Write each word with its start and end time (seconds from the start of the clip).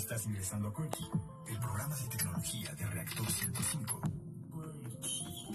Estás 0.00 0.24
ingresando 0.24 0.68
a 0.68 0.74
Quirky, 0.74 1.04
el 1.50 1.58
programa 1.58 1.94
de 1.94 2.08
tecnología 2.16 2.74
de 2.74 2.86
Reactor 2.86 3.30
105. 3.30 4.00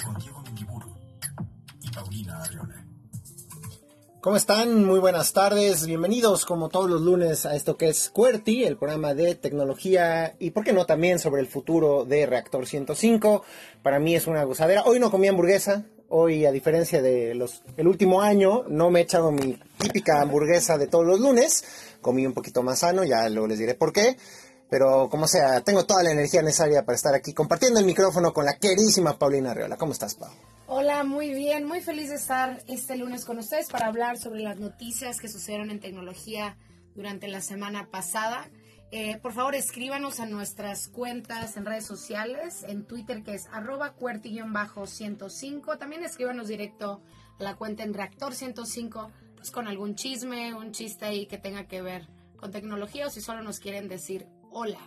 Con 0.06 0.20
Diego 0.20 0.42
Mengiburu 0.44 0.96
y 1.82 1.90
Paulina 1.90 2.44
Arriola. 2.44 2.86
¿Cómo 4.22 4.36
están? 4.36 4.86
Muy 4.86 5.00
buenas 5.00 5.34
tardes. 5.34 5.88
Bienvenidos 5.88 6.46
como 6.46 6.70
todos 6.70 6.88
los 6.88 7.02
lunes 7.02 7.48
a 7.48 7.56
esto 7.56 7.76
que 7.76 7.90
es 7.90 8.12
QWERTY, 8.12 8.66
el 8.66 8.78
programa 8.78 9.16
de 9.16 9.34
tecnología 9.34 10.36
y 10.38 10.52
por 10.52 10.64
qué 10.64 10.74
no 10.74 10.86
también 10.86 11.18
sobre 11.18 11.42
el 11.42 11.48
futuro 11.48 12.06
de 12.06 12.28
Reactor 12.28 12.68
105. 12.68 13.44
Para 13.82 14.00
mí 14.00 14.16
es 14.16 14.28
una 14.28 14.44
gozadera. 14.44 14.84
Hoy 14.84 15.00
no 15.00 15.10
comí 15.10 15.28
hamburguesa. 15.28 15.86
Hoy, 16.08 16.46
a 16.46 16.52
diferencia 16.52 17.02
de 17.02 17.34
los 17.34 17.64
el 17.78 17.88
último 17.88 18.22
año, 18.22 18.64
no 18.70 18.92
me 18.92 19.00
he 19.00 19.04
echado 19.04 19.32
mi 19.32 19.58
típica 19.86 20.22
hamburguesa 20.22 20.78
de 20.78 20.88
todos 20.88 21.06
los 21.06 21.20
lunes. 21.20 21.64
Comí 22.02 22.26
un 22.26 22.34
poquito 22.34 22.64
más 22.64 22.80
sano, 22.80 23.04
ya 23.04 23.30
luego 23.30 23.48
les 23.48 23.60
diré 23.60 23.76
por 23.76 23.94
qué. 23.94 24.18
Pero 24.70 25.10
como 25.10 25.28
sea, 25.28 25.62
tengo 25.62 25.86
toda 25.86 26.04
la 26.04 26.12
energía 26.12 26.42
necesaria 26.42 26.84
para 26.84 26.96
estar 26.96 27.14
aquí 27.14 27.34
compartiendo 27.34 27.80
el 27.80 27.86
micrófono 27.86 28.34
con 28.34 28.46
la 28.46 28.58
queridísima 28.58 29.18
Paulina 29.18 29.52
Arreola. 29.52 29.78
¿Cómo 29.78 29.92
estás, 29.92 30.16
Pau? 30.16 30.32
Hola, 30.68 31.04
muy 31.04 31.34
bien, 31.34 31.66
muy 31.66 31.82
feliz 31.82 32.10
de 32.10 32.16
estar 32.16 32.64
este 32.68 32.98
lunes 32.98 33.24
con 33.26 33.38
ustedes 33.38 33.70
para 33.70 33.86
hablar 33.86 34.18
sobre 34.18 34.42
las 34.42 34.60
noticias 34.60 35.20
que 35.22 35.28
sucedieron 35.28 35.70
en 35.70 35.80
tecnología 35.80 36.58
durante 36.96 37.28
la 37.28 37.42
semana 37.42 37.88
pasada. 37.92 38.50
Eh, 38.92 39.20
por 39.22 39.34
favor, 39.34 39.56
escríbanos 39.56 40.20
a 40.20 40.26
nuestras 40.26 40.88
cuentas 40.88 41.58
en 41.58 41.66
redes 41.66 41.86
sociales, 41.86 42.64
en 42.68 42.86
Twitter 42.86 43.24
que 43.24 43.36
es 43.36 43.48
arroba 43.52 43.94
cuerti-105. 43.94 45.78
También 45.78 46.04
escríbanos 46.04 46.48
directo 46.48 47.02
a 47.40 47.44
la 47.44 47.56
cuenta 47.56 47.84
en 47.84 47.94
Reactor 47.94 48.34
105, 48.34 49.12
pues 49.46 49.52
con 49.52 49.68
algún 49.68 49.94
chisme, 49.94 50.56
un 50.56 50.72
chiste 50.72 51.06
ahí 51.06 51.28
que 51.28 51.38
tenga 51.38 51.68
que 51.68 51.84
ver 51.84 52.08
con 52.36 52.50
tecnología 52.50 53.06
o 53.06 53.10
si 53.12 53.22
solo 53.22 53.44
nos 53.44 53.60
quieren 53.60 53.88
decir 53.88 54.26
hola. 54.50 54.80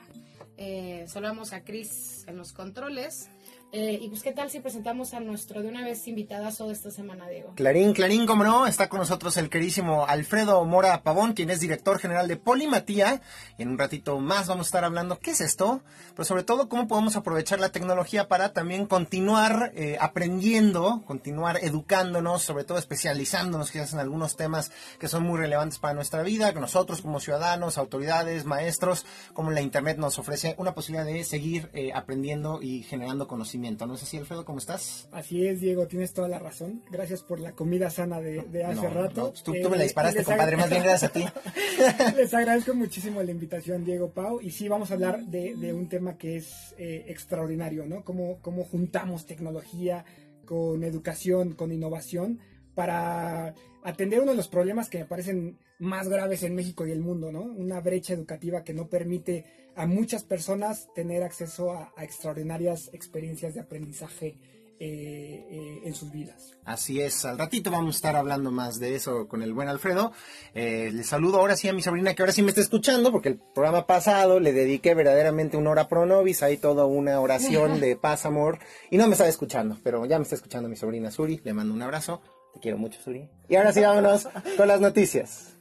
Eh, 0.57 1.05
saludamos 1.07 1.53
a 1.53 1.63
Chris 1.63 2.25
en 2.27 2.37
los 2.37 2.53
controles. 2.53 3.31
Eh, 3.71 3.99
y 4.01 4.09
pues, 4.09 4.23
¿qué 4.23 4.33
tal 4.33 4.51
si 4.51 4.61
presentamos 4.61 5.13
a 5.13 5.21
nuestro 5.21 5.61
de 5.61 5.69
una 5.69 5.85
vez 5.85 6.09
invitadazo 6.09 6.69
de 6.69 6.73
esta 6.73 6.91
semana, 6.91 7.29
Diego? 7.29 7.53
Clarín, 7.55 7.93
Clarín, 7.93 8.25
como 8.25 8.43
no, 8.43 8.67
está 8.67 8.89
con 8.89 9.01
nosotros 9.01 9.37
el 9.37 9.51
querísimo 9.51 10.07
Alfredo 10.07 10.65
Mora 10.65 11.03
Pavón, 11.03 11.35
quien 11.35 11.51
es 11.51 11.61
director 11.61 11.99
general 11.99 12.29
de 12.29 12.39
Polimatía. 12.39 13.21
Y 13.59 13.63
en 13.63 13.69
un 13.69 13.77
ratito 13.77 14.21
más 14.21 14.49
vamos 14.49 14.67
a 14.67 14.69
estar 14.69 14.85
hablando 14.85 15.19
qué 15.19 15.33
es 15.33 15.43
esto, 15.43 15.83
pero 16.15 16.25
sobre 16.25 16.45
todo 16.45 16.71
cómo 16.71 16.89
podemos 16.89 17.17
aprovechar 17.17 17.61
la 17.61 17.69
tecnología 17.69 18.27
para 18.27 18.55
también 18.55 18.87
continuar 18.87 19.73
eh, 19.75 19.99
aprendiendo, 20.01 21.03
continuar 21.05 21.59
educándonos, 21.63 22.43
sobre 22.43 22.65
todo 22.65 22.79
especializándonos 22.79 23.71
quizás 23.71 23.93
en 23.93 23.99
algunos 23.99 24.37
temas 24.37 24.73
que 24.99 25.09
son 25.09 25.25
muy 25.25 25.39
relevantes 25.39 25.79
para 25.79 25.93
nuestra 25.93 26.23
vida, 26.23 26.55
que 26.55 26.61
nosotros 26.61 27.03
como 27.03 27.21
ciudadanos, 27.21 27.77
autoridades, 27.77 28.47
maestros, 28.47 29.05
como 29.35 29.51
la 29.51 29.61
Internet 29.61 29.99
nos 29.99 30.19
ofrece 30.19 30.55
una 30.57 30.73
posibilidad 30.75 31.05
de 31.05 31.23
seguir 31.23 31.69
eh, 31.75 31.93
aprendiendo 31.95 32.61
y 32.63 32.83
generando 32.83 33.29
conocimiento. 33.29 33.58
¿No 33.59 33.95
es 33.95 34.03
así, 34.03 34.17
Alfredo? 34.17 34.45
¿Cómo 34.45 34.59
estás? 34.59 35.09
Así 35.11 35.47
es, 35.47 35.61
Diego, 35.61 35.87
tienes 35.89 36.13
toda 36.13 36.29
la 36.29 36.39
razón. 36.39 36.83
Gracias 36.91 37.23
por 37.23 37.41
la 37.41 37.53
comida 37.53 37.91
sana 37.91 38.21
de, 38.21 38.43
de 38.43 38.65
hace 38.65 38.83
No, 38.83 38.91
rato. 38.91 39.21
no, 39.23 39.33
tú, 39.33 39.53
Eh, 39.55 39.61
tú 39.63 39.71
me 39.71 39.77
la 39.77 39.83
disparaste, 39.83 40.23
compadre. 40.25 40.57
Más 40.57 40.71
bien 40.71 40.83
gracias 40.85 41.11
a 41.11 41.13
ti. 41.13 41.25
Les 42.17 42.33
agradezco 42.35 42.75
muchísimo 42.75 43.23
la 43.23 43.31
invitación, 43.33 43.85
Diego 43.85 44.11
Pau. 44.13 44.41
Y 44.41 44.51
sí, 44.53 44.69
vamos 44.69 44.91
a 44.91 44.95
hablar 44.95 45.25
de, 45.27 45.57
de 45.57 45.73
un 45.73 45.89
tema 45.89 46.17
que 46.17 46.37
es 46.37 46.75
eh, 46.79 47.07
extraordinario, 47.09 47.85
¿no? 47.87 48.05
Cómo, 48.05 48.39
cómo 48.41 48.65
juntamos 48.65 49.27
tecnología 49.27 50.05
con 50.45 50.85
educación, 50.85 51.55
con 51.55 51.73
innovación, 51.73 52.39
para 52.75 53.55
atender 53.83 54.21
uno 54.21 54.31
de 54.31 54.37
los 54.37 54.49
problemas 54.49 54.89
que 54.89 54.99
me 54.99 55.05
parecen 55.05 55.59
más 55.79 56.09
graves 56.09 56.43
en 56.43 56.55
México 56.55 56.87
y 56.87 56.93
el 56.93 57.01
mundo, 57.01 57.31
¿no? 57.33 57.43
Una 57.43 57.81
brecha 57.81 58.15
educativa 58.15 58.65
que 58.65 58.75
no 58.75 58.89
permite 58.89 59.45
a 59.77 59.87
muchas 59.87 60.25
personas 60.25 60.89
tener 60.95 61.23
acceso 61.23 61.73
a, 61.73 61.93
a 61.97 62.05
extraordinarias 62.05 62.91
experiencias 62.93 63.55
de 63.55 63.61
aprendizaje 63.61 64.37
eh, 64.81 65.45
eh, 65.51 65.81
en 65.87 65.93
sus 65.93 66.13
vidas. 66.13 66.55
Así 66.65 67.01
es, 67.01 67.25
al 67.25 67.37
ratito 67.37 67.69
vamos 67.69 67.97
a 67.97 67.99
estar 67.99 68.15
hablando 68.15 68.53
más 68.53 68.79
de 68.79 68.95
eso 68.95 69.27
con 69.27 69.43
el 69.43 69.53
buen 69.53 69.67
Alfredo. 69.67 70.13
Eh, 70.55 70.93
le 70.95 71.03
saludo 71.03 71.41
ahora 71.41 71.57
sí 71.57 71.67
a 71.67 71.73
mi 71.73 71.83
sobrina 71.83 72.15
que 72.15 72.23
ahora 72.23 72.31
sí 72.31 72.43
me 72.43 72.51
está 72.51 72.61
escuchando, 72.61 73.11
porque 73.11 73.31
el 73.31 73.41
programa 73.57 73.89
pasado 73.89 74.39
le 74.39 74.53
dediqué 74.53 74.95
verdaderamente 74.95 75.57
una 75.57 75.71
hora 75.71 75.89
pro 75.89 76.07
nobis, 76.07 76.45
ahí 76.45 76.59
toda 76.59 76.87
una 76.87 77.19
oración 77.19 77.81
de 77.81 77.97
paz, 78.01 78.25
amor, 78.25 78.61
y 78.89 78.99
no 78.99 79.09
me 79.09 79.15
estaba 79.15 79.29
escuchando, 79.29 79.77
pero 79.83 80.07
ya 80.07 80.17
me 80.17 80.23
está 80.23 80.37
escuchando 80.37 80.69
mi 80.69 80.77
sobrina 80.77 81.11
Suri, 81.11 81.41
le 81.43 81.55
mando 81.55 81.75
un 81.75 81.83
abrazo, 81.83 82.23
te 82.55 82.61
quiero 82.61 82.79
mucho 82.79 83.01
Suri. 83.01 83.29
Y 83.49 83.57
ahora 83.57 83.73
sí 83.73 83.81
vámonos 83.81 84.29
con 84.57 84.69
las 84.69 84.81
noticias. 84.81 85.58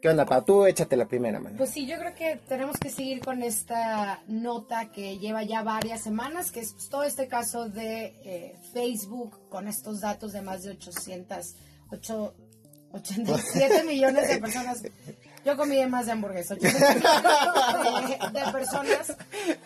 ¿Qué 0.00 0.08
onda, 0.08 0.24
Pau? 0.24 0.42
Tú 0.42 0.64
échate 0.66 0.96
la 0.96 1.06
primera, 1.06 1.40
mano. 1.40 1.56
Pues 1.58 1.70
sí, 1.70 1.86
yo 1.86 1.98
creo 1.98 2.14
que 2.14 2.36
tenemos 2.48 2.78
que 2.78 2.88
seguir 2.88 3.20
con 3.22 3.42
esta 3.42 4.20
nota 4.28 4.90
que 4.90 5.18
lleva 5.18 5.42
ya 5.42 5.62
varias 5.62 6.00
semanas, 6.02 6.50
que 6.50 6.60
es 6.60 6.72
pues, 6.72 6.88
todo 6.88 7.02
este 7.04 7.28
caso 7.28 7.68
de 7.68 8.14
eh, 8.24 8.54
Facebook 8.72 9.38
con 9.50 9.68
estos 9.68 10.00
datos 10.00 10.32
de 10.32 10.40
más 10.40 10.62
de 10.62 10.70
800, 10.70 11.54
ocho- 11.90 12.32
87 12.92 13.84
millones 13.86 14.28
de 14.28 14.38
personas. 14.38 14.82
Yo 15.44 15.56
comí 15.56 15.84
más 15.86 16.06
de 16.06 16.12
hamburguesa. 16.12 16.54
87 16.54 17.00
millones 17.84 18.32
de, 18.32 18.40
de 18.40 18.52
personas 18.52 19.16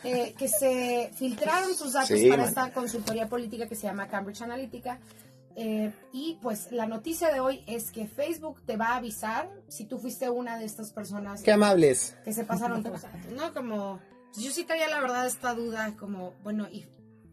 eh, 0.02 0.34
que 0.36 0.48
se 0.48 1.10
filtraron 1.16 1.74
sus 1.76 1.92
datos 1.92 2.08
Sí, 2.18 2.28
para 2.28 2.42
man. 2.42 2.48
esta 2.48 2.72
consultoría 2.72 3.28
política 3.28 3.68
que 3.68 3.76
se 3.76 3.82
llama 3.86 4.08
Cambridge 4.08 4.42
Analytica. 4.42 4.98
Eh, 5.56 5.92
y 6.12 6.38
pues 6.42 6.72
la 6.72 6.86
noticia 6.86 7.32
de 7.32 7.40
hoy 7.40 7.62
es 7.66 7.92
que 7.92 8.06
Facebook 8.06 8.60
te 8.66 8.76
va 8.76 8.88
a 8.88 8.96
avisar 8.96 9.50
si 9.68 9.84
tú 9.84 9.98
fuiste 9.98 10.28
una 10.28 10.58
de 10.58 10.64
estas 10.64 10.92
personas 10.92 11.42
Qué 11.42 11.52
amables. 11.52 12.16
que 12.24 12.32
se 12.32 12.44
pasaron 12.44 12.82
tus 12.82 13.02
datos, 13.02 13.32
¿no? 13.36 13.54
Como, 13.54 14.00
yo 14.36 14.50
sí 14.50 14.64
traía 14.64 14.88
la 14.88 15.00
verdad 15.00 15.26
esta 15.26 15.54
duda, 15.54 15.94
como, 15.96 16.32
bueno, 16.42 16.66
y 16.70 16.84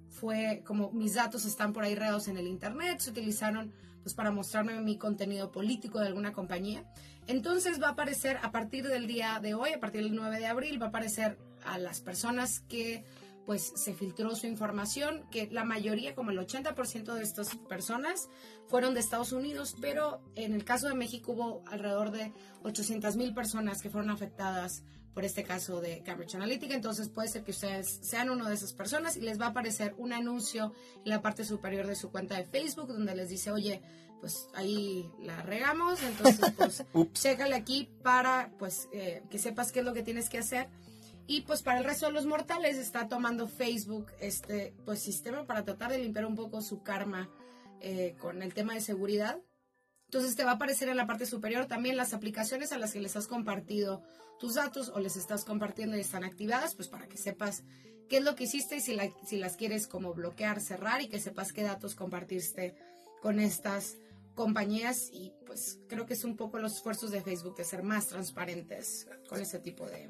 fue 0.09 0.61
como 0.65 0.91
mis 0.91 1.15
datos 1.15 1.45
están 1.45 1.73
por 1.73 1.83
ahí 1.83 1.95
regados 1.95 2.27
en 2.27 2.37
el 2.37 2.47
internet, 2.47 2.99
se 2.99 3.09
utilizaron 3.09 3.73
pues 4.03 4.13
para 4.13 4.31
mostrarme 4.31 4.79
mi 4.81 4.97
contenido 4.97 5.51
político 5.51 5.99
de 5.99 6.07
alguna 6.07 6.31
compañía. 6.31 6.83
Entonces 7.27 7.81
va 7.81 7.87
a 7.87 7.91
aparecer 7.91 8.37
a 8.41 8.51
partir 8.51 8.87
del 8.87 9.07
día 9.07 9.39
de 9.41 9.53
hoy, 9.53 9.71
a 9.73 9.79
partir 9.79 10.03
del 10.03 10.15
9 10.15 10.39
de 10.39 10.47
abril, 10.47 10.81
va 10.81 10.87
a 10.87 10.89
aparecer 10.89 11.37
a 11.65 11.77
las 11.77 12.01
personas 12.01 12.61
que 12.61 13.03
pues 13.51 13.73
se 13.75 13.93
filtró 13.93 14.33
su 14.33 14.47
información, 14.47 15.25
que 15.29 15.49
la 15.51 15.65
mayoría, 15.65 16.15
como 16.15 16.31
el 16.31 16.39
80% 16.39 17.15
de 17.15 17.21
estas 17.21 17.53
personas 17.67 18.29
fueron 18.69 18.93
de 18.93 19.01
Estados 19.01 19.33
Unidos, 19.33 19.75
pero 19.81 20.21
en 20.35 20.53
el 20.53 20.63
caso 20.63 20.87
de 20.87 20.95
México 20.95 21.33
hubo 21.33 21.61
alrededor 21.67 22.11
de 22.11 22.31
800 22.63 23.17
mil 23.17 23.33
personas 23.33 23.81
que 23.81 23.89
fueron 23.89 24.09
afectadas 24.09 24.83
por 25.13 25.25
este 25.25 25.43
caso 25.43 25.81
de 25.81 26.01
Cambridge 26.01 26.35
Analytica, 26.35 26.75
entonces 26.75 27.09
puede 27.09 27.27
ser 27.27 27.43
que 27.43 27.51
ustedes 27.51 27.99
sean 28.01 28.29
una 28.29 28.47
de 28.47 28.55
esas 28.55 28.71
personas 28.71 29.17
y 29.17 29.19
les 29.19 29.37
va 29.37 29.47
a 29.47 29.49
aparecer 29.49 29.95
un 29.97 30.13
anuncio 30.13 30.71
en 31.03 31.09
la 31.09 31.21
parte 31.21 31.43
superior 31.43 31.85
de 31.87 31.97
su 31.97 32.09
cuenta 32.09 32.37
de 32.37 32.45
Facebook 32.45 32.87
donde 32.87 33.13
les 33.17 33.27
dice, 33.27 33.51
oye, 33.51 33.81
pues 34.21 34.47
ahí 34.53 35.11
la 35.19 35.41
regamos, 35.41 36.01
entonces 36.03 36.53
pues 36.55 36.85
chécale 37.11 37.55
aquí 37.55 37.89
para 38.01 38.49
pues 38.57 38.87
eh, 38.93 39.23
que 39.29 39.39
sepas 39.39 39.73
qué 39.73 39.79
es 39.79 39.85
lo 39.85 39.93
que 39.93 40.03
tienes 40.03 40.29
que 40.29 40.37
hacer. 40.37 40.69
Y 41.31 41.43
pues 41.43 41.61
para 41.61 41.77
el 41.77 41.85
resto 41.85 42.07
de 42.07 42.11
los 42.11 42.25
mortales 42.25 42.77
está 42.77 43.07
tomando 43.07 43.47
Facebook 43.47 44.07
este 44.19 44.75
pues 44.83 44.99
sistema 44.99 45.45
para 45.45 45.63
tratar 45.63 45.89
de 45.89 45.99
limpiar 45.99 46.25
un 46.25 46.35
poco 46.35 46.61
su 46.61 46.83
karma 46.83 47.29
eh, 47.79 48.17
con 48.19 48.41
el 48.41 48.53
tema 48.53 48.73
de 48.73 48.81
seguridad. 48.81 49.39
Entonces 50.07 50.35
te 50.35 50.43
va 50.43 50.51
a 50.51 50.53
aparecer 50.55 50.89
en 50.89 50.97
la 50.97 51.07
parte 51.07 51.25
superior 51.25 51.67
también 51.67 51.95
las 51.95 52.13
aplicaciones 52.13 52.73
a 52.73 52.77
las 52.77 52.91
que 52.91 52.99
les 52.99 53.15
has 53.15 53.27
compartido 53.27 54.03
tus 54.41 54.55
datos 54.55 54.89
o 54.89 54.99
les 54.99 55.15
estás 55.15 55.45
compartiendo 55.45 55.95
y 55.95 56.01
están 56.01 56.25
activadas, 56.25 56.75
pues 56.75 56.89
para 56.89 57.07
que 57.07 57.15
sepas 57.15 57.63
qué 58.09 58.17
es 58.17 58.25
lo 58.25 58.35
que 58.35 58.43
hiciste 58.43 58.75
y 58.75 58.81
si, 58.81 58.97
si 59.25 59.37
las 59.37 59.55
quieres 59.55 59.87
como 59.87 60.13
bloquear, 60.13 60.59
cerrar 60.59 61.01
y 61.01 61.07
que 61.07 61.21
sepas 61.21 61.53
qué 61.53 61.63
datos 61.63 61.95
compartiste 61.95 62.75
con 63.21 63.39
estas 63.39 63.95
compañías 64.35 65.09
y 65.13 65.31
pues 65.45 65.79
creo 65.87 66.05
que 66.05 66.15
es 66.15 66.25
un 66.25 66.35
poco 66.35 66.59
los 66.59 66.75
esfuerzos 66.75 67.09
de 67.09 67.21
Facebook 67.21 67.55
de 67.55 67.63
ser 67.63 67.83
más 67.83 68.07
transparentes 68.07 69.07
con 69.29 69.39
ese 69.39 69.59
tipo 69.59 69.85
de, 69.85 70.09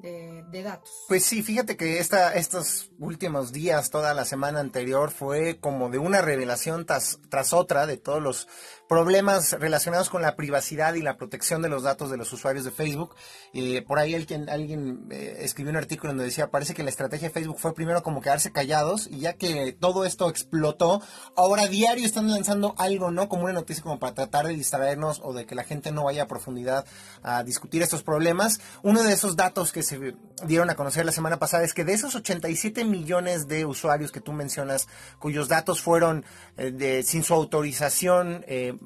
de, 0.00 0.62
datos. 0.62 0.90
Pues 1.08 1.24
sí, 1.24 1.42
fíjate 1.42 1.76
que 1.76 1.98
esta, 1.98 2.34
estos 2.34 2.90
últimos 2.98 3.52
días, 3.52 3.90
toda 3.90 4.14
la 4.14 4.24
semana 4.24 4.60
anterior, 4.60 5.10
fue 5.10 5.58
como 5.60 5.90
de 5.90 5.98
una 5.98 6.20
revelación 6.20 6.86
tras, 6.86 7.18
tras 7.28 7.52
otra 7.52 7.86
de 7.86 7.96
todos 7.96 8.22
los 8.22 8.48
problemas 8.90 9.52
relacionados 9.52 10.10
con 10.10 10.20
la 10.20 10.34
privacidad 10.34 10.94
y 10.94 11.02
la 11.02 11.16
protección 11.16 11.62
de 11.62 11.68
los 11.68 11.84
datos 11.84 12.10
de 12.10 12.16
los 12.16 12.32
usuarios 12.32 12.64
de 12.64 12.72
Facebook. 12.72 13.14
Eh, 13.52 13.82
por 13.82 14.00
ahí 14.00 14.16
alguien, 14.16 14.50
alguien 14.50 15.06
eh, 15.12 15.36
escribió 15.42 15.70
un 15.70 15.76
artículo 15.76 16.10
donde 16.10 16.24
decía, 16.24 16.50
parece 16.50 16.74
que 16.74 16.82
la 16.82 16.90
estrategia 16.90 17.28
de 17.28 17.34
Facebook 17.34 17.60
fue 17.60 17.72
primero 17.72 18.02
como 18.02 18.20
quedarse 18.20 18.50
callados 18.50 19.06
y 19.08 19.20
ya 19.20 19.34
que 19.34 19.72
todo 19.78 20.04
esto 20.04 20.28
explotó, 20.28 21.00
ahora 21.36 21.68
diario 21.68 22.04
están 22.04 22.28
lanzando 22.28 22.74
algo, 22.78 23.12
¿no? 23.12 23.28
Como 23.28 23.44
una 23.44 23.52
noticia 23.52 23.80
como 23.80 24.00
para 24.00 24.14
tratar 24.14 24.48
de 24.48 24.54
distraernos 24.54 25.20
o 25.22 25.34
de 25.34 25.46
que 25.46 25.54
la 25.54 25.62
gente 25.62 25.92
no 25.92 26.02
vaya 26.02 26.24
a 26.24 26.26
profundidad 26.26 26.84
a 27.22 27.44
discutir 27.44 27.82
estos 27.82 28.02
problemas. 28.02 28.60
Uno 28.82 29.04
de 29.04 29.12
esos 29.12 29.36
datos 29.36 29.70
que 29.70 29.84
se 29.90 30.14
dieron 30.46 30.70
a 30.70 30.76
conocer 30.76 31.04
la 31.04 31.12
semana 31.12 31.38
pasada 31.38 31.64
es 31.64 31.74
que 31.74 31.84
de 31.84 31.94
esos 31.94 32.14
87 32.14 32.84
millones 32.84 33.48
de 33.48 33.66
usuarios 33.66 34.12
que 34.12 34.20
tú 34.20 34.32
mencionas, 34.32 34.88
cuyos 35.18 35.48
datos 35.48 35.82
fueron 35.82 36.24
eh, 36.56 36.70
de, 36.70 37.02
sin 37.02 37.24
su 37.24 37.34
autorización, 37.34 38.44
eh, 38.46 38.76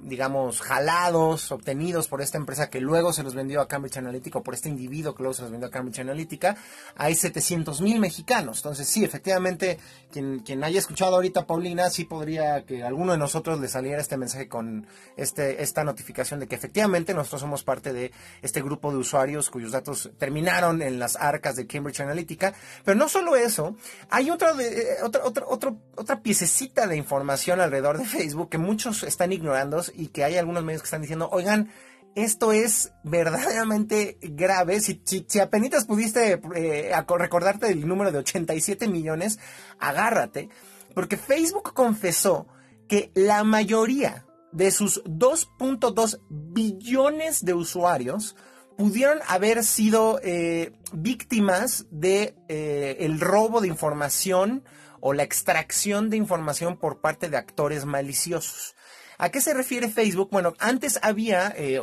digamos, 0.00 0.62
jalados, 0.62 1.52
obtenidos 1.52 2.08
por 2.08 2.22
esta 2.22 2.38
empresa 2.38 2.70
que 2.70 2.80
luego 2.80 3.12
se 3.12 3.22
los 3.22 3.34
vendió 3.34 3.60
a 3.60 3.68
Cambridge 3.68 3.98
Analytica, 3.98 4.38
o 4.38 4.42
por 4.42 4.54
este 4.54 4.70
individuo 4.70 5.14
que 5.14 5.22
luego 5.22 5.34
se 5.34 5.42
los 5.42 5.50
vendió 5.50 5.68
a 5.68 5.70
Cambridge 5.70 6.00
Analytica, 6.00 6.56
hay 6.96 7.14
700 7.14 7.80
mil 7.82 8.00
mexicanos. 8.00 8.58
Entonces, 8.58 8.88
sí, 8.88 9.04
efectivamente, 9.04 9.78
quien, 10.10 10.40
quien 10.40 10.64
haya 10.64 10.78
escuchado 10.78 11.16
ahorita 11.16 11.46
Paulina, 11.46 11.90
sí 11.90 12.04
podría 12.04 12.64
que 12.64 12.82
alguno 12.82 13.12
de 13.12 13.18
nosotros 13.18 13.60
le 13.60 13.68
saliera 13.68 14.00
este 14.00 14.16
mensaje 14.16 14.48
con 14.48 14.86
este, 15.16 15.62
esta 15.62 15.84
notificación 15.84 16.40
de 16.40 16.46
que 16.46 16.54
efectivamente 16.54 17.12
nosotros 17.12 17.42
somos 17.42 17.62
parte 17.62 17.92
de 17.92 18.12
este 18.42 18.62
grupo 18.62 18.90
de 18.90 18.96
usuarios 18.96 19.50
cuyos 19.50 19.72
datos 19.72 20.10
terminaron 20.20 20.82
en 20.82 21.00
las 21.00 21.16
arcas 21.16 21.56
de 21.56 21.66
Cambridge 21.66 22.00
Analytica. 22.00 22.54
Pero 22.84 22.96
no 22.96 23.08
solo 23.08 23.34
eso, 23.34 23.76
hay 24.08 24.30
otra, 24.30 24.52
de, 24.54 24.98
otra, 25.02 25.24
otra, 25.24 25.44
otra, 25.48 25.74
otra 25.96 26.22
piececita 26.22 26.86
de 26.86 26.96
información 26.96 27.60
alrededor 27.60 27.98
de 27.98 28.04
Facebook 28.04 28.50
que 28.50 28.58
muchos 28.58 29.02
están 29.02 29.32
ignorando 29.32 29.82
y 29.94 30.08
que 30.08 30.22
hay 30.22 30.36
algunos 30.36 30.62
medios 30.62 30.82
que 30.82 30.86
están 30.86 31.02
diciendo, 31.02 31.28
oigan, 31.32 31.70
esto 32.14 32.52
es 32.52 32.92
verdaderamente 33.02 34.18
grave. 34.20 34.80
Si, 34.80 35.02
si, 35.04 35.40
apenas 35.40 35.84
pudiste 35.86 36.40
eh, 36.54 36.92
recordarte 37.08 37.66
del 37.66 37.86
número 37.86 38.12
de 38.12 38.18
87 38.18 38.88
millones, 38.88 39.38
agárrate, 39.78 40.48
porque 40.94 41.16
Facebook 41.16 41.72
confesó 41.72 42.46
que 42.88 43.10
la 43.14 43.44
mayoría 43.44 44.26
de 44.52 44.70
sus 44.72 45.04
2.2 45.04 46.20
billones 46.28 47.44
de 47.44 47.54
usuarios 47.54 48.36
pudieron 48.80 49.18
haber 49.28 49.62
sido 49.62 50.20
eh, 50.22 50.72
víctimas 50.94 51.84
de 51.90 52.34
eh, 52.48 52.96
el 53.00 53.20
robo 53.20 53.60
de 53.60 53.68
información 53.68 54.64
o 55.00 55.12
la 55.12 55.22
extracción 55.22 56.08
de 56.08 56.16
información 56.16 56.78
por 56.78 57.02
parte 57.02 57.28
de 57.28 57.36
actores 57.36 57.84
maliciosos. 57.84 58.74
¿A 59.18 59.28
qué 59.28 59.42
se 59.42 59.52
refiere 59.52 59.90
Facebook? 59.90 60.30
Bueno, 60.32 60.54
antes 60.58 60.98
había, 61.02 61.52
eh, 61.58 61.78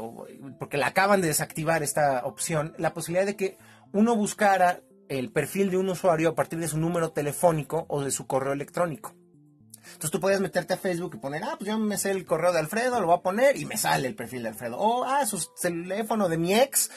porque 0.58 0.78
la 0.78 0.88
acaban 0.88 1.22
de 1.22 1.28
desactivar 1.28 1.84
esta 1.84 2.26
opción, 2.26 2.74
la 2.80 2.96
posibilidad 2.96 3.28
de 3.28 3.36
que 3.36 3.60
uno 3.94 4.16
buscara 4.16 4.82
el 5.08 5.32
perfil 5.32 5.70
de 5.70 5.78
un 5.78 5.90
usuario 5.90 6.30
a 6.30 6.36
partir 6.36 6.58
de 6.58 6.68
su 6.68 6.80
número 6.80 7.12
telefónico 7.12 7.86
o 7.90 8.02
de 8.02 8.10
su 8.10 8.26
correo 8.26 8.54
electrónico. 8.54 9.14
Entonces 9.94 10.12
tú 10.12 10.20
puedes 10.20 10.40
meterte 10.40 10.74
a 10.74 10.78
Facebook 10.78 11.16
y 11.16 11.18
poner, 11.18 11.44
ah, 11.44 11.56
pues 11.58 11.70
yo 11.70 11.78
me 11.80 11.98
sé 11.98 12.12
el 12.12 12.26
correo 12.26 12.52
de 12.52 12.60
Alfredo, 12.60 13.00
lo 13.00 13.08
voy 13.08 13.18
a 13.18 13.22
poner 13.22 13.58
y 13.58 13.66
me 13.66 13.78
sale 13.78 14.08
el 14.08 14.16
perfil 14.16 14.44
de 14.44 14.50
Alfredo. 14.50 14.78
O, 14.78 15.04
ah, 15.04 15.26
su 15.26 15.40
teléfono 15.62 16.30
de 16.30 16.38
mi 16.38 16.54
ex, 16.54 16.90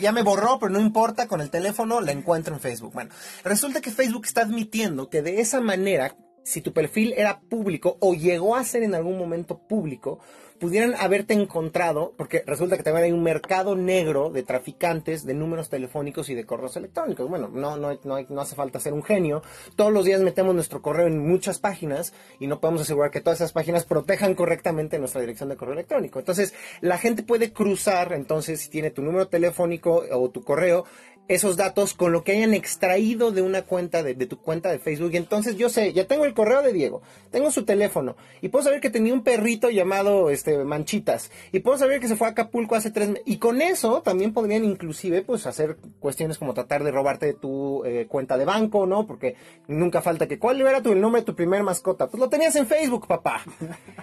ya 0.00 0.12
me 0.12 0.22
borró, 0.22 0.58
pero 0.58 0.72
no 0.72 0.80
importa, 0.80 1.26
con 1.26 1.40
el 1.40 1.50
teléfono 1.50 2.00
la 2.00 2.12
encuentro 2.12 2.54
en 2.54 2.60
Facebook. 2.60 2.92
Bueno, 2.92 3.10
resulta 3.42 3.80
que 3.80 3.90
Facebook 3.90 4.26
está 4.26 4.42
admitiendo 4.42 5.08
que 5.08 5.22
de 5.22 5.40
esa 5.40 5.60
manera, 5.60 6.16
si 6.44 6.60
tu 6.60 6.72
perfil 6.72 7.14
era 7.16 7.40
público 7.40 7.96
o 8.00 8.14
llegó 8.14 8.56
a 8.56 8.64
ser 8.64 8.82
en 8.82 8.94
algún 8.94 9.18
momento 9.18 9.58
público, 9.66 10.20
pudieran 10.58 10.94
haberte 10.94 11.34
encontrado, 11.34 12.12
porque 12.16 12.42
resulta 12.46 12.76
que 12.76 12.82
también 12.82 13.06
hay 13.06 13.12
un 13.12 13.22
mercado 13.22 13.74
negro 13.74 14.30
de 14.30 14.42
traficantes 14.42 15.24
de 15.24 15.34
números 15.34 15.68
telefónicos 15.68 16.28
y 16.28 16.34
de 16.34 16.46
correos 16.46 16.76
electrónicos. 16.76 17.28
Bueno, 17.28 17.48
no, 17.52 17.76
no, 17.76 17.98
no, 18.04 18.18
no 18.28 18.40
hace 18.40 18.54
falta 18.54 18.80
ser 18.80 18.92
un 18.92 19.02
genio. 19.02 19.42
Todos 19.76 19.92
los 19.92 20.04
días 20.04 20.20
metemos 20.20 20.54
nuestro 20.54 20.82
correo 20.82 21.06
en 21.06 21.18
muchas 21.18 21.58
páginas 21.58 22.12
y 22.38 22.46
no 22.46 22.60
podemos 22.60 22.82
asegurar 22.82 23.10
que 23.10 23.20
todas 23.20 23.40
esas 23.40 23.52
páginas 23.52 23.84
protejan 23.84 24.34
correctamente 24.34 24.98
nuestra 24.98 25.20
dirección 25.20 25.48
de 25.48 25.56
correo 25.56 25.74
electrónico. 25.74 26.18
Entonces, 26.18 26.54
la 26.80 26.98
gente 26.98 27.22
puede 27.22 27.52
cruzar, 27.52 28.12
entonces, 28.12 28.60
si 28.60 28.70
tiene 28.70 28.90
tu 28.90 29.02
número 29.02 29.28
telefónico 29.28 30.04
o 30.10 30.30
tu 30.30 30.44
correo, 30.44 30.84
esos 31.26 31.56
datos 31.56 31.94
con 31.94 32.12
lo 32.12 32.22
que 32.22 32.32
hayan 32.32 32.52
extraído 32.52 33.32
de 33.32 33.40
una 33.40 33.62
cuenta 33.62 34.02
de, 34.02 34.14
tu 34.26 34.38
cuenta 34.38 34.70
de 34.70 34.78
Facebook. 34.78 35.10
Y 35.14 35.16
entonces 35.16 35.56
yo 35.56 35.68
sé, 35.68 35.92
ya 35.92 36.06
tengo 36.06 36.24
el 36.24 36.34
correo 36.34 36.62
de 36.62 36.72
Diego, 36.72 37.02
tengo 37.30 37.50
su 37.50 37.64
teléfono 37.64 38.16
y 38.42 38.48
puedo 38.48 38.64
saber 38.64 38.80
que 38.80 38.90
tenía 38.90 39.14
un 39.14 39.22
perrito 39.22 39.70
llamado 39.70 40.30
este 40.30 40.64
Manchitas 40.64 41.30
y 41.52 41.60
puedo 41.60 41.78
saber 41.78 42.00
que 42.00 42.08
se 42.08 42.16
fue 42.16 42.26
a 42.26 42.30
Acapulco 42.30 42.74
hace 42.74 42.90
tres 42.90 43.08
meses. 43.08 43.24
Y 43.26 43.38
con 43.38 43.62
eso 43.62 44.02
también 44.02 44.32
podrían 44.32 44.64
inclusive 44.64 45.22
pues 45.22 45.46
hacer 45.46 45.78
cuestiones 45.98 46.38
como 46.38 46.52
tratar 46.52 46.84
de 46.84 46.90
robarte 46.90 47.32
tu 47.32 47.84
eh, 47.84 48.06
cuenta 48.08 48.36
de 48.36 48.44
banco, 48.44 48.86
¿no? 48.86 49.06
Porque 49.06 49.36
nunca 49.66 50.02
falta 50.02 50.28
que 50.28 50.38
¿cuál 50.38 50.60
era 50.60 50.82
tu, 50.82 50.92
el 50.92 51.00
nombre 51.00 51.22
de 51.22 51.26
tu 51.26 51.34
primer 51.34 51.62
mascota? 51.62 52.08
Pues 52.08 52.20
lo 52.20 52.28
tenías 52.28 52.54
en 52.56 52.66
Facebook, 52.66 53.06
papá. 53.06 53.42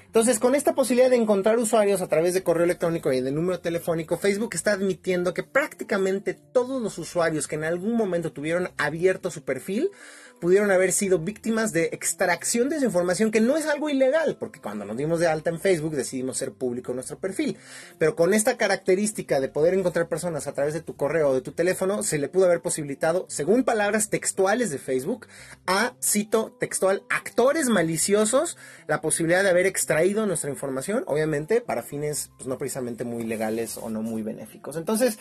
Entonces 0.07 0.39
con 0.39 0.56
esta 0.56 0.74
posibilidad 0.74 1.09
de 1.09 1.17
encontrar 1.17 1.59
usuarios 1.59 2.01
a 2.01 2.07
través 2.07 2.33
de 2.33 2.44
correo 2.44 2.63
electrónico 2.63 3.13
y 3.13 3.21
de 3.21 3.31
número 3.31 3.59
telefónico, 3.59 4.17
Facebook 4.17 4.51
está 4.53 4.71
admitiendo 4.71 5.33
que 5.33 5.44
prácticamente 5.44 6.33
todos 6.33 6.81
los 6.81 6.97
usuarios 6.97 7.10
usuarios 7.11 7.47
que 7.47 7.55
en 7.55 7.65
algún 7.65 7.93
momento 7.93 8.31
tuvieron 8.31 8.69
abierto 8.77 9.31
su 9.31 9.43
perfil 9.43 9.91
pudieron 10.41 10.71
haber 10.71 10.91
sido 10.91 11.19
víctimas 11.19 11.71
de 11.71 11.85
extracción 11.93 12.67
de 12.67 12.77
esa 12.77 12.85
información 12.85 13.29
que 13.29 13.39
no 13.39 13.57
es 13.57 13.67
algo 13.67 13.91
ilegal, 13.91 14.37
porque 14.39 14.59
cuando 14.59 14.83
nos 14.85 14.97
dimos 14.97 15.19
de 15.19 15.27
alta 15.27 15.51
en 15.51 15.59
Facebook 15.59 15.95
decidimos 15.95 16.37
ser 16.37 16.51
público 16.51 16.93
nuestro 16.95 17.19
perfil. 17.19 17.57
Pero 17.99 18.15
con 18.15 18.33
esta 18.33 18.57
característica 18.57 19.39
de 19.39 19.49
poder 19.49 19.75
encontrar 19.75 20.09
personas 20.09 20.47
a 20.47 20.53
través 20.53 20.73
de 20.73 20.81
tu 20.81 20.95
correo 20.95 21.29
o 21.29 21.33
de 21.35 21.41
tu 21.41 21.51
teléfono, 21.51 22.01
se 22.01 22.17
le 22.17 22.27
pudo 22.27 22.45
haber 22.45 22.59
posibilitado, 22.59 23.27
según 23.29 23.63
palabras 23.63 24.09
textuales 24.09 24.71
de 24.71 24.79
Facebook, 24.79 25.27
a, 25.67 25.93
cito 26.03 26.57
textual, 26.59 27.03
actores 27.11 27.69
maliciosos, 27.69 28.57
la 28.87 28.99
posibilidad 28.99 29.43
de 29.43 29.49
haber 29.51 29.67
extraído 29.67 30.25
nuestra 30.25 30.49
información, 30.49 31.03
obviamente 31.05 31.61
para 31.61 31.83
fines 31.83 32.31
pues, 32.37 32.47
no 32.47 32.57
precisamente 32.57 33.03
muy 33.03 33.25
legales 33.25 33.77
o 33.77 33.91
no 33.91 34.01
muy 34.01 34.23
benéficos. 34.23 34.75
Entonces, 34.75 35.19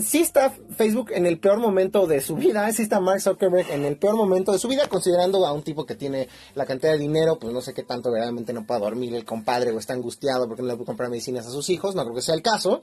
sí 0.00 0.20
está 0.20 0.50
Facebook 0.76 1.10
en 1.12 1.26
el 1.26 1.38
peor 1.38 1.58
momento 1.58 2.06
de 2.06 2.20
su 2.20 2.36
vida, 2.36 2.70
sí 2.72 2.82
está 2.82 3.00
Mark 3.00 3.20
Zuckerberg 3.20 3.70
en 3.70 3.84
el 3.84 3.96
peor 3.96 4.16
momento 4.16 4.52
de 4.52 4.58
su 4.58 4.68
vida, 4.68 4.88
considerando 4.88 5.46
a 5.46 5.52
un 5.52 5.62
tipo 5.62 5.86
que 5.86 5.94
tiene 5.94 6.28
la 6.54 6.66
cantidad 6.66 6.92
de 6.92 6.98
dinero, 6.98 7.38
pues 7.38 7.52
no 7.52 7.60
sé 7.60 7.74
qué 7.74 7.82
tanto 7.82 8.10
verdaderamente 8.10 8.52
no 8.52 8.66
puede 8.66 8.80
dormir 8.80 9.14
el 9.14 9.24
compadre 9.24 9.70
o 9.70 9.78
está 9.78 9.94
angustiado 9.94 10.46
porque 10.46 10.62
no 10.62 10.68
le 10.68 10.74
puede 10.74 10.86
comprar 10.86 11.10
medicinas 11.10 11.46
a 11.46 11.50
sus 11.50 11.70
hijos, 11.70 11.94
no 11.94 12.02
creo 12.02 12.14
que 12.14 12.22
sea 12.22 12.34
el 12.34 12.42
caso, 12.42 12.82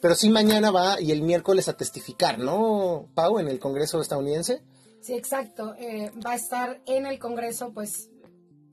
pero 0.00 0.14
sí 0.14 0.30
mañana 0.30 0.70
va 0.70 1.00
y 1.00 1.12
el 1.12 1.22
miércoles 1.22 1.68
a 1.68 1.76
testificar, 1.76 2.38
¿no, 2.38 3.08
Pau, 3.14 3.38
en 3.38 3.48
el 3.48 3.58
Congreso 3.58 4.00
estadounidense? 4.00 4.62
Sí, 5.00 5.14
exacto, 5.14 5.74
eh, 5.78 6.10
va 6.24 6.32
a 6.32 6.36
estar 6.36 6.80
en 6.86 7.06
el 7.06 7.18
Congreso, 7.18 7.70
pues 7.72 8.10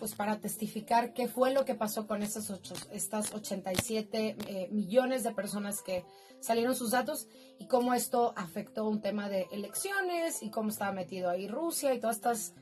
pues 0.04 0.16
para 0.16 0.38
testificar 0.42 1.14
qué 1.14 1.30
fue 1.30 1.54
lo 1.54 1.64
que 1.64 1.76
pasó 1.76 2.08
con 2.08 2.24
estas, 2.24 2.50
ocho, 2.50 2.74
estas 2.92 3.34
87 3.34 4.36
eh, 4.48 4.68
millones 4.70 5.24
de 5.24 5.32
personas 5.32 5.82
que 5.82 6.04
salieron 6.42 6.76
sus 6.76 6.92
datos 6.92 7.30
y 7.58 7.68
cómo 7.68 7.94
esto 7.94 8.34
afectó 8.36 8.86
un 8.86 9.00
tema 9.00 9.30
de 9.30 9.48
elecciones 9.54 10.44
y 10.44 10.50
cómo 10.50 10.72
estaba 10.72 10.92
metido 10.92 11.30
ahí 11.30 11.48
Rusia 11.48 11.94
y 11.94 12.02
todas 12.02 12.18
estas 12.18 12.54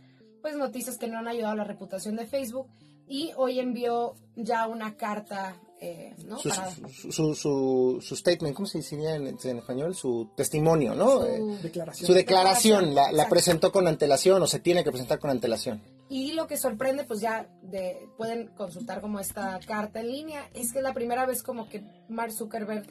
pues 0.44 0.56
noticias 0.56 1.00
que 1.00 1.08
no 1.08 1.18
han 1.18 1.28
ayudado 1.28 1.54
a 1.54 1.56
la 1.56 1.64
reputación 1.64 2.16
de 2.16 2.28
Facebook 2.28 2.68
y 3.08 3.32
hoy 3.38 3.60
envió 3.60 4.14
ya 4.36 4.68
una 4.68 4.96
carta 4.96 5.60
eh, 5.80 6.14
¿no? 6.28 6.38
su, 6.38 6.52
su, 7.12 7.34
su, 7.34 7.98
su, 8.04 8.16
statement, 8.16 8.56
¿cómo 8.56 8.68
se 8.68 8.82
diría 8.82 9.16
en, 9.16 9.26
español? 9.26 9.96
Su 9.96 10.30
testimonio, 10.36 10.94
¿no? 10.94 11.22
Su 11.22 11.26
eh, 11.26 11.60
declaración. 11.64 12.06
Su 12.06 12.14
declaración, 12.14 12.94
la, 12.94 13.12
la, 13.12 13.28
presentó 13.28 13.72
con 13.72 13.88
antelación 13.88 14.44
o 14.44 14.46
se 14.46 14.60
tiene 14.60 14.84
que 14.84 14.92
presentar 14.92 15.18
con 15.18 15.32
antelación. 15.32 15.82
Y 16.12 16.34
lo 16.34 16.46
que 16.46 16.58
sorprende, 16.58 17.06
pues 17.06 17.22
ya 17.22 17.48
de, 17.62 18.10
pueden 18.18 18.48
consultar 18.48 19.00
como 19.00 19.22
esta 19.22 19.58
carta 19.66 20.02
en 20.02 20.12
línea, 20.12 20.50
es 20.54 20.74
que 20.74 20.80
es 20.80 20.84
la 20.84 20.94
primera 20.94 21.26
vez 21.26 21.42
como 21.42 21.70
que 21.70 21.86
Mark 22.10 22.34
Zuckerberg 22.34 22.86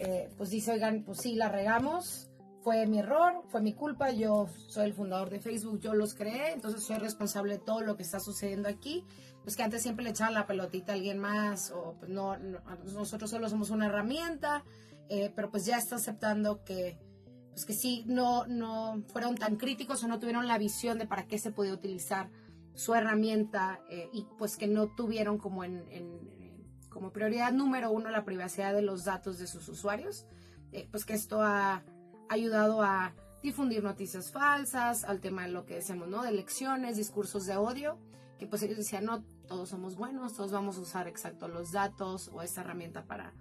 eh, 0.00 0.28
pues 0.36 0.50
dice, 0.50 0.72
oigan, 0.72 1.04
pues 1.04 1.18
sí, 1.18 1.36
la 1.36 1.48
regamos, 1.48 2.28
fue 2.64 2.84
mi 2.88 2.98
error, 2.98 3.44
fue 3.46 3.62
mi 3.62 3.74
culpa, 3.74 4.10
yo 4.10 4.48
soy 4.66 4.86
el 4.86 4.92
fundador 4.92 5.30
de 5.30 5.38
Facebook, 5.38 5.78
yo 5.78 5.94
los 5.94 6.14
creé, 6.14 6.50
entonces 6.50 6.82
soy 6.82 6.96
responsable 6.98 7.58
de 7.58 7.64
todo 7.64 7.80
lo 7.80 7.96
que 7.96 8.02
está 8.02 8.18
sucediendo 8.18 8.68
aquí. 8.68 9.04
Pues 9.44 9.54
que 9.54 9.62
antes 9.62 9.80
siempre 9.80 10.02
le 10.02 10.10
echaban 10.10 10.34
la 10.34 10.48
pelotita 10.48 10.90
a 10.90 10.94
alguien 10.96 11.20
más, 11.20 11.70
o 11.70 11.94
pues 12.00 12.10
no, 12.10 12.36
nosotros 12.92 13.30
solo 13.30 13.48
somos 13.48 13.70
una 13.70 13.86
herramienta, 13.86 14.64
eh, 15.08 15.32
pero 15.36 15.48
pues 15.48 15.64
ya 15.64 15.76
está 15.76 15.94
aceptando 15.94 16.64
que, 16.64 16.98
pues 17.52 17.66
que 17.66 17.72
sí, 17.72 18.02
no, 18.08 18.48
no 18.48 19.04
fueron 19.12 19.36
tan 19.36 19.58
críticos 19.58 20.02
o 20.02 20.08
no 20.08 20.18
tuvieron 20.18 20.48
la 20.48 20.58
visión 20.58 20.98
de 20.98 21.06
para 21.06 21.28
qué 21.28 21.38
se 21.38 21.52
podía 21.52 21.72
utilizar 21.72 22.30
su 22.74 22.94
herramienta 22.94 23.80
eh, 23.88 24.08
y 24.12 24.26
pues 24.38 24.56
que 24.56 24.66
no 24.66 24.88
tuvieron 24.88 25.38
como 25.38 25.64
en, 25.64 25.84
como 26.88 27.12
prioridad 27.12 27.52
número 27.52 27.90
uno 27.90 28.10
la 28.10 28.24
privacidad 28.24 28.74
de 28.74 28.82
los 28.82 29.04
datos 29.04 29.38
de 29.38 29.46
sus 29.46 29.68
usuarios, 29.68 30.26
eh, 30.72 30.88
pues 30.90 31.04
que 31.04 31.14
esto 31.14 31.42
ha 31.42 31.82
ayudado 32.28 32.82
a 32.82 33.14
difundir 33.42 33.82
noticias 33.82 34.32
falsas, 34.32 35.04
al 35.04 35.20
tema 35.20 35.42
de 35.42 35.52
lo 35.52 35.66
que 35.66 35.74
decimos, 35.74 36.08
¿no? 36.08 36.22
De 36.22 36.30
elecciones, 36.30 36.96
discursos 36.96 37.46
de 37.46 37.56
odio, 37.56 37.98
que 38.38 38.46
pues 38.46 38.62
ellos 38.62 38.78
decían, 38.78 39.04
no, 39.04 39.22
todos 39.46 39.68
somos 39.68 39.96
buenos, 39.96 40.34
todos 40.34 40.50
vamos 40.50 40.78
a 40.78 40.80
usar 40.80 41.08
exacto 41.08 41.48
los 41.48 41.70
datos 41.70 42.30
o 42.32 42.42
esta 42.42 42.62
herramienta 42.62 43.04
para, 43.04 43.34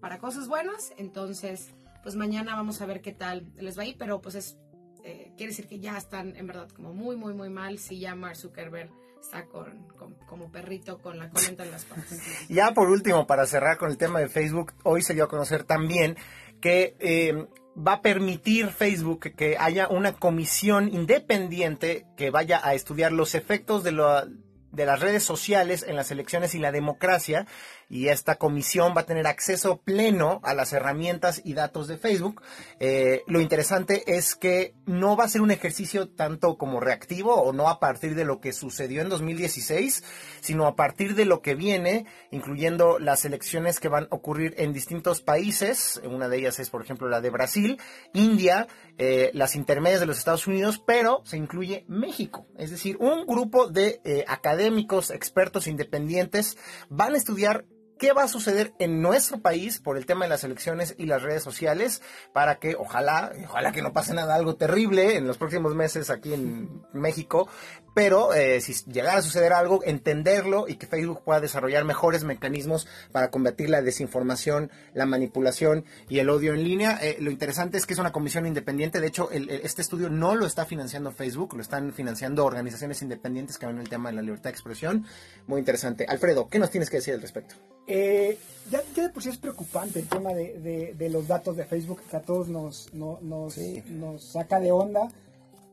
para 0.00 0.18
cosas 0.18 0.48
buenas. 0.48 0.92
Entonces, 0.96 1.74
pues 2.02 2.16
mañana 2.16 2.56
vamos 2.56 2.80
a 2.80 2.86
ver 2.86 3.02
qué 3.02 3.12
tal 3.12 3.52
les 3.56 3.78
va 3.78 3.82
ahí, 3.82 3.94
pero 3.98 4.20
pues 4.22 4.34
es, 4.34 4.56
eh, 5.04 5.32
quiere 5.36 5.52
decir 5.52 5.66
que 5.66 5.80
ya 5.80 5.96
están 5.96 6.36
en 6.36 6.46
verdad 6.46 6.68
como 6.70 6.92
muy, 6.92 7.16
muy, 7.16 7.34
muy 7.34 7.50
mal 7.50 7.78
si 7.78 8.00
ya 8.00 8.14
Mark 8.14 8.36
Zuckerberg 8.36 8.90
está 9.20 9.44
con, 9.46 9.86
como 10.26 10.50
perrito 10.50 10.98
con 10.98 11.18
la 11.18 11.28
cola 11.30 11.46
en 11.48 11.70
las 11.70 11.84
patas. 11.84 12.18
Ya 12.48 12.72
por 12.72 12.88
último, 12.88 13.26
para 13.26 13.46
cerrar 13.46 13.76
con 13.76 13.90
el 13.90 13.98
tema 13.98 14.18
de 14.18 14.28
Facebook, 14.28 14.72
hoy 14.82 15.02
se 15.02 15.14
dio 15.14 15.24
a 15.24 15.28
conocer 15.28 15.64
también 15.64 16.16
que 16.60 16.96
eh, 17.00 17.46
va 17.76 17.94
a 17.94 18.02
permitir 18.02 18.68
Facebook 18.68 19.32
que 19.36 19.56
haya 19.58 19.88
una 19.88 20.12
comisión 20.12 20.92
independiente 20.92 22.06
que 22.16 22.30
vaya 22.30 22.60
a 22.62 22.74
estudiar 22.74 23.12
los 23.12 23.34
efectos 23.34 23.84
de, 23.84 23.92
lo, 23.92 24.26
de 24.26 24.86
las 24.86 25.00
redes 25.00 25.22
sociales 25.22 25.84
en 25.86 25.96
las 25.96 26.10
elecciones 26.10 26.54
y 26.54 26.58
la 26.58 26.72
democracia 26.72 27.46
y 27.90 28.08
esta 28.08 28.36
comisión 28.36 28.94
va 28.96 29.02
a 29.02 29.06
tener 29.06 29.26
acceso 29.26 29.82
pleno 29.82 30.40
a 30.44 30.54
las 30.54 30.72
herramientas 30.72 31.42
y 31.44 31.54
datos 31.54 31.88
de 31.88 31.98
Facebook. 31.98 32.40
Eh, 32.78 33.22
lo 33.26 33.40
interesante 33.40 34.04
es 34.16 34.36
que 34.36 34.74
no 34.86 35.16
va 35.16 35.24
a 35.24 35.28
ser 35.28 35.42
un 35.42 35.50
ejercicio 35.50 36.08
tanto 36.08 36.56
como 36.56 36.78
reactivo 36.78 37.34
o 37.34 37.52
no 37.52 37.68
a 37.68 37.80
partir 37.80 38.14
de 38.14 38.24
lo 38.24 38.40
que 38.40 38.52
sucedió 38.52 39.02
en 39.02 39.08
2016, 39.08 40.04
sino 40.40 40.66
a 40.66 40.76
partir 40.76 41.16
de 41.16 41.24
lo 41.24 41.42
que 41.42 41.56
viene, 41.56 42.06
incluyendo 42.30 43.00
las 43.00 43.24
elecciones 43.24 43.80
que 43.80 43.88
van 43.88 44.04
a 44.04 44.14
ocurrir 44.14 44.54
en 44.58 44.72
distintos 44.72 45.20
países. 45.20 46.00
Una 46.04 46.28
de 46.28 46.38
ellas 46.38 46.60
es, 46.60 46.70
por 46.70 46.82
ejemplo, 46.82 47.08
la 47.08 47.20
de 47.20 47.30
Brasil, 47.30 47.80
India, 48.14 48.68
eh, 48.98 49.32
las 49.34 49.56
intermedias 49.56 49.98
de 49.98 50.06
los 50.06 50.18
Estados 50.18 50.46
Unidos, 50.46 50.80
pero 50.86 51.22
se 51.24 51.36
incluye 51.36 51.84
México. 51.88 52.46
Es 52.56 52.70
decir, 52.70 52.98
un 52.98 53.26
grupo 53.26 53.66
de 53.66 54.00
eh, 54.04 54.24
académicos, 54.28 55.10
expertos 55.10 55.66
independientes 55.66 56.56
van 56.88 57.14
a 57.14 57.16
estudiar 57.16 57.64
qué 58.00 58.14
va 58.14 58.22
a 58.22 58.28
suceder 58.28 58.72
en 58.78 59.02
nuestro 59.02 59.40
país 59.40 59.78
por 59.78 59.98
el 59.98 60.06
tema 60.06 60.24
de 60.24 60.30
las 60.30 60.42
elecciones 60.42 60.94
y 60.96 61.04
las 61.04 61.22
redes 61.22 61.42
sociales 61.42 62.00
para 62.32 62.58
que 62.58 62.74
ojalá, 62.74 63.30
ojalá 63.44 63.72
que 63.72 63.82
no 63.82 63.92
pase 63.92 64.14
nada 64.14 64.34
algo 64.34 64.56
terrible 64.56 65.16
en 65.16 65.26
los 65.26 65.36
próximos 65.36 65.74
meses 65.74 66.08
aquí 66.08 66.32
en 66.32 66.82
México, 66.94 67.46
pero 67.94 68.34
eh, 68.34 68.60
si 68.60 68.74
llegara 68.90 69.18
a 69.18 69.22
suceder 69.22 69.52
algo, 69.52 69.80
entenderlo 69.84 70.68
y 70.68 70.76
que 70.76 70.86
Facebook 70.86 71.22
pueda 71.24 71.40
desarrollar 71.40 71.84
mejores 71.84 72.24
mecanismos 72.24 72.86
para 73.12 73.30
combatir 73.30 73.70
la 73.70 73.82
desinformación, 73.82 74.70
la 74.94 75.06
manipulación 75.06 75.84
y 76.08 76.18
el 76.18 76.30
odio 76.30 76.54
en 76.54 76.64
línea. 76.64 76.98
Eh, 77.02 77.16
lo 77.20 77.30
interesante 77.30 77.78
es 77.78 77.86
que 77.86 77.94
es 77.94 77.98
una 77.98 78.12
comisión 78.12 78.46
independiente, 78.46 79.00
de 79.00 79.06
hecho 79.06 79.30
este 79.30 79.82
estudio 79.82 80.08
no 80.08 80.34
lo 80.34 80.46
está 80.46 80.64
financiando 80.64 81.12
Facebook, 81.12 81.54
lo 81.54 81.62
están 81.62 81.92
financiando 81.92 82.44
organizaciones 82.44 83.02
independientes 83.02 83.58
que 83.58 83.66
ven 83.66 83.78
el 83.78 83.88
tema 83.88 84.10
de 84.10 84.16
la 84.16 84.22
libertad 84.22 84.44
de 84.44 84.50
expresión. 84.50 85.06
Muy 85.46 85.58
interesante. 85.58 86.06
Alfredo, 86.08 86.48
¿qué 86.48 86.58
nos 86.58 86.70
tienes 86.70 86.90
que 86.90 86.98
decir 86.98 87.14
al 87.14 87.22
respecto? 87.22 87.56
Eh, 87.86 88.38
ya, 88.70 88.82
de 88.94 89.08
por 89.10 89.22
sí 89.22 89.30
es 89.30 89.38
preocupante 89.38 89.98
el 89.98 90.08
tema 90.08 90.32
de, 90.32 91.08
los 91.10 91.26
datos 91.26 91.56
de 91.56 91.64
Facebook, 91.64 92.02
que 92.08 92.16
a 92.16 92.22
todos 92.22 92.48
nos, 92.48 92.92
nos, 92.94 93.54
saca 94.22 94.60
de 94.60 94.70
onda. 94.70 95.10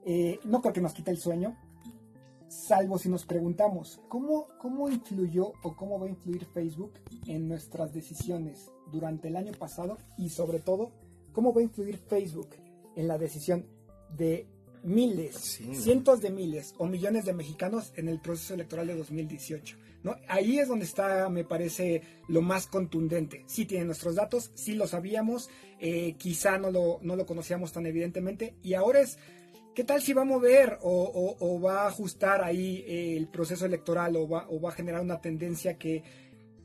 Eh, 0.05 0.39
no 0.45 0.61
creo 0.61 0.73
que 0.73 0.81
nos 0.81 0.93
quite 0.93 1.11
el 1.11 1.19
sueño, 1.19 1.55
salvo 2.47 2.97
si 2.97 3.09
nos 3.09 3.25
preguntamos, 3.25 4.01
¿cómo, 4.07 4.47
¿cómo 4.59 4.89
influyó 4.89 5.53
o 5.63 5.75
cómo 5.75 5.99
va 5.99 6.07
a 6.07 6.09
influir 6.09 6.45
Facebook 6.45 6.93
en 7.25 7.47
nuestras 7.47 7.93
decisiones 7.93 8.71
durante 8.91 9.27
el 9.27 9.35
año 9.35 9.53
pasado? 9.53 9.97
Y 10.17 10.29
sobre 10.29 10.59
todo, 10.59 10.91
¿cómo 11.33 11.53
va 11.53 11.61
a 11.61 11.65
influir 11.65 11.97
Facebook 11.97 12.49
en 12.95 13.07
la 13.07 13.17
decisión 13.17 13.65
de 14.15 14.47
miles, 14.83 15.59
cientos 15.73 16.21
de 16.21 16.29
miles 16.29 16.73
o 16.77 16.87
millones 16.87 17.25
de 17.25 17.33
mexicanos 17.33 17.91
en 17.95 18.07
el 18.07 18.19
proceso 18.21 18.53
electoral 18.53 18.87
de 18.87 18.95
2018? 18.95 19.77
Ahí 20.27 20.59
es 20.59 20.67
donde 20.67 20.85
está, 20.85 21.27
me 21.29 21.43
parece, 21.43 22.01
lo 22.27 22.41
más 22.41 22.67
contundente. 22.67 23.43
Sí 23.47 23.65
tienen 23.65 23.87
nuestros 23.87 24.15
datos, 24.15 24.51
sí 24.53 24.75
lo 24.75 24.87
sabíamos, 24.87 25.49
eh, 25.79 26.15
quizá 26.17 26.57
no 26.57 26.71
lo, 26.71 26.99
no 27.01 27.15
lo 27.15 27.25
conocíamos 27.25 27.73
tan 27.73 27.85
evidentemente, 27.85 28.55
y 28.63 28.73
ahora 28.73 29.01
es, 29.01 29.17
¿qué 29.77 29.83
tal 29.83 30.01
si 30.01 30.11
va 30.11 30.23
a 30.23 30.25
mover 30.25 30.79
o, 30.81 31.61
va 31.63 31.83
a 31.83 31.89
ajustar 31.89 32.43
ahí 32.43 32.83
el 32.87 33.27
proceso 33.27 33.67
electoral 33.67 34.15
o 34.15 34.27
va, 34.27 34.47
o 34.49 34.59
va 34.59 34.69
a 34.69 34.71
generar 34.71 35.01
una 35.01 35.21
tendencia 35.21 35.77
que 35.77 36.01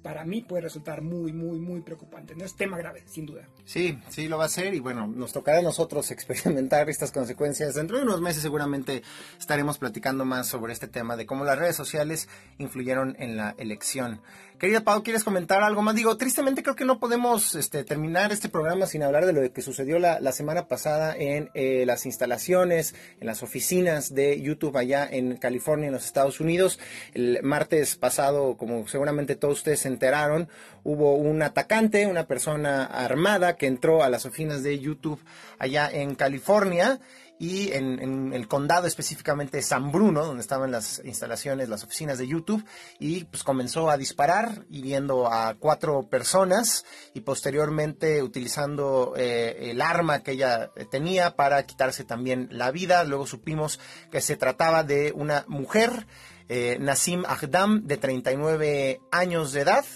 para 0.02 0.24
mí 0.24 0.42
puede 0.42 0.62
resultar 0.62 1.02
muy, 1.02 1.32
muy, 1.32 1.58
muy 1.58 1.80
preocupante. 1.80 2.34
No 2.34 2.44
es 2.44 2.54
tema 2.54 2.76
grave, 2.76 3.02
sin 3.06 3.26
duda. 3.26 3.48
Sí, 3.64 3.98
sí 4.08 4.28
lo 4.28 4.38
va 4.38 4.46
a 4.46 4.48
ser 4.48 4.74
y 4.74 4.80
bueno, 4.80 5.06
nos 5.06 5.32
tocará 5.32 5.58
a 5.58 5.62
nosotros 5.62 6.10
experimentar 6.12 6.90
estas 6.90 7.12
consecuencias. 7.12 7.74
Dentro 7.74 7.96
de 7.98 8.04
unos 8.04 8.20
meses 8.20 8.42
seguramente 8.42 9.02
estaremos 9.38 9.78
platicando 9.78 10.24
más 10.24 10.46
sobre 10.46 10.72
este 10.72 10.88
tema 10.88 11.16
de 11.16 11.26
cómo 11.26 11.44
las 11.44 11.58
redes 11.58 11.76
sociales 11.76 12.28
influyeron 12.58 13.16
en 13.18 13.36
la 13.36 13.54
elección. 13.58 14.20
Querida 14.62 14.84
Pau, 14.84 15.02
¿quieres 15.02 15.24
comentar 15.24 15.60
algo 15.64 15.82
más? 15.82 15.96
Digo, 15.96 16.16
tristemente 16.16 16.62
creo 16.62 16.76
que 16.76 16.84
no 16.84 17.00
podemos 17.00 17.56
este, 17.56 17.82
terminar 17.82 18.30
este 18.30 18.48
programa 18.48 18.86
sin 18.86 19.02
hablar 19.02 19.26
de 19.26 19.32
lo 19.32 19.52
que 19.52 19.60
sucedió 19.60 19.98
la, 19.98 20.30
semana 20.30 20.68
pasada 20.68 21.16
en 21.16 21.50
eh, 21.54 21.82
las 21.84 22.06
instalaciones, 22.06 22.94
en 23.18 23.26
las 23.26 23.42
oficinas 23.42 24.14
de 24.14 24.40
YouTube 24.40 24.76
allá 24.76 25.08
en 25.10 25.36
California, 25.36 25.88
en 25.88 25.94
los 25.94 26.04
Estados 26.04 26.38
Unidos. 26.38 26.78
El 27.12 27.40
martes 27.42 27.96
pasado, 27.96 28.56
como 28.56 28.86
seguramente 28.86 29.34
todos 29.34 29.58
ustedes 29.58 29.80
se 29.80 29.88
enteraron, 29.92 30.48
hubo 30.82 31.14
un 31.14 31.42
atacante, 31.42 32.06
una 32.06 32.26
persona 32.26 32.84
armada 32.84 33.56
que 33.56 33.66
entró 33.66 34.02
a 34.02 34.08
las 34.08 34.26
oficinas 34.26 34.62
de 34.62 34.78
YouTube 34.78 35.20
allá 35.58 35.88
en 35.90 36.14
California 36.14 37.00
y 37.42 37.72
en, 37.72 38.32
el 38.32 38.46
condado 38.46 38.86
específicamente 38.86 39.62
San 39.62 39.90
Bruno, 39.90 40.24
donde 40.24 40.42
estaban 40.42 40.70
las 40.70 41.02
instalaciones, 41.04 41.68
las 41.68 41.82
oficinas 41.82 42.16
de 42.18 42.28
YouTube, 42.28 42.64
y 43.00 43.24
pues 43.24 43.42
comenzó 43.42 43.90
a 43.90 43.96
disparar, 43.96 44.64
hiriendo 44.70 45.26
a 45.26 45.56
cuatro 45.58 46.08
personas 46.08 46.84
y 47.14 47.22
posteriormente 47.22 48.22
utilizando 48.22 49.14
eh, 49.16 49.70
el 49.72 49.82
arma 49.82 50.22
que 50.22 50.32
ella 50.32 50.70
tenía 50.92 51.34
para 51.34 51.66
quitarse 51.66 52.04
también 52.04 52.46
la 52.52 52.70
vida. 52.70 53.02
Luego 53.02 53.26
supimos 53.26 53.80
que 54.12 54.20
se 54.20 54.36
trataba 54.36 54.84
de 54.84 55.10
una 55.10 55.44
mujer, 55.48 56.06
eh, 56.54 56.76
Nassim 56.78 57.24
Agdam, 57.26 57.86
de 57.86 57.96
39 57.96 59.00
años 59.10 59.54
de 59.54 59.62
edad 59.62 59.86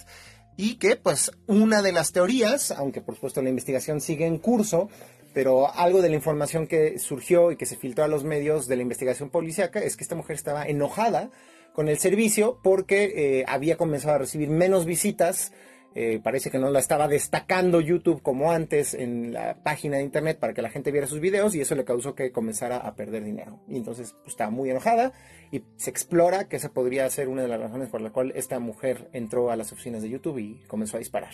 y 0.55 0.77
que 0.77 0.95
pues 0.95 1.31
una 1.45 1.83
de 1.83 1.91
las 1.91 2.11
teorías, 2.13 2.71
aunque 2.71 2.99
por 2.99 3.13
supuesto 3.13 3.43
la 3.43 3.49
investigación 3.49 4.01
sigue 4.01 4.25
en 4.25 4.39
curso, 4.39 4.89
pero 5.35 5.71
algo 5.71 6.01
de 6.01 6.09
la 6.09 6.15
información 6.15 6.65
que 6.65 6.97
surgió 6.97 7.51
y 7.51 7.57
que 7.57 7.67
se 7.67 7.75
filtró 7.75 8.05
a 8.05 8.07
los 8.07 8.23
medios 8.23 8.67
de 8.67 8.75
la 8.75 8.81
investigación 8.81 9.29
policíaca 9.29 9.79
es 9.79 9.95
que 9.95 10.03
esta 10.03 10.15
mujer 10.15 10.35
estaba 10.35 10.65
enojada 10.65 11.29
con 11.73 11.89
el 11.89 11.99
servicio 11.99 12.59
porque 12.63 13.03
eh, 13.15 13.45
había 13.47 13.77
comenzado 13.77 14.15
a 14.15 14.17
recibir 14.17 14.49
menos 14.49 14.85
visitas. 14.85 15.51
Eh, 15.95 16.19
parece 16.21 16.51
que 16.51 16.59
no 16.59 16.69
la 16.69 16.79
estaba 16.79 17.07
destacando 17.07 17.81
YouTube 17.81 18.21
como 18.21 18.51
antes 18.51 18.93
en 18.93 19.33
la 19.33 19.55
página 19.63 19.97
de 19.97 20.03
internet 20.03 20.37
para 20.37 20.53
que 20.53 20.61
la 20.61 20.69
gente 20.69 20.91
viera 20.91 21.07
sus 21.07 21.19
videos 21.19 21.55
y 21.55 21.61
eso 21.61 21.73
le 21.73 21.85
causó 21.85 22.13
que 22.13 22.31
comenzara 22.31 22.77
a 22.77 22.95
perder 22.95 23.23
dinero. 23.23 23.59
Y 23.67 23.77
entonces 23.77 24.13
pues, 24.19 24.33
estaba 24.33 24.51
muy 24.51 24.69
enojada 24.69 25.13
y 25.51 25.63
se 25.77 25.89
explora 25.89 26.47
que 26.47 26.57
esa 26.57 26.69
podría 26.69 27.09
ser 27.09 27.29
una 27.29 27.41
de 27.41 27.47
las 27.47 27.59
razones 27.59 27.89
por 27.89 28.01
la 28.01 28.11
cual 28.11 28.31
esta 28.35 28.59
mujer 28.59 29.09
entró 29.13 29.49
a 29.49 29.55
las 29.55 29.71
oficinas 29.71 30.03
de 30.03 30.09
YouTube 30.09 30.37
y 30.37 30.63
comenzó 30.67 30.97
a 30.97 30.99
disparar. 30.99 31.33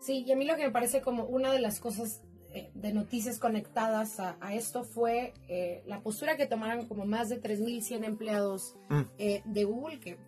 Sí, 0.00 0.24
y 0.26 0.32
a 0.32 0.36
mí 0.36 0.44
lo 0.46 0.56
que 0.56 0.64
me 0.64 0.70
parece 0.70 1.00
como 1.00 1.24
una 1.24 1.52
de 1.52 1.60
las 1.60 1.80
cosas 1.80 2.22
eh, 2.52 2.70
de 2.74 2.92
noticias 2.92 3.38
conectadas 3.38 4.18
a, 4.18 4.36
esto 4.54 4.82
fue 4.82 5.34
eh, 5.46 5.84
la 5.86 6.00
postura 6.00 6.36
que 6.36 6.46
tomaron 6.46 6.88
como 6.88 7.04
más 7.04 7.28
de 7.28 7.40
3.100 7.40 8.04
empleados 8.04 8.76
mm. 8.88 9.00
eh, 9.18 9.42
de 9.44 9.64
Google, 9.64 10.00
que 10.00 10.18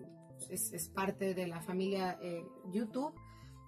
es, 0.53 0.89
parte 0.89 1.35
de 1.35 1.47
la 1.47 1.61
familia 1.61 2.19
YouTube, 2.71 3.15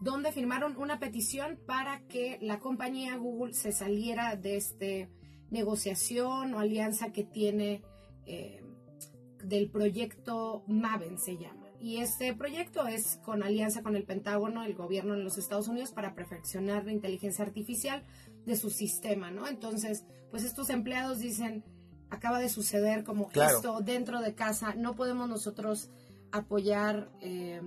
donde 0.00 0.33
firmaron 0.33 0.76
una 0.76 0.99
petición 0.99 1.59
para 1.67 2.07
que 2.07 2.38
la 2.41 2.61
compañía 2.61 3.17
Google 3.17 3.55
se 3.55 3.73
saliera 3.73 4.37
de 4.37 4.57
esta 4.57 5.11
negociación 5.50 6.55
o 6.55 6.59
alianza 6.59 7.12
que 7.12 7.25
tiene 7.25 7.83
del 9.45 9.71
proyecto 9.71 10.64
Maven, 10.67 11.19
se 11.19 11.37
llama. 11.37 11.64
Y 11.81 11.99
este 11.99 12.33
proyecto 12.35 12.87
es 12.87 13.19
con 13.25 13.43
alianza 13.43 13.83
con 13.83 13.95
el 13.95 14.05
Pentágono, 14.05 14.64
el 14.64 14.75
gobierno 14.75 15.14
de 15.14 15.23
los 15.23 15.37
Estados 15.37 15.69
Unidos, 15.69 15.91
para 15.91 16.14
perfeccionar 16.14 16.87
la 16.87 16.93
inteligencia 16.93 17.45
artificial 17.45 18.03
de 18.47 18.57
su 18.57 18.71
sistema, 18.71 19.31
¿no? 19.31 19.47
Entonces, 19.47 20.05
pues 20.31 20.45
estos 20.45 20.71
empleados 20.71 21.19
dicen, 21.19 21.62
acaba 22.09 22.38
de 22.38 22.49
suceder 22.49 23.05
como 23.05 23.31
esto 23.35 23.81
dentro 23.81 24.23
de 24.23 24.35
casa, 24.35 24.75
no 24.75 24.95
podemos 24.95 25.29
nosotros 25.29 25.91
apoyar 26.35 27.12
eh, 27.21 27.62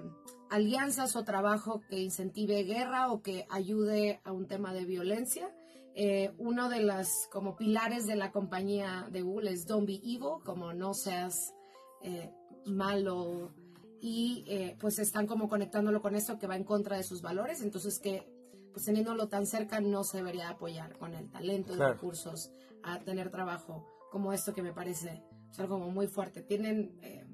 alianzas 0.50 1.15
o 1.15 1.24
trabajo 1.24 1.81
que 1.89 2.00
incentive 2.00 2.63
guerra 2.63 3.12
o 3.12 3.21
que 3.21 3.47
ayude 3.50 4.19
a 4.25 4.33
un 4.33 4.45
tema 4.45 4.74
de 4.74 4.83
violencia. 4.83 5.50
Eh, 5.95 6.33
uno 6.38 6.69
de 6.69 6.81
los 6.81 7.07
como 7.31 7.55
pilares 7.55 8.05
de 8.05 8.17
la 8.17 8.31
compañía 8.31 9.07
de 9.09 9.21
Google 9.21 9.51
es 9.51 9.65
Don't 9.65 9.88
Be 9.88 9.95
Evil, 9.95 10.43
como 10.43 10.74
no 10.74 10.93
seas 10.93 11.55
eh, 12.01 12.29
malo 12.65 13.53
y 14.00 14.45
pues 14.79 15.00
están 15.00 15.25
como 15.25 15.50
conectándolo 15.50 16.03
con 16.03 16.13
esto 16.13 16.38
que 16.38 16.45
va 16.45 16.55
en 16.55 16.63
contra 16.63 16.97
de 16.97 17.03
sus 17.03 17.24
valores, 17.24 17.63
entonces 17.63 18.00
que 18.00 18.31
pues 18.71 18.86
teniéndolo 18.86 19.27
tan 19.27 19.47
cerca 19.47 19.79
no 19.79 20.03
se 20.03 20.17
debería 20.17 20.50
apoyar 20.50 21.00
con 21.00 21.15
el 21.15 21.31
talento 21.31 21.74
y 21.74 21.79
recursos 21.79 22.51
a 22.83 23.00
tener 23.00 23.31
trabajo 23.31 23.88
como 24.12 24.33
esto 24.33 24.53
que 24.53 24.62
me 24.62 24.71
parece 24.71 25.24
algo 25.57 25.79
muy 25.79 26.07
fuerte. 26.07 26.41
Tienen 26.41 26.97
eh, 27.01 27.25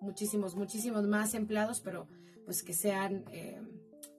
muchísimos, 0.00 0.54
muchísimos 0.56 1.06
más 1.06 1.34
empleados, 1.34 1.80
pero 1.80 2.06
pues 2.44 2.62
que 2.62 2.72
sean 2.72 3.24
eh, 3.32 3.60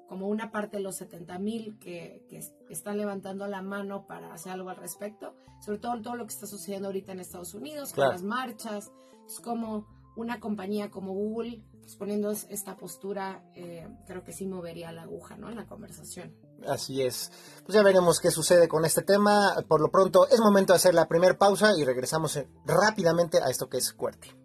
como 0.07 0.27
una 0.27 0.51
parte 0.51 0.77
de 0.77 0.83
los 0.83 0.97
70 0.97 1.39
mil 1.39 1.77
que, 1.79 2.25
están 2.69 2.97
levantando 2.97 3.47
la 3.47 3.61
mano 3.61 4.07
para 4.07 4.33
hacer 4.33 4.53
algo 4.53 4.69
al 4.69 4.77
respecto, 4.77 5.35
sobre 5.59 5.79
todo 5.79 6.01
todo 6.01 6.15
lo 6.15 6.25
que 6.25 6.33
está 6.33 6.47
sucediendo 6.47 6.87
ahorita 6.87 7.11
en 7.11 7.19
Estados 7.19 7.53
Unidos, 7.53 7.93
con 7.93 8.09
las 8.09 8.23
marchas, 8.23 8.91
es 9.25 9.39
como 9.39 9.87
una 10.15 10.39
compañía 10.39 10.91
como 10.91 11.13
Google 11.13 11.63
pues, 11.81 11.95
poniendo 11.95 12.31
esta 12.31 12.77
postura, 12.77 13.43
eh, 13.55 13.87
creo 14.05 14.23
que 14.23 14.33
sí 14.33 14.45
movería 14.45 14.91
la 14.91 15.03
aguja, 15.03 15.35
¿no? 15.37 15.49
En 15.49 15.55
la 15.55 15.65
conversación. 15.65 16.35
Así 16.67 17.01
es. 17.01 17.31
Pues 17.65 17.75
ya 17.75 17.83
veremos 17.83 18.19
qué 18.19 18.31
sucede 18.31 18.67
con 18.67 18.85
este 18.85 19.01
tema. 19.01 19.63
Por 19.67 19.81
lo 19.81 19.89
pronto 19.89 20.27
es 20.27 20.39
momento 20.39 20.73
de 20.73 20.77
hacer 20.77 20.93
la 20.93 21.07
primera 21.07 21.37
pausa 21.37 21.73
y 21.77 21.83
regresamos 21.83 22.35
eh, 22.37 22.47
rápidamente 22.65 23.39
a 23.41 23.49
esto 23.49 23.67
que 23.67 23.77
es 23.77 23.93
QWERTY. 23.93 24.40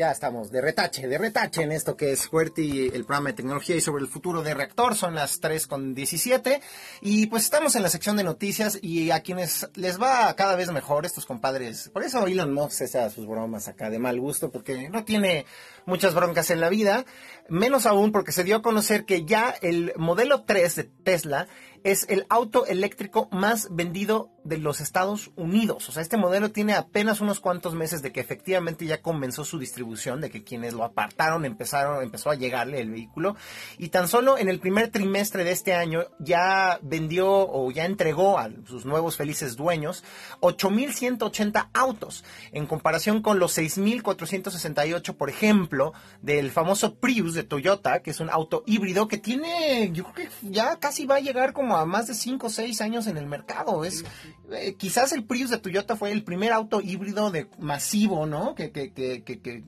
Ya 0.00 0.12
estamos 0.12 0.50
de 0.50 0.62
retache, 0.62 1.06
de 1.08 1.18
retache 1.18 1.60
en 1.60 1.72
esto 1.72 1.94
que 1.94 2.12
es 2.12 2.26
QWERTY, 2.26 2.92
el 2.94 3.04
programa 3.04 3.28
de 3.28 3.34
tecnología 3.34 3.76
y 3.76 3.82
sobre 3.82 4.02
el 4.02 4.08
futuro 4.08 4.42
de 4.42 4.54
reactor. 4.54 4.96
Son 4.96 5.14
las 5.14 5.40
3 5.40 5.66
con 5.66 5.94
17 5.94 6.62
y 7.02 7.26
pues 7.26 7.42
estamos 7.42 7.76
en 7.76 7.82
la 7.82 7.90
sección 7.90 8.16
de 8.16 8.24
noticias 8.24 8.78
y 8.80 9.10
a 9.10 9.20
quienes 9.20 9.68
les 9.74 10.00
va 10.00 10.34
cada 10.36 10.56
vez 10.56 10.72
mejor 10.72 11.04
estos 11.04 11.26
compadres. 11.26 11.90
Por 11.92 12.02
eso 12.02 12.26
Elon 12.26 12.54
Musk 12.54 12.86
se 12.86 12.98
hace 12.98 13.14
sus 13.14 13.26
bromas 13.26 13.68
acá 13.68 13.90
de 13.90 13.98
mal 13.98 14.18
gusto 14.18 14.50
porque 14.50 14.88
no 14.88 15.04
tiene 15.04 15.44
muchas 15.84 16.14
broncas 16.14 16.50
en 16.50 16.60
la 16.60 16.70
vida. 16.70 17.04
Menos 17.50 17.84
aún 17.84 18.10
porque 18.10 18.32
se 18.32 18.42
dio 18.42 18.56
a 18.56 18.62
conocer 18.62 19.04
que 19.04 19.26
ya 19.26 19.54
el 19.60 19.92
modelo 19.96 20.44
3 20.44 20.76
de 20.76 20.84
Tesla 20.84 21.46
es 21.84 22.06
el 22.08 22.26
auto 22.28 22.66
eléctrico 22.66 23.28
más 23.32 23.68
vendido 23.70 24.30
de 24.44 24.58
los 24.58 24.80
Estados 24.80 25.30
Unidos. 25.36 25.88
O 25.88 25.92
sea, 25.92 26.02
este 26.02 26.16
modelo 26.16 26.50
tiene 26.50 26.74
apenas 26.74 27.20
unos 27.20 27.40
cuantos 27.40 27.74
meses 27.74 28.02
de 28.02 28.12
que 28.12 28.20
efectivamente 28.20 28.86
ya 28.86 29.02
comenzó 29.02 29.44
su 29.44 29.58
distribución, 29.58 30.20
de 30.20 30.30
que 30.30 30.42
quienes 30.42 30.72
lo 30.72 30.84
apartaron 30.84 31.44
empezaron, 31.44 32.02
empezó 32.02 32.30
a 32.30 32.34
llegarle 32.34 32.80
el 32.80 32.90
vehículo. 32.90 33.36
Y 33.78 33.88
tan 33.88 34.08
solo 34.08 34.38
en 34.38 34.48
el 34.48 34.60
primer 34.60 34.90
trimestre 34.90 35.44
de 35.44 35.52
este 35.52 35.74
año 35.74 36.04
ya 36.18 36.78
vendió 36.82 37.28
o 37.28 37.70
ya 37.70 37.84
entregó 37.84 38.38
a 38.38 38.50
sus 38.66 38.86
nuevos 38.86 39.16
felices 39.16 39.56
dueños 39.56 40.04
8.180 40.40 41.68
autos, 41.74 42.24
en 42.52 42.66
comparación 42.66 43.22
con 43.22 43.38
los 43.38 43.56
6.468, 43.58 45.14
por 45.14 45.30
ejemplo, 45.30 45.92
del 46.22 46.50
famoso 46.50 46.94
Prius 46.94 47.34
de 47.34 47.42
Toyota, 47.42 48.00
que 48.00 48.10
es 48.10 48.20
un 48.20 48.30
auto 48.30 48.62
híbrido 48.66 49.08
que 49.08 49.18
tiene, 49.18 49.90
yo 49.92 50.04
creo 50.04 50.28
que 50.28 50.48
ya 50.50 50.76
casi 50.76 51.06
va 51.06 51.16
a 51.16 51.20
llegar 51.20 51.52
como 51.52 51.69
a 51.76 51.84
más 51.86 52.06
de 52.06 52.14
5 52.14 52.46
o 52.46 52.50
6 52.50 52.80
años 52.80 53.06
en 53.06 53.16
el 53.16 53.26
mercado. 53.26 53.84
Es 53.84 54.04
eh, 54.52 54.74
quizás 54.76 55.12
el 55.12 55.24
Prius 55.24 55.50
de 55.50 55.58
Toyota 55.58 55.96
fue 55.96 56.12
el 56.12 56.24
primer 56.24 56.52
auto 56.52 56.80
híbrido 56.80 57.30
de 57.30 57.48
masivo, 57.58 58.26
¿no? 58.26 58.54
Que, 58.54 58.70
que, 58.70 58.92
que, 58.92 59.22
que, 59.22 59.64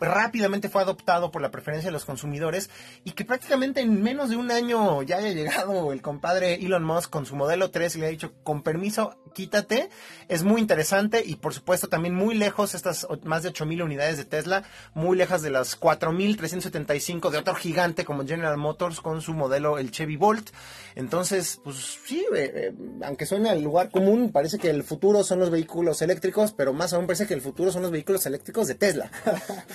rápidamente 0.00 0.68
fue 0.68 0.82
adoptado 0.82 1.30
por 1.30 1.42
la 1.42 1.50
preferencia 1.50 1.88
de 1.88 1.92
los 1.92 2.04
consumidores 2.04 2.70
y 3.04 3.12
que 3.12 3.24
prácticamente 3.24 3.80
en 3.80 4.02
menos 4.02 4.30
de 4.30 4.36
un 4.36 4.50
año 4.50 5.02
ya 5.02 5.18
haya 5.18 5.32
llegado 5.32 5.92
el 5.92 6.02
compadre 6.02 6.54
Elon 6.54 6.84
Musk 6.84 7.10
con 7.10 7.26
su 7.26 7.36
modelo 7.36 7.70
3 7.70 7.96
y 7.96 8.00
le 8.00 8.06
ha 8.06 8.10
dicho, 8.10 8.32
con 8.42 8.62
permiso, 8.62 9.16
quítate. 9.34 9.90
Es 10.28 10.42
muy 10.42 10.60
interesante 10.60 11.22
y 11.24 11.36
por 11.36 11.54
supuesto 11.54 11.88
también 11.88 12.14
muy 12.14 12.34
lejos 12.34 12.74
estas 12.74 13.06
más 13.24 13.42
de 13.42 13.52
8.000 13.52 13.84
unidades 13.84 14.16
de 14.16 14.24
Tesla, 14.24 14.64
muy 14.94 15.16
lejos 15.16 15.42
de 15.42 15.50
las 15.50 15.78
4.375 15.78 17.30
de 17.30 17.38
otro 17.38 17.54
gigante 17.54 18.04
como 18.04 18.26
General 18.26 18.56
Motors 18.56 19.00
con 19.00 19.20
su 19.22 19.34
modelo 19.34 19.78
el 19.78 19.90
Chevy 19.90 20.16
Bolt. 20.16 20.50
Entonces, 20.94 21.60
pues 21.62 21.98
sí, 22.04 22.26
eh, 22.34 22.52
eh, 22.54 22.74
aunque 23.04 23.26
suene 23.26 23.50
al 23.50 23.62
lugar 23.62 23.90
común, 23.90 24.32
parece 24.32 24.58
que 24.58 24.70
el 24.70 24.82
futuro 24.82 25.22
son 25.24 25.38
los 25.38 25.50
vehículos 25.50 26.02
eléctricos, 26.02 26.52
pero 26.52 26.72
más 26.72 26.92
aún 26.92 27.06
parece 27.06 27.26
que 27.26 27.34
el 27.34 27.40
futuro 27.40 27.70
son 27.72 27.82
los 27.82 27.90
vehículos 27.90 28.26
eléctricos 28.26 28.68
de 28.68 28.74
Tesla. 28.74 29.10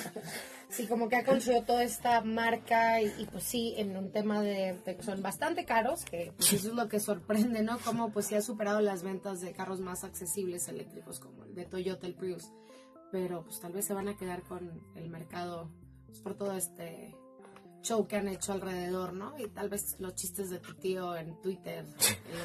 Sí, 0.70 0.88
como 0.88 1.08
que 1.08 1.16
ha 1.16 1.24
construido 1.24 1.64
toda 1.64 1.84
esta 1.84 2.20
marca 2.22 3.02
y, 3.02 3.28
pues 3.32 3.46
sí, 3.46 3.76
en 3.78 3.96
un 3.96 4.12
tema 4.12 4.42
de, 4.42 4.78
que 4.84 5.02
son 5.04 5.22
bastante 5.22 5.64
caros, 5.64 6.04
que 6.04 6.34
pues 6.36 6.52
eso 6.52 6.70
es 6.70 6.74
lo 6.74 6.90
que 6.90 7.00
sorprende, 7.00 7.64
¿no? 7.64 7.78
Como 7.80 8.12
pues 8.12 8.26
sí 8.26 8.36
ha 8.36 8.42
superado 8.42 8.82
las 8.82 9.02
ventas 9.02 9.40
de 9.40 9.54
carros 9.54 9.80
más 9.80 10.04
accesibles 10.04 10.68
eléctricos 10.68 11.20
como 11.20 11.46
el 11.46 11.56
de 11.56 11.66
Toyota, 11.66 12.08
el 12.08 12.16
Prius. 12.16 12.52
Pero 13.12 13.44
pues 13.44 13.62
tal 13.62 13.72
vez 13.72 13.86
se 13.86 13.94
van 13.94 14.10
a 14.10 14.18
quedar 14.18 14.42
con 14.44 14.82
el 14.96 15.10
mercado 15.10 15.72
pues, 16.08 16.20
por 16.20 16.36
todo 16.36 16.54
este 16.54 17.16
show 17.86 18.08
que 18.08 18.18
han 18.18 18.28
hecho 18.28 18.54
alrededor, 18.54 19.14
¿no? 19.14 19.38
Y 19.38 19.48
tal 19.48 19.70
vez 19.70 19.96
los 20.00 20.16
chistes 20.16 20.50
de 20.50 20.60
tu 20.60 20.74
tío 20.74 21.16
en 21.16 21.40
Twitter 21.42 21.86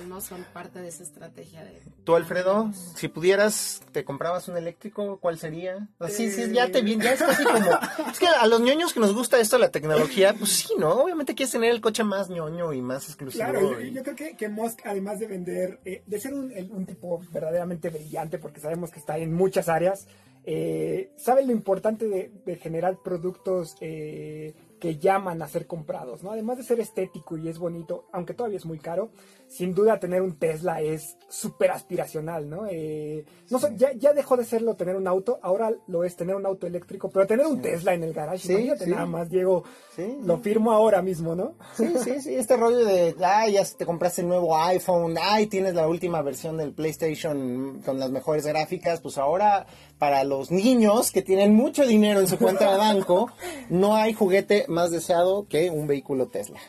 no 0.09 0.21
son 0.21 0.45
parte 0.53 0.81
de 0.81 0.89
esa 0.89 1.03
estrategia 1.03 1.65
de... 1.65 1.81
Tú, 2.05 2.15
Alfredo, 2.15 2.71
si 2.95 3.09
pudieras, 3.09 3.81
¿te 3.93 4.05
comprabas 4.05 4.49
un 4.49 4.57
eléctrico? 4.57 5.19
¿Cuál 5.19 5.39
sería? 5.39 5.89
Sí, 6.09 6.31
sí, 6.31 6.53
ya 6.53 6.71
te 6.71 6.83
bien, 6.83 7.01
ya 7.01 7.15
es 7.15 7.21
casi 7.21 7.45
como... 7.45 7.71
Es 8.11 8.19
que 8.19 8.27
a 8.27 8.47
los 8.47 8.61
ñoños 8.61 8.93
que 8.93 9.01
nos 9.01 9.15
gusta 9.15 9.41
esto, 9.41 9.59
la 9.59 9.71
tecnología, 9.71 10.35
pues 10.35 10.51
sí, 10.51 10.75
¿no? 10.79 10.91
Obviamente 10.91 11.35
quieres 11.35 11.53
tener 11.53 11.71
el 11.71 11.81
coche 11.81 12.05
más 12.05 12.29
ñoño 12.29 12.73
y 12.73 12.83
más 12.83 13.07
exclusivo. 13.07 13.45
Claro, 13.45 13.81
yo, 13.81 14.03
creo 14.03 14.17
que, 14.17 14.37
que 14.37 14.49
Musk, 14.49 14.81
además 14.85 15.19
de 15.19 15.27
vender, 15.27 15.81
eh, 15.85 16.03
de 16.07 16.21
ser 16.21 16.35
un, 16.35 16.53
un 16.71 16.87
tipo 16.87 17.21
verdaderamente 17.33 17.89
brillante, 17.89 18.39
porque 18.39 18.61
sabemos 18.61 18.91
que 18.91 19.01
está 19.01 19.17
en 19.19 19.33
muchas 19.33 19.69
áreas, 19.69 20.07
eh, 20.45 21.13
sabe 21.17 21.45
lo 21.45 21.53
importante 21.53 22.09
de, 22.09 22.31
de 22.45 22.57
generar 22.57 22.99
productos 23.03 23.77
eh, 23.81 24.55
que 24.81 24.99
llaman 24.99 25.43
a 25.43 25.49
ser 25.49 25.67
comprados, 25.67 26.25
¿no? 26.25 26.33
Además 26.33 26.57
de 26.57 26.65
ser 26.65 26.81
estético 26.81 27.37
y 27.37 27.49
es 27.49 27.59
bonito, 27.59 28.07
aunque 28.13 28.35
todavía 28.35 28.59
es 28.59 28.67
muy 28.67 28.79
caro, 28.79 29.11
sin 29.51 29.75
duda 29.75 29.99
tener 29.99 30.23
un 30.23 30.37
Tesla 30.37 30.81
es 30.81 31.17
súper 31.29 31.73
aspiracional, 31.73 32.49
¿no? 32.49 32.67
Eh, 32.71 33.25
no 33.51 33.59
sé, 33.59 33.73
ya, 33.77 33.93
ya, 33.95 34.13
dejó 34.13 34.37
de 34.37 34.45
serlo 34.45 34.77
tener 34.77 34.95
un 34.95 35.09
auto, 35.09 35.41
ahora 35.43 35.73
lo 35.89 36.05
es 36.05 36.15
tener 36.15 36.37
un 36.37 36.47
auto 36.47 36.69
eléctrico, 36.69 37.11
pero 37.11 37.27
tener 37.27 37.47
un 37.47 37.61
Tesla 37.61 37.93
en 37.93 38.05
el 38.05 38.13
garage, 38.13 38.47
sí, 38.47 38.71
sí. 38.79 38.91
nada 38.91 39.07
más, 39.07 39.29
Diego, 39.29 39.65
lo 40.23 40.39
firmo 40.39 40.71
ahora 40.71 41.03
mismo, 41.03 41.35
¿no? 41.35 41.55
Sí, 41.75 41.93
sí, 41.99 42.21
sí, 42.21 42.35
este 42.37 42.57
rollo 42.57 42.85
de, 42.85 43.17
ay, 43.25 43.55
ya 43.55 43.65
te 43.65 43.85
compraste 43.85 44.23
el 44.23 44.29
nuevo 44.29 44.57
iPhone, 44.57 45.17
ay, 45.21 45.49
tienes 45.49 45.75
la 45.75 45.89
última 45.89 46.23
versión 46.23 46.57
del 46.57 46.73
PlayStation 46.73 47.83
con 47.85 47.99
las 47.99 48.13
mejores 48.13 48.47
gráficas, 48.47 49.01
pues 49.01 49.19
ahora 49.19 49.67
para 49.99 50.23
los 50.23 50.53
niños 50.53 51.11
que 51.11 51.23
tienen 51.23 51.55
mucho 51.55 51.85
dinero 51.85 52.21
en 52.21 52.29
su 52.29 52.39
cuenta 52.39 52.71
de 52.71 52.79
banco, 52.79 53.33
no 53.69 53.97
hay 53.97 54.13
juguete 54.13 54.67
más 54.69 54.93
deseado 54.93 55.49
que 55.49 55.71
un 55.71 55.89
vehículo 55.89 56.29
Tesla. 56.29 56.61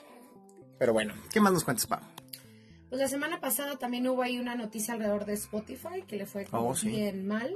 Pero 0.80 0.94
bueno, 0.94 1.14
¿qué 1.32 1.40
más 1.40 1.54
nos 1.54 1.64
cuentas, 1.64 1.86
Pau? 1.86 2.00
Pues 2.92 3.00
la 3.00 3.08
semana 3.08 3.40
pasada 3.40 3.78
también 3.78 4.06
hubo 4.10 4.22
ahí 4.22 4.38
una 4.38 4.54
noticia 4.54 4.94
alrededor 4.94 5.24
de 5.24 5.32
Spotify 5.32 6.04
que 6.06 6.18
le 6.18 6.26
fue 6.26 6.44
como 6.44 6.72
oh, 6.72 6.76
bien 6.84 7.26
mal 7.26 7.56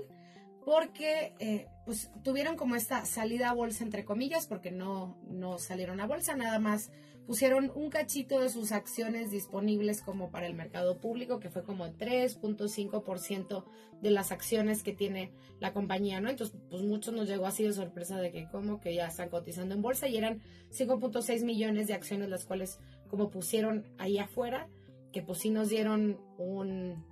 porque 0.64 1.34
eh, 1.40 1.68
pues 1.86 2.10
tuvieron 2.24 2.56
como 2.56 2.78
esta 2.78 3.06
salida 3.06 3.50
a 3.50 3.54
bolsa 3.54 3.84
entre 3.84 4.06
comillas 4.06 4.48
porque 4.48 4.72
no 4.72 5.18
no 5.28 5.58
salieron 5.58 6.00
a 6.00 6.08
bolsa 6.08 6.38
nada 6.38 6.58
más 6.58 6.90
pusieron 7.28 7.70
un 7.76 7.90
cachito 7.90 8.40
de 8.40 8.48
sus 8.48 8.72
acciones 8.72 9.30
disponibles 9.30 10.02
como 10.02 10.32
para 10.32 10.48
el 10.48 10.54
mercado 10.54 11.00
público, 11.00 11.40
que 11.40 11.50
fue 11.50 11.64
como 11.64 11.86
3.5% 11.88 13.66
de 14.02 14.12
las 14.12 14.32
acciones 14.32 14.84
que 14.84 14.94
tiene 14.94 15.32
la 15.60 15.74
compañía, 15.74 16.22
¿no? 16.22 16.30
Entonces, 16.30 16.56
pues 16.70 16.84
muchos 16.84 17.14
nos 17.14 17.28
llegó 17.28 17.48
así 17.48 17.64
de 17.64 17.74
sorpresa 17.74 18.20
de 18.20 18.32
que 18.32 18.48
como 18.50 18.80
que 18.80 18.94
ya 18.94 19.08
están 19.08 19.30
cotizando 19.30 19.74
en 19.74 19.82
bolsa 19.82 20.08
y 20.08 20.18
eran 20.18 20.42
5.6 20.72 21.44
millones 21.44 21.88
de 21.88 21.94
acciones 21.94 22.30
las 22.30 22.46
cuales 22.46 22.80
como 23.10 23.30
pusieron 23.30 23.86
ahí 23.98 24.20
afuera, 24.20 24.70
que 25.16 25.22
pues 25.22 25.40
sí 25.40 25.50
nos 25.50 25.70
dieron 25.70 26.20
un 26.38 27.06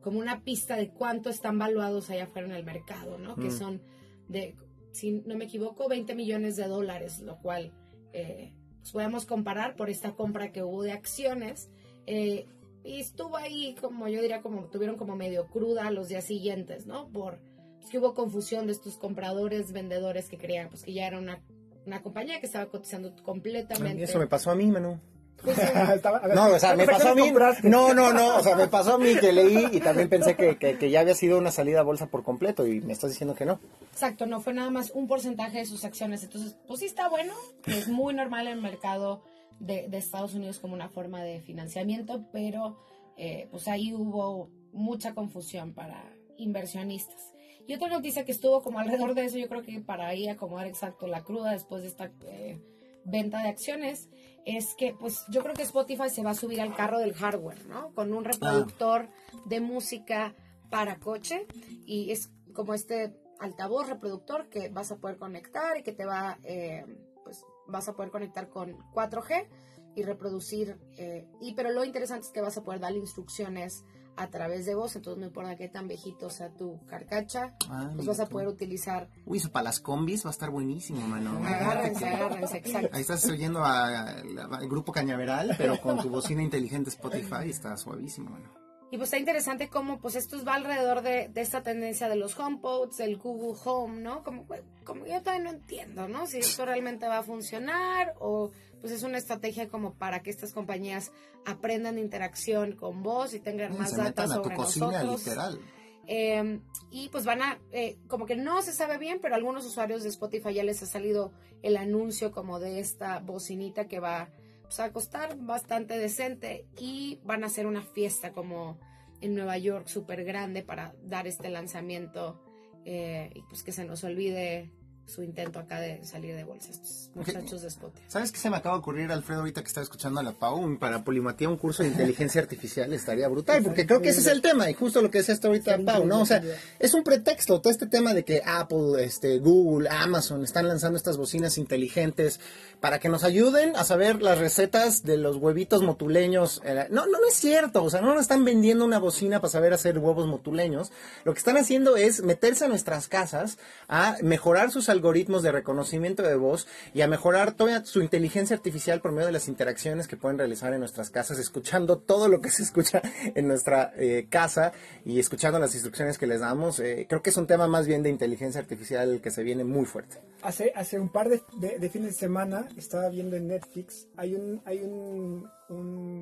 como 0.00 0.18
una 0.18 0.42
pista 0.42 0.74
de 0.74 0.90
cuánto 0.90 1.30
están 1.30 1.56
valuados 1.56 2.10
allá 2.10 2.24
afuera 2.24 2.48
en 2.48 2.54
el 2.54 2.64
mercado, 2.64 3.18
¿no? 3.18 3.36
Que 3.36 3.48
mm. 3.48 3.52
son 3.52 3.82
de, 4.26 4.56
si 4.90 5.12
no 5.12 5.36
me 5.36 5.44
equivoco, 5.44 5.88
20 5.88 6.16
millones 6.16 6.56
de 6.56 6.66
dólares, 6.66 7.20
lo 7.20 7.38
cual 7.38 7.72
eh, 8.12 8.52
pues, 8.80 8.90
podemos 8.90 9.26
comparar 9.26 9.76
por 9.76 9.90
esta 9.90 10.16
compra 10.16 10.50
que 10.50 10.64
hubo 10.64 10.82
de 10.82 10.90
acciones. 10.90 11.70
Eh, 12.06 12.48
y 12.82 12.98
estuvo 12.98 13.36
ahí, 13.36 13.76
como 13.80 14.08
yo 14.08 14.20
diría, 14.20 14.42
como 14.42 14.64
tuvieron 14.64 14.96
como 14.96 15.14
medio 15.14 15.46
cruda 15.46 15.88
los 15.92 16.08
días 16.08 16.24
siguientes, 16.24 16.84
¿no? 16.88 17.12
Por 17.12 17.38
pues, 17.78 17.90
que 17.90 17.98
hubo 17.98 18.12
confusión 18.14 18.66
de 18.66 18.72
estos 18.72 18.98
compradores, 18.98 19.70
vendedores 19.70 20.28
que 20.28 20.36
creían 20.36 20.68
pues 20.68 20.82
que 20.82 20.94
ya 20.94 21.06
era 21.06 21.20
una, 21.20 21.44
una 21.86 22.02
compañía 22.02 22.40
que 22.40 22.46
estaba 22.46 22.66
cotizando 22.66 23.14
completamente. 23.22 24.02
Eso 24.02 24.18
me 24.18 24.26
pasó 24.26 24.50
a 24.50 24.56
mí, 24.56 24.66
Manu. 24.66 24.98
No, 26.34 26.48
o 26.48 26.58
sea, 26.58 26.74
me 26.74 26.86
pasó 26.86 27.10
a 27.10 27.14
mí. 27.14 27.32
No, 27.62 27.94
no, 27.94 28.12
no, 28.14 28.36
o 28.36 28.42
sea, 28.42 28.56
me 28.56 28.68
pasó 28.68 28.94
a 28.94 28.98
mí 28.98 29.14
que 29.16 29.32
leí 29.32 29.68
y 29.72 29.80
también 29.80 30.08
pensé 30.08 30.36
que, 30.36 30.56
que, 30.56 30.90
ya 30.90 31.00
había 31.00 31.14
sido 31.14 31.38
una 31.38 31.50
salida 31.50 31.80
a 31.80 31.84
bolsa 31.84 32.06
por 32.06 32.24
completo 32.24 32.66
y 32.66 32.80
me 32.80 32.92
estás 32.92 33.10
diciendo 33.10 33.34
que 33.34 33.44
no. 33.44 33.60
Exacto, 33.92 34.26
no 34.26 34.40
fue 34.40 34.54
nada 34.54 34.70
más 34.70 34.90
un 34.90 35.06
porcentaje 35.06 35.58
de 35.58 35.66
sus 35.66 35.84
acciones. 35.84 36.22
Entonces, 36.24 36.56
pues 36.66 36.80
sí 36.80 36.86
está 36.86 37.08
bueno, 37.08 37.34
es 37.66 37.88
muy 37.88 38.14
normal 38.14 38.46
en 38.46 38.54
el 38.54 38.62
mercado 38.62 39.22
de, 39.60 39.88
de 39.88 39.98
Estados 39.98 40.34
Unidos 40.34 40.58
como 40.58 40.74
una 40.74 40.88
forma 40.88 41.22
de 41.22 41.40
financiamiento, 41.40 42.24
pero 42.32 42.78
eh, 43.16 43.48
pues 43.50 43.68
ahí 43.68 43.92
hubo 43.92 44.50
mucha 44.72 45.14
confusión 45.14 45.74
para 45.74 46.04
inversionistas. 46.36 47.32
Y 47.66 47.74
otra 47.74 47.88
noticia 47.88 48.24
que 48.24 48.32
estuvo 48.32 48.62
como 48.62 48.78
alrededor 48.78 49.14
de 49.14 49.24
eso, 49.24 49.36
yo 49.38 49.48
creo 49.48 49.62
que 49.62 49.80
para 49.80 50.06
ahí 50.08 50.28
acomodar 50.28 50.66
exacto 50.66 51.06
la 51.06 51.22
cruda 51.22 51.52
después 51.52 51.82
de 51.82 51.88
esta 51.88 52.10
eh, 52.26 52.58
venta 53.04 53.42
de 53.42 53.48
acciones, 53.48 54.08
es 54.56 54.74
que 54.74 54.94
pues 54.98 55.24
yo 55.28 55.42
creo 55.42 55.54
que 55.54 55.62
Spotify 55.62 56.08
se 56.08 56.22
va 56.22 56.30
a 56.30 56.34
subir 56.34 56.60
al 56.62 56.74
carro 56.74 56.98
del 56.98 57.12
hardware, 57.12 57.66
¿no? 57.66 57.92
Con 57.94 58.14
un 58.14 58.24
reproductor 58.24 59.10
de 59.44 59.60
música 59.60 60.34
para 60.70 60.98
coche 60.98 61.46
y 61.84 62.10
es 62.12 62.30
como 62.54 62.72
este 62.72 63.14
altavoz 63.40 63.88
reproductor 63.88 64.48
que 64.48 64.70
vas 64.70 64.90
a 64.90 64.96
poder 64.96 65.18
conectar 65.18 65.76
y 65.76 65.82
que 65.82 65.92
te 65.92 66.06
va, 66.06 66.38
eh, 66.44 66.84
pues 67.24 67.44
vas 67.66 67.88
a 67.88 67.92
poder 67.94 68.10
conectar 68.10 68.48
con 68.48 68.72
4G 68.94 69.46
y 69.94 70.02
reproducir, 70.02 70.78
eh, 70.96 71.26
y 71.40 71.54
pero 71.54 71.70
lo 71.70 71.84
interesante 71.84 72.26
es 72.26 72.32
que 72.32 72.40
vas 72.40 72.56
a 72.56 72.62
poder 72.62 72.80
darle 72.80 72.98
instrucciones 72.98 73.84
a 74.18 74.28
través 74.28 74.66
de 74.66 74.74
voz, 74.74 74.96
entonces 74.96 75.20
no 75.20 75.26
importa 75.26 75.56
qué 75.56 75.68
tan 75.68 75.86
viejito 75.86 76.28
sea 76.28 76.50
tu 76.50 76.78
carcacha, 76.86 77.54
Ah, 77.68 77.90
pues 77.94 78.06
vas 78.06 78.20
a 78.20 78.26
poder 78.26 78.48
utilizar. 78.48 79.08
Uy, 79.24 79.38
eso 79.38 79.50
para 79.50 79.64
las 79.64 79.80
combis 79.80 80.24
va 80.24 80.30
a 80.30 80.32
estar 80.32 80.50
buenísimo, 80.50 81.00
mano. 81.06 81.38
Agárrense, 81.46 82.06
agárrense, 82.08 82.56
exacto. 82.58 82.88
Ahí 82.92 83.00
estás 83.02 83.24
oyendo 83.28 83.64
al 83.64 84.68
grupo 84.68 84.92
Cañaveral, 84.92 85.54
pero 85.56 85.80
con 85.80 85.98
tu 86.00 86.08
bocina 86.10 86.42
inteligente 86.42 86.90
Spotify 86.90 87.48
está 87.48 87.76
suavísimo, 87.76 88.30
mano. 88.30 88.48
Y 88.90 88.96
pues 88.96 89.08
está 89.08 89.18
interesante 89.18 89.68
cómo 89.68 90.00
pues 90.00 90.16
esto 90.16 90.42
va 90.44 90.54
alrededor 90.54 91.02
de, 91.02 91.28
de 91.28 91.40
esta 91.42 91.62
tendencia 91.62 92.08
de 92.08 92.16
los 92.16 92.38
HomePods, 92.38 92.96
del 92.96 93.18
Google 93.18 93.58
Home, 93.64 94.00
¿no? 94.00 94.24
Como, 94.24 94.46
como 94.84 95.06
yo 95.06 95.20
todavía 95.20 95.44
no 95.44 95.50
entiendo, 95.50 96.08
¿no? 96.08 96.26
Si 96.26 96.38
esto 96.38 96.64
realmente 96.64 97.06
va 97.06 97.18
a 97.18 97.22
funcionar 97.22 98.14
o 98.18 98.50
pues 98.80 98.92
es 98.92 99.02
una 99.02 99.18
estrategia 99.18 99.68
como 99.68 99.94
para 99.94 100.22
que 100.22 100.30
estas 100.30 100.52
compañías 100.52 101.12
aprendan 101.44 101.98
interacción 101.98 102.76
con 102.76 103.02
vos 103.02 103.34
y 103.34 103.40
tengan 103.40 103.74
Y 103.74 103.78
más 103.78 103.92
metan 103.94 104.32
a 104.32 104.36
tu 104.36 104.44
sobre 104.44 104.56
cocina, 104.56 104.86
nosotros. 104.86 105.18
literal. 105.26 105.60
Eh, 106.06 106.60
y 106.90 107.10
pues 107.10 107.26
van 107.26 107.42
a, 107.42 107.58
eh, 107.70 107.98
como 108.08 108.24
que 108.24 108.36
no 108.36 108.62
se 108.62 108.72
sabe 108.72 108.96
bien, 108.96 109.18
pero 109.20 109.34
a 109.34 109.36
algunos 109.36 109.66
usuarios 109.66 110.02
de 110.02 110.08
Spotify 110.08 110.54
ya 110.54 110.64
les 110.64 110.82
ha 110.82 110.86
salido 110.86 111.32
el 111.62 111.76
anuncio 111.76 112.32
como 112.32 112.58
de 112.58 112.80
esta 112.80 113.18
bocinita 113.18 113.88
que 113.88 114.00
va 114.00 114.30
pues, 114.68 114.80
a 114.80 114.92
costar 114.92 115.36
bastante 115.38 115.98
decente 115.98 116.66
y 116.78 117.20
van 117.24 117.42
a 117.42 117.46
hacer 117.46 117.66
una 117.66 117.82
fiesta 117.82 118.32
como 118.32 118.78
en 119.22 119.34
Nueva 119.34 119.56
York 119.56 119.88
súper 119.88 120.24
grande 120.24 120.62
para 120.62 120.94
dar 121.02 121.26
este 121.26 121.48
lanzamiento 121.48 122.38
eh, 122.84 123.30
y 123.34 123.42
pues 123.42 123.62
que 123.62 123.72
se 123.72 123.84
nos 123.84 124.04
olvide 124.04 124.70
su 125.08 125.22
intento 125.22 125.58
acá 125.58 125.80
de 125.80 126.04
salir 126.04 126.36
de 126.36 126.44
bolsa 126.44 126.70
estos 126.70 127.10
muchachos 127.14 127.62
de 127.62 127.68
Spotify. 127.68 128.04
¿Sabes 128.08 128.30
qué 128.30 128.38
se 128.38 128.50
me 128.50 128.58
acaba 128.58 128.74
de 128.76 128.80
ocurrir, 128.80 129.10
Alfredo, 129.10 129.40
ahorita 129.40 129.62
que 129.62 129.68
estaba 129.68 129.82
escuchando 129.82 130.20
a 130.20 130.22
la 130.22 130.32
Pau? 130.32 130.78
Para 130.78 131.02
Polimatía 131.02 131.48
un 131.48 131.56
curso 131.56 131.82
de 131.82 131.88
inteligencia 131.88 132.42
artificial 132.42 132.92
estaría 132.92 133.26
brutal, 133.28 133.62
porque 133.62 133.86
creo 133.86 134.02
que 134.02 134.10
ese 134.10 134.20
es 134.20 134.26
el 134.26 134.42
tema, 134.42 134.70
y 134.70 134.74
justo 134.74 135.00
lo 135.00 135.10
que 135.10 135.18
decía 135.18 135.34
hasta 135.34 135.48
ahorita 135.48 135.78
Pau, 135.84 136.04
¿no? 136.04 136.20
O 136.20 136.26
sea, 136.26 136.42
es 136.78 136.92
un 136.92 137.04
pretexto, 137.04 137.60
todo 137.60 137.72
este 137.72 137.86
tema 137.86 138.12
de 138.12 138.24
que 138.24 138.42
Apple, 138.44 139.02
este, 139.02 139.38
Google, 139.38 139.88
Amazon 139.88 140.44
están 140.44 140.68
lanzando 140.68 140.98
estas 140.98 141.16
bocinas 141.16 141.56
inteligentes 141.56 142.38
para 142.80 142.98
que 142.98 143.08
nos 143.08 143.24
ayuden 143.24 143.76
a 143.76 143.84
saber 143.84 144.20
las 144.20 144.38
recetas 144.38 145.02
de 145.02 145.16
los 145.16 145.36
huevitos 145.36 145.82
motuleños. 145.82 146.60
Eh, 146.64 146.86
No, 146.90 147.06
no, 147.06 147.18
no 147.18 147.28
es 147.28 147.34
cierto, 147.34 147.82
o 147.82 147.90
sea, 147.90 148.02
no 148.02 148.12
nos 148.12 148.22
están 148.22 148.44
vendiendo 148.44 148.84
una 148.84 148.98
bocina 148.98 149.40
para 149.40 149.50
saber 149.50 149.72
hacer 149.72 149.98
huevos 149.98 150.26
motuleños. 150.26 150.92
Lo 151.24 151.32
que 151.32 151.38
están 151.38 151.56
haciendo 151.56 151.96
es 151.96 152.22
meterse 152.22 152.66
a 152.66 152.68
nuestras 152.68 153.08
casas 153.08 153.58
a 153.88 154.16
mejorar 154.22 154.70
sus 154.70 154.88
algoritmos 155.02 155.42
de 155.42 155.52
reconocimiento 155.52 156.22
de 156.22 156.34
voz 156.34 156.66
y 156.92 157.00
a 157.02 157.08
mejorar 157.08 157.52
toda 157.52 157.84
su 157.84 158.02
inteligencia 158.02 158.56
artificial 158.56 159.00
por 159.00 159.12
medio 159.12 159.26
de 159.26 159.32
las 159.32 159.48
interacciones 159.48 160.08
que 160.08 160.16
pueden 160.16 160.38
realizar 160.38 160.72
en 160.72 160.80
nuestras 160.80 161.10
casas, 161.10 161.38
escuchando 161.38 161.98
todo 161.98 162.28
lo 162.28 162.40
que 162.40 162.50
se 162.50 162.62
escucha 162.62 163.00
en 163.34 163.46
nuestra 163.48 163.92
eh, 163.96 164.26
casa 164.28 164.72
y 165.04 165.18
escuchando 165.20 165.58
las 165.58 165.74
instrucciones 165.74 166.18
que 166.18 166.26
les 166.26 166.40
damos. 166.40 166.80
Eh, 166.80 167.06
creo 167.08 167.22
que 167.22 167.30
es 167.30 167.36
un 167.36 167.46
tema 167.46 167.66
más 167.68 167.86
bien 167.86 168.02
de 168.02 168.10
inteligencia 168.10 168.60
artificial 168.60 169.20
que 169.22 169.30
se 169.30 169.42
viene 169.42 169.64
muy 169.64 169.84
fuerte. 169.86 170.18
Hace, 170.42 170.72
hace 170.74 170.98
un 170.98 171.08
par 171.10 171.28
de, 171.28 171.40
de- 171.60 171.78
de 171.78 171.88
fines 171.90 172.12
de 172.14 172.18
semana 172.18 172.68
estaba 172.76 173.08
viendo 173.08 173.36
en 173.36 173.46
Netflix, 173.48 174.06
hay 174.16 174.34
un, 174.34 174.60
hay 174.64 174.80
un, 174.82 175.48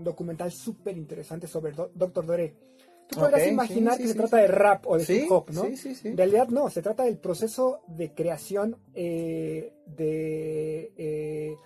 documental 0.05 0.51
súper 0.53 0.97
interesante 0.97 1.47
sobre 1.47 1.73
Do- 1.73 1.91
Dr. 1.95 2.27
Dre. 2.27 2.55
Tú 3.09 3.16
podrás 3.16 3.42
Ok, 3.42 3.49
imaginar 3.49 3.95
sí, 3.95 4.03
que 4.03 4.03
sí, 4.05 4.09
se 4.09 4.12
sí, 4.14 4.19
trata 4.19 4.37
de 4.38 4.49
rap 4.49 4.87
o 4.87 4.99
de 4.99 5.05
hip 5.05 5.31
hop, 5.31 5.51
¿no? 5.53 5.62
sí, 5.64 5.77
sí, 5.77 5.95
sí. 5.95 6.09
En 6.09 6.16
realidad 6.16 6.49
no, 6.49 6.69
se 6.71 6.83
trata 6.83 7.05
del 7.05 7.19
proceso 7.19 7.81
de 7.87 8.12
creación 8.12 8.77
eh, 8.95 9.73
de, 9.87 10.92
eh, 10.97 11.57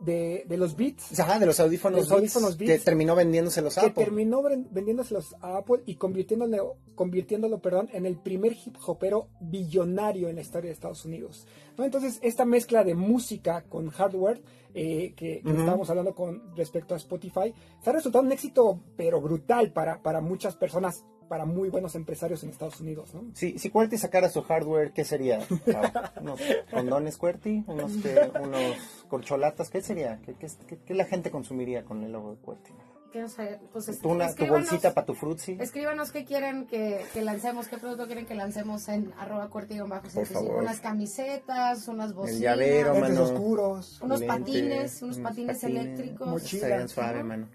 de, 0.00 0.44
de 0.48 0.56
los 0.56 0.76
beats 0.76 1.18
Ajá, 1.18 1.38
de 1.38 1.46
los 1.46 1.58
audífonos, 1.60 2.00
Los 2.00 2.12
audífonos 2.12 2.56
Beats, 2.56 2.72
que 2.72 2.78
terminó 2.84 3.16
vendiéndoselos 3.16 3.76
a 3.78 3.80
que 3.82 3.86
Apple. 3.88 4.04
terminó 4.04 4.42
ven- 4.42 4.68
vendiéndoselos 4.70 5.34
a 5.40 5.56
Apple 5.58 5.82
y 5.86 5.96
convirtiéndolo, 5.96 6.76
convirtiéndolo 6.94 7.60
perdón, 7.60 7.88
en 7.92 8.06
el 8.06 8.16
primer 8.16 8.52
hip 8.52 8.76
hopero 8.86 9.28
billonario 9.40 10.28
en 10.28 10.36
la 10.36 10.42
historia 10.42 10.68
de 10.68 10.74
Estados 10.74 11.04
Unidos. 11.04 11.46
¿no? 11.76 11.84
Entonces, 11.84 12.18
esta 12.22 12.44
mezcla 12.44 12.84
de 12.84 12.94
música 12.94 13.62
con 13.68 13.88
hardware 13.90 14.42
eh, 14.74 15.14
que, 15.16 15.40
que 15.42 15.50
estábamos 15.50 15.90
hablando 15.90 16.14
con 16.14 16.54
respecto 16.54 16.94
a 16.94 16.98
Spotify, 16.98 17.52
se 17.82 17.90
ha 17.90 17.92
resultado 17.92 18.24
un 18.24 18.30
éxito, 18.32 18.80
pero 18.96 19.20
brutal 19.20 19.72
para, 19.72 20.02
para 20.02 20.20
muchas 20.20 20.54
personas, 20.56 21.04
para 21.28 21.44
muy 21.44 21.68
buenos 21.68 21.94
empresarios 21.94 22.42
en 22.42 22.50
Estados 22.50 22.80
Unidos. 22.80 23.14
¿no? 23.14 23.24
Si, 23.34 23.58
si 23.58 23.70
QWERTY 23.70 23.98
sacara 23.98 24.28
su 24.30 24.42
hardware, 24.42 24.92
¿qué 24.92 25.04
sería? 25.04 25.40
¿Unos 26.20 26.40
condones 26.70 27.16
QWERTY? 27.18 27.64
¿Unos, 27.66 27.92
qué? 28.02 28.30
¿Unos 28.40 28.76
corcholatas? 29.08 29.70
¿Qué 29.70 29.82
sería? 29.82 30.20
¿Qué, 30.24 30.34
qué, 30.34 30.48
qué- 30.66 30.78
qué 30.78 30.94
la 30.94 31.04
gente 31.04 31.30
consumiría 31.30 31.84
con 31.84 32.02
el 32.02 32.12
logo 32.12 32.32
de 32.32 32.36
QWERTY? 32.38 32.72
Pues 33.72 33.88
es- 33.88 34.00
¿Tú 34.00 34.10
una, 34.10 34.32
¿Tu 34.34 34.46
bolsita 34.46 34.92
para 34.94 35.06
tu 35.06 35.14
frutzi? 35.14 35.56
Escríbanos 35.58 36.12
qué 36.12 36.24
quieren 36.24 36.66
que, 36.66 37.00
que 37.12 37.22
lancemos, 37.22 37.66
qué 37.66 37.78
producto 37.78 38.06
quieren 38.06 38.26
que 38.26 38.34
lancemos 38.34 38.86
en 38.88 39.12
arroba 39.18 39.48
cuartillo 39.48 39.88
bajo 39.88 40.02
Por 40.02 40.10
105. 40.26 40.40
favor. 40.44 40.62
Unas 40.62 40.80
camisetas, 40.80 41.88
unas 41.88 42.12
bocinas, 42.14 42.40
llavero, 42.40 42.92
Lentes 42.92 43.10
mano. 43.10 43.22
oscuros. 43.24 44.00
unos 44.02 44.20
Lentes, 44.20 44.38
patines, 44.38 45.02
unos 45.02 45.16
unos 45.16 45.30
patines, 45.30 45.56
patines, 45.58 45.84
eléctricos. 45.84 46.28
mochila. 46.28 46.62
Estarían 46.66 46.88
suave, 46.90 47.22
mano. 47.24 47.48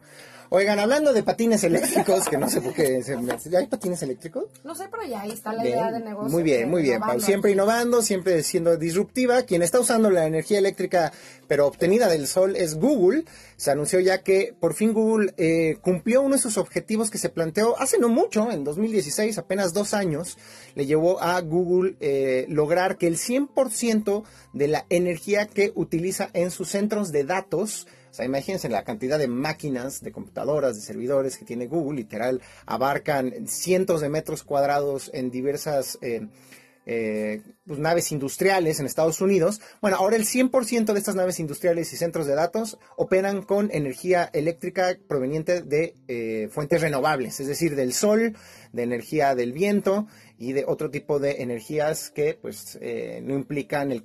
Oigan, 0.50 0.78
hablando 0.78 1.14
de 1.14 1.24
patines 1.24 1.64
eléctricos, 1.64 2.28
que 2.30 2.38
no 2.38 2.48
sé 2.50 2.62
por 2.62 2.74
qué. 2.74 3.02
se 3.02 3.18
me- 3.18 3.36
¿Ya 3.50 3.60
hay 3.60 3.68
patines 3.68 4.02
eléctricos? 4.04 4.46
No 4.64 4.76
sé, 4.76 4.86
pero 4.92 5.04
ya 5.04 5.22
ahí 5.22 5.32
está 5.32 5.52
la 5.54 5.64
Bien, 5.64 5.76
idea 5.76 5.92
de 5.92 6.00
negocio. 6.00 6.30
Muy 6.30 6.44
bien, 6.44 6.70
muy 6.70 6.82
bien, 6.84 7.00
Pau. 7.00 7.20
Siempre 7.20 7.52
innovando, 7.52 8.02
siempre 8.04 8.44
siendo 8.44 8.78
disruptiva. 8.78 9.42
Quien 9.44 9.64
está 9.64 9.80
usando 9.80 10.10
la 10.12 10.28
energía 10.28 10.60
eléctrica, 10.60 11.12
pero 11.48 11.66
obtenida 11.68 12.08
del 12.08 12.28
sol, 12.28 12.56
es 12.56 12.76
Google. 12.76 13.26
Se 13.58 13.72
anunció 13.72 14.00
ya 14.00 14.22
que 14.22 14.54
por 14.60 14.74
fin 14.76 14.94
Google 14.94 15.34
eh, 15.38 15.78
cumplió 15.82 16.22
uno 16.22 16.36
de 16.36 16.42
sus 16.42 16.58
objetivos 16.58 17.10
que 17.10 17.18
se 17.18 17.30
planteó 17.30 17.80
hace 17.80 17.98
no 17.98 18.10
mucho, 18.10 18.52
en 18.52 18.64
2016, 18.64 19.38
apenas 19.38 19.74
dos 19.74 19.94
años, 19.94 20.38
le 20.76 20.86
llevó 20.86 21.22
a 21.22 21.40
Google 21.42 21.96
eh, 22.00 22.46
lograr 22.50 22.98
que 22.98 23.08
el 23.08 23.18
100% 23.18 24.24
de 24.54 24.68
la 24.68 24.86
energía 24.90 25.48
que 25.48 25.72
utiliza 25.76 26.30
en 26.34 26.52
sus 26.52 26.70
centros 26.70 27.12
de 27.12 27.24
datos 27.24 27.88
o 28.14 28.16
sea, 28.16 28.26
imagínense 28.26 28.70
la 28.70 28.84
cantidad 28.84 29.18
de 29.18 29.28
máquinas, 29.28 30.02
de 30.02 30.12
computadoras, 30.12 30.76
de 30.76 30.82
servidores 30.84 31.36
que 31.36 31.46
tiene 31.46 31.66
Google, 31.66 31.98
literal, 31.98 32.44
abarcan 32.68 33.48
cientos 33.48 34.02
de 34.02 34.10
metros 34.10 34.44
cuadrados 34.44 35.10
en 35.16 35.32
diversas 35.32 35.98
eh, 36.04 36.28
eh, 36.86 37.42
pues, 37.66 37.80
naves 37.80 38.12
industriales 38.12 38.80
en 38.80 38.86
Estados 38.86 39.20
Unidos. 39.20 39.62
Bueno, 39.82 39.98
ahora 39.98 40.16
el 40.16 40.26
100% 40.26 40.94
de 40.94 41.00
estas 41.00 41.16
naves 41.16 41.40
industriales 41.40 41.92
y 41.92 41.98
centros 41.98 42.28
de 42.28 42.36
datos 42.36 42.78
operan 42.98 43.42
con 43.42 43.72
energía 43.74 44.30
eléctrica 44.32 44.96
proveniente 45.08 45.64
de 45.64 45.96
eh, 46.08 46.50
fuentes 46.52 46.82
renovables, 46.82 47.40
es 47.40 47.48
decir, 47.48 47.76
del 47.76 47.94
sol, 47.94 48.36
de 48.74 48.84
energía 48.84 49.34
del 49.34 49.54
viento 49.54 50.06
y 50.38 50.54
de 50.54 50.66
otro 50.68 50.92
tipo 50.92 51.18
de 51.18 51.42
energías 51.42 52.12
que 52.12 52.38
pues 52.40 52.78
eh, 52.80 53.22
no 53.24 53.34
implican 53.34 53.92
el 53.92 54.04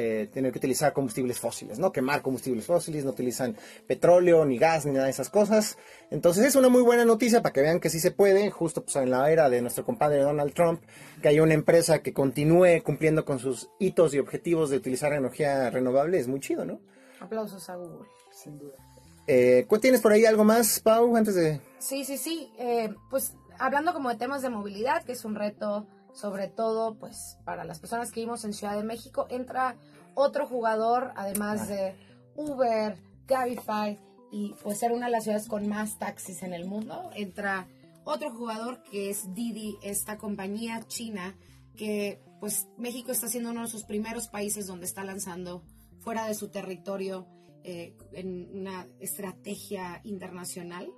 eh, 0.00 0.28
tener 0.32 0.52
que 0.52 0.58
utilizar 0.58 0.92
combustibles 0.92 1.40
fósiles, 1.40 1.78
¿no? 1.78 1.90
Quemar 1.90 2.22
combustibles 2.22 2.64
fósiles, 2.66 3.04
no 3.04 3.10
utilizan 3.10 3.56
petróleo, 3.86 4.44
ni 4.44 4.56
gas, 4.58 4.86
ni 4.86 4.92
nada 4.92 5.06
de 5.06 5.10
esas 5.10 5.28
cosas. 5.28 5.76
Entonces 6.10 6.44
es 6.44 6.54
una 6.54 6.68
muy 6.68 6.82
buena 6.82 7.04
noticia 7.04 7.42
para 7.42 7.52
que 7.52 7.60
vean 7.62 7.80
que 7.80 7.90
sí 7.90 7.98
se 7.98 8.10
puede, 8.12 8.50
justo 8.50 8.82
pues, 8.84 8.94
en 8.96 9.10
la 9.10 9.30
era 9.30 9.48
de 9.50 9.60
nuestro 9.60 9.84
compadre 9.84 10.20
Donald 10.22 10.52
Trump, 10.54 10.80
que 11.20 11.28
haya 11.28 11.42
una 11.42 11.54
empresa 11.54 12.00
que 12.02 12.12
continúe 12.12 12.82
cumpliendo 12.84 13.24
con 13.24 13.38
sus 13.38 13.70
hitos 13.80 14.14
y 14.14 14.18
objetivos 14.18 14.70
de 14.70 14.76
utilizar 14.76 15.12
energía 15.12 15.68
renovable, 15.70 16.18
es 16.18 16.28
muy 16.28 16.40
chido, 16.40 16.64
¿no? 16.64 16.80
Aplausos 17.20 17.68
a 17.68 17.74
Google. 17.76 18.06
Sin 18.32 18.58
duda. 18.58 18.74
Eh, 19.26 19.66
¿cu- 19.68 19.78
¿Tienes 19.78 20.00
por 20.00 20.12
ahí 20.12 20.24
algo 20.24 20.44
más, 20.44 20.80
Pau, 20.80 21.16
antes 21.16 21.34
de...? 21.34 21.60
Sí, 21.80 22.04
sí, 22.04 22.16
sí. 22.16 22.50
eh, 22.58 22.94
pues 23.10 23.34
hablando 23.58 23.92
como 23.92 24.08
de 24.08 24.16
temas 24.16 24.40
de 24.42 24.48
movilidad, 24.48 25.02
que 25.02 25.12
es 25.12 25.24
un 25.24 25.34
reto 25.34 25.86
sobre 26.18 26.48
todo 26.48 26.96
pues 26.96 27.38
para 27.44 27.64
las 27.64 27.78
personas 27.78 28.10
que 28.10 28.20
vivimos 28.20 28.44
en 28.44 28.52
Ciudad 28.52 28.76
de 28.76 28.82
México, 28.82 29.26
entra 29.30 29.76
otro 30.14 30.46
jugador, 30.46 31.12
además 31.14 31.68
de 31.68 31.94
Uber, 32.34 32.98
Cabify 33.26 33.98
y 34.32 34.54
pues 34.62 34.78
ser 34.78 34.92
una 34.92 35.06
de 35.06 35.12
las 35.12 35.24
ciudades 35.24 35.46
con 35.46 35.68
más 35.68 35.98
taxis 35.98 36.42
en 36.42 36.54
el 36.54 36.64
mundo, 36.64 37.10
entra 37.14 37.68
otro 38.04 38.32
jugador 38.32 38.82
que 38.82 39.10
es 39.10 39.32
Didi, 39.34 39.78
esta 39.82 40.18
compañía 40.18 40.82
china 40.88 41.36
que 41.76 42.20
pues 42.40 42.66
México 42.76 43.12
está 43.12 43.28
siendo 43.28 43.50
uno 43.50 43.62
de 43.62 43.68
sus 43.68 43.84
primeros 43.84 44.26
países 44.26 44.66
donde 44.66 44.86
está 44.86 45.04
lanzando 45.04 45.62
fuera 46.00 46.26
de 46.26 46.34
su 46.34 46.48
territorio 46.48 47.28
eh, 47.62 47.96
en 48.12 48.48
una 48.58 48.88
estrategia 48.98 50.00
internacional. 50.02 50.90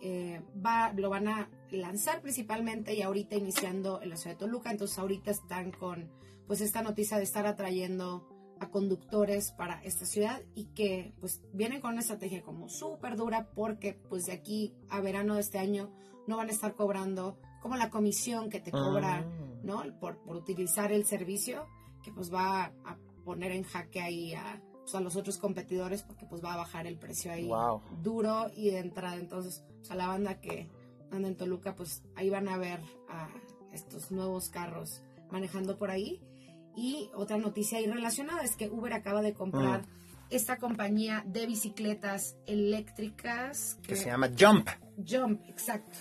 Eh, 0.00 0.42
va, 0.64 0.92
lo 0.92 1.08
van 1.08 1.28
a 1.28 1.50
lanzar 1.70 2.20
principalmente 2.20 2.94
y 2.94 3.02
ahorita 3.02 3.36
iniciando 3.36 4.02
en 4.02 4.10
la 4.10 4.16
ciudad 4.16 4.36
de 4.36 4.40
Toluca, 4.40 4.70
entonces 4.70 4.98
ahorita 4.98 5.30
están 5.30 5.72
con 5.72 6.10
pues 6.46 6.60
esta 6.60 6.82
noticia 6.82 7.16
de 7.16 7.22
estar 7.22 7.46
atrayendo 7.46 8.28
a 8.60 8.70
conductores 8.70 9.52
para 9.52 9.82
esta 9.82 10.04
ciudad 10.04 10.42
y 10.54 10.66
que 10.74 11.14
pues 11.20 11.42
vienen 11.52 11.80
con 11.80 11.92
una 11.92 12.00
estrategia 12.00 12.42
como 12.42 12.68
súper 12.68 13.16
dura 13.16 13.50
porque 13.54 13.94
pues 13.94 14.26
de 14.26 14.32
aquí 14.32 14.74
a 14.90 15.00
verano 15.00 15.36
de 15.36 15.40
este 15.40 15.58
año 15.58 15.90
no 16.26 16.36
van 16.36 16.48
a 16.48 16.52
estar 16.52 16.74
cobrando 16.74 17.38
como 17.62 17.76
la 17.76 17.88
comisión 17.88 18.50
que 18.50 18.60
te 18.60 18.70
cobra 18.70 19.24
Ah. 19.26 19.44
¿no? 19.64 19.82
Por, 19.98 20.18
por 20.18 20.36
utilizar 20.36 20.92
el 20.92 21.04
servicio, 21.06 21.66
que 22.02 22.12
pues 22.12 22.32
va 22.32 22.64
a 22.84 22.98
poner 23.24 23.52
en 23.52 23.64
jaque 23.64 24.00
ahí 24.00 24.34
a, 24.34 24.60
pues, 24.84 24.94
a 24.94 25.00
los 25.00 25.16
otros 25.16 25.36
competidores 25.38 26.02
porque 26.02 26.24
pues 26.26 26.42
va 26.44 26.54
a 26.54 26.56
bajar 26.58 26.86
el 26.86 26.96
precio 26.98 27.32
ahí 27.32 27.46
Wow. 27.48 27.80
duro 28.02 28.50
y 28.54 28.70
de 28.70 28.78
entrada. 28.78 29.16
Entonces, 29.16 29.64
pues, 29.78 29.90
a 29.90 29.94
la 29.96 30.06
banda 30.06 30.40
que 30.40 30.68
ando 31.10 31.28
en 31.28 31.36
Toluca, 31.36 31.74
pues 31.74 32.02
ahí 32.16 32.30
van 32.30 32.48
a 32.48 32.56
ver 32.56 32.80
a 33.08 33.28
estos 33.72 34.10
nuevos 34.10 34.48
carros 34.50 35.02
manejando 35.30 35.76
por 35.78 35.90
ahí. 35.90 36.20
Y 36.76 37.08
otra 37.14 37.36
noticia 37.38 37.78
ahí 37.78 37.86
relacionada 37.86 38.42
es 38.42 38.56
que 38.56 38.68
Uber 38.68 38.92
acaba 38.94 39.22
de 39.22 39.32
comprar 39.32 39.82
Mm. 39.82 39.86
esta 40.30 40.56
compañía 40.58 41.22
de 41.26 41.46
bicicletas 41.46 42.36
eléctricas 42.46 43.78
Que 43.86 43.96
se 43.96 44.06
llama 44.06 44.28
Jump. 44.38 44.68
Jump, 45.06 45.40
exacto. 45.48 45.96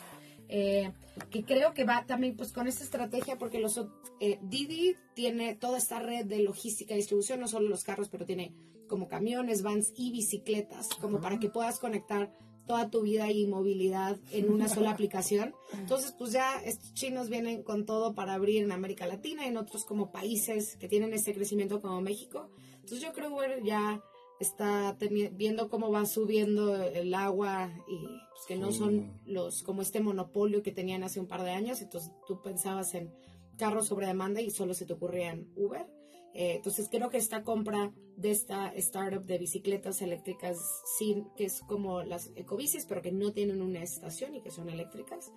Eh, 0.49 0.91
que 1.29 1.43
creo 1.43 1.73
que 1.73 1.83
va 1.83 2.05
también 2.05 2.35
pues 2.35 2.51
con 2.51 2.67
esta 2.67 2.83
estrategia 2.83 3.37
porque 3.37 3.59
los 3.59 3.79
eh, 4.19 4.39
Didi 4.41 4.95
tiene 5.13 5.55
toda 5.55 5.77
esta 5.77 5.99
red 5.99 6.25
de 6.25 6.39
logística 6.39 6.93
y 6.93 6.97
distribución, 6.97 7.39
no 7.39 7.47
solo 7.47 7.69
los 7.69 7.83
carros, 7.83 8.09
pero 8.09 8.25
tiene 8.25 8.53
como 8.87 9.07
camiones, 9.07 9.63
vans 9.63 9.93
y 9.95 10.11
bicicletas, 10.11 10.89
como 11.01 11.19
para 11.19 11.39
que 11.39 11.49
puedas 11.49 11.79
conectar 11.79 12.31
toda 12.65 12.89
tu 12.89 13.01
vida 13.01 13.31
y 13.31 13.45
movilidad 13.47 14.17
en 14.31 14.51
una 14.51 14.69
sola 14.69 14.91
aplicación. 14.91 15.53
Entonces, 15.73 16.13
pues 16.17 16.31
ya 16.31 16.61
estos 16.63 16.93
chinos 16.93 17.29
vienen 17.29 17.63
con 17.63 17.85
todo 17.85 18.13
para 18.13 18.33
abrir 18.33 18.63
en 18.63 18.71
América 18.71 19.05
Latina 19.05 19.45
y 19.45 19.49
en 19.49 19.57
otros 19.57 19.85
como 19.85 20.11
países 20.11 20.77
que 20.77 20.87
tienen 20.87 21.13
este 21.13 21.33
crecimiento 21.33 21.81
como 21.81 22.01
México. 22.01 22.49
Entonces, 22.75 23.01
yo 23.01 23.13
creo 23.13 23.35
que 23.37 23.65
ya 23.65 24.01
está 24.39 24.97
viendo 24.99 25.69
cómo 25.69 25.91
va 25.91 26.05
subiendo 26.05 26.75
el 26.75 27.13
agua 27.13 27.71
y 27.87 28.05
pues, 28.31 28.45
que 28.47 28.55
no 28.55 28.71
son 28.71 29.21
los 29.25 29.63
como 29.63 29.81
este 29.81 30.01
monopolio 30.01 30.63
que 30.63 30.71
tenían 30.71 31.03
hace 31.03 31.19
un 31.19 31.27
par 31.27 31.43
de 31.43 31.51
años. 31.51 31.81
Entonces, 31.81 32.11
tú 32.27 32.41
pensabas 32.41 32.93
en 32.95 33.13
carros 33.57 33.87
sobre 33.87 34.07
demanda 34.07 34.41
y 34.41 34.49
solo 34.49 34.73
se 34.73 34.85
te 34.85 34.93
ocurría 34.93 35.31
en 35.31 35.51
Uber. 35.55 35.87
Eh, 36.33 36.55
entonces 36.55 36.89
creo 36.89 37.09
que 37.09 37.17
esta 37.17 37.43
compra 37.43 37.93
de 38.17 38.31
esta 38.31 38.69
startup 38.75 39.23
de 39.23 39.37
bicicletas 39.37 40.01
eléctricas, 40.01 40.57
sin, 40.97 41.29
que 41.35 41.45
es 41.45 41.61
como 41.61 42.01
las 42.01 42.31
ecobicis, 42.35 42.85
pero 42.87 43.03
que 43.03 43.11
no 43.11 43.31
tienen 43.33 43.61
una 43.61 43.83
estación 43.83 44.35
y 44.35 44.41
que 44.41 44.49
son 44.49 44.69
eléctricas, 44.69 45.31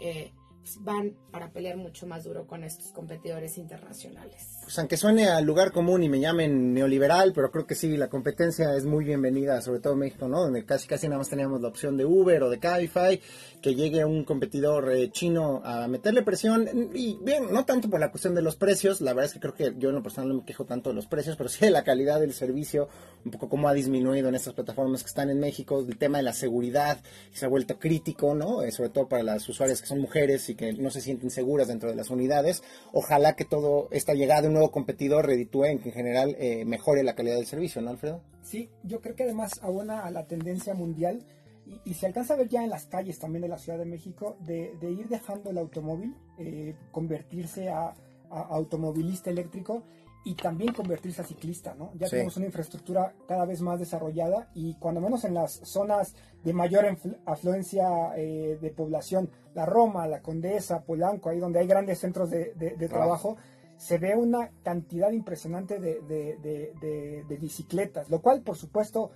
eh, 0.00 0.32
van 0.80 1.16
para 1.30 1.50
pelear 1.50 1.76
mucho 1.76 2.06
más 2.06 2.24
duro 2.24 2.46
con 2.46 2.64
estos 2.64 2.92
competidores 2.92 3.58
internacionales. 3.58 4.58
Pues 4.62 4.78
aunque 4.78 4.96
suene 4.96 5.28
al 5.28 5.44
lugar 5.44 5.72
común 5.72 6.02
y 6.02 6.08
me 6.08 6.20
llamen 6.20 6.72
neoliberal, 6.72 7.32
pero 7.34 7.50
creo 7.50 7.66
que 7.66 7.74
sí, 7.74 7.96
la 7.96 8.08
competencia 8.08 8.74
es 8.76 8.84
muy 8.84 9.04
bienvenida, 9.04 9.60
sobre 9.60 9.80
todo 9.80 9.94
en 9.94 10.00
México, 10.00 10.28
¿no? 10.28 10.40
Donde 10.40 10.64
casi 10.64 10.86
casi 10.86 11.08
nada 11.08 11.18
más 11.18 11.28
teníamos 11.28 11.60
la 11.60 11.68
opción 11.68 11.96
de 11.96 12.04
Uber 12.04 12.42
o 12.44 12.50
de 12.50 12.58
Cabify, 12.58 13.20
que 13.60 13.74
llegue 13.74 14.04
un 14.04 14.24
competidor 14.24 14.92
eh, 14.92 15.10
chino 15.10 15.62
a 15.64 15.88
meterle 15.88 16.22
presión. 16.22 16.68
Y 16.94 17.18
bien, 17.22 17.52
no 17.52 17.64
tanto 17.64 17.90
por 17.90 18.00
la 18.00 18.10
cuestión 18.10 18.34
de 18.34 18.42
los 18.42 18.56
precios, 18.56 19.00
la 19.00 19.12
verdad 19.12 19.26
es 19.26 19.32
que 19.34 19.40
creo 19.40 19.54
que 19.54 19.74
yo 19.78 19.88
en 19.88 19.96
lo 19.96 20.02
personal 20.02 20.28
no 20.28 20.36
me 20.36 20.44
quejo 20.44 20.64
tanto 20.64 20.90
de 20.90 20.96
los 20.96 21.06
precios, 21.06 21.36
pero 21.36 21.48
sí 21.48 21.64
de 21.64 21.70
la 21.70 21.84
calidad 21.84 22.20
del 22.20 22.32
servicio, 22.32 22.88
un 23.24 23.30
poco 23.30 23.48
cómo 23.48 23.68
ha 23.68 23.74
disminuido 23.74 24.28
en 24.28 24.34
estas 24.34 24.54
plataformas 24.54 25.02
que 25.02 25.08
están 25.08 25.30
en 25.30 25.40
México, 25.40 25.84
el 25.86 25.98
tema 25.98 26.18
de 26.18 26.24
la 26.24 26.32
seguridad 26.32 27.00
se 27.32 27.46
ha 27.46 27.48
vuelto 27.48 27.78
crítico, 27.78 28.34
¿no? 28.34 28.62
Eh, 28.62 28.70
sobre 28.70 28.90
todo 28.90 29.08
para 29.08 29.22
las 29.22 29.48
usuarias 29.48 29.80
que 29.80 29.88
son 29.88 30.00
mujeres 30.00 30.48
y 30.48 30.51
que 30.54 30.72
no 30.72 30.90
se 30.90 31.00
sienten 31.00 31.30
seguras 31.30 31.68
dentro 31.68 31.88
de 31.88 31.94
las 31.94 32.10
unidades. 32.10 32.62
Ojalá 32.92 33.34
que 33.34 33.44
todo 33.44 33.88
esta 33.90 34.14
llegada 34.14 34.42
de 34.42 34.48
un 34.48 34.54
nuevo 34.54 34.70
competidor 34.70 35.26
reditúe 35.26 35.64
en 35.64 35.78
que 35.78 35.88
en 35.90 35.94
general 35.94 36.36
eh, 36.38 36.64
mejore 36.64 37.02
la 37.02 37.14
calidad 37.14 37.36
del 37.36 37.46
servicio, 37.46 37.82
¿no, 37.82 37.90
Alfredo? 37.90 38.22
Sí, 38.42 38.70
yo 38.82 39.00
creo 39.00 39.14
que 39.14 39.24
además 39.24 39.60
abona 39.62 40.00
a 40.00 40.10
la 40.10 40.26
tendencia 40.26 40.74
mundial 40.74 41.24
y, 41.66 41.90
y 41.90 41.94
se 41.94 42.06
alcanza 42.06 42.34
a 42.34 42.36
ver 42.36 42.48
ya 42.48 42.64
en 42.64 42.70
las 42.70 42.86
calles 42.86 43.18
también 43.18 43.42
de 43.42 43.48
la 43.48 43.58
Ciudad 43.58 43.78
de 43.78 43.84
México 43.84 44.36
de, 44.40 44.74
ir 44.82 45.08
dejando 45.08 45.50
el 45.50 45.58
automóvil, 45.58 46.14
eh, 46.38 46.74
convertirse 46.90 47.68
a 47.68 47.94
automovilista 48.32 49.28
eléctrico 49.28 49.82
y 50.24 50.34
también 50.34 50.72
convertirse 50.72 51.20
a 51.22 51.24
ciclista, 51.24 51.74
¿no? 51.74 51.90
Ya 51.96 52.06
Sí. 52.06 52.12
tenemos 52.12 52.36
una 52.36 52.46
infraestructura 52.46 53.12
cada 53.26 53.44
vez 53.44 53.60
más 53.60 53.80
desarrollada 53.80 54.50
y 54.54 54.74
cuando 54.74 55.00
menos 55.00 55.24
en 55.24 55.34
las 55.34 55.52
zonas 55.64 56.14
de 56.44 56.52
mayor 56.52 56.84
afluencia 57.26 58.12
eh, 58.16 58.58
de 58.60 58.70
población, 58.70 59.30
la 59.54 59.66
Roma, 59.66 60.06
la 60.06 60.22
Condesa, 60.22 60.82
Polanco, 60.84 61.28
ahí 61.28 61.38
donde 61.40 61.58
hay 61.58 61.66
grandes 61.66 61.98
centros 61.98 62.30
de, 62.30 62.52
de- 62.54 62.76
de 62.76 62.88
Trabajo. 62.88 63.36
se 63.76 63.98
ve 63.98 64.14
una 64.14 64.50
cantidad 64.62 65.10
impresionante 65.10 65.80
de, 65.80 66.00
de- 66.02 67.36
bicicletas, 67.40 68.08
lo 68.10 68.20
cual 68.22 68.42
por 68.42 68.56
supuesto 68.56 69.10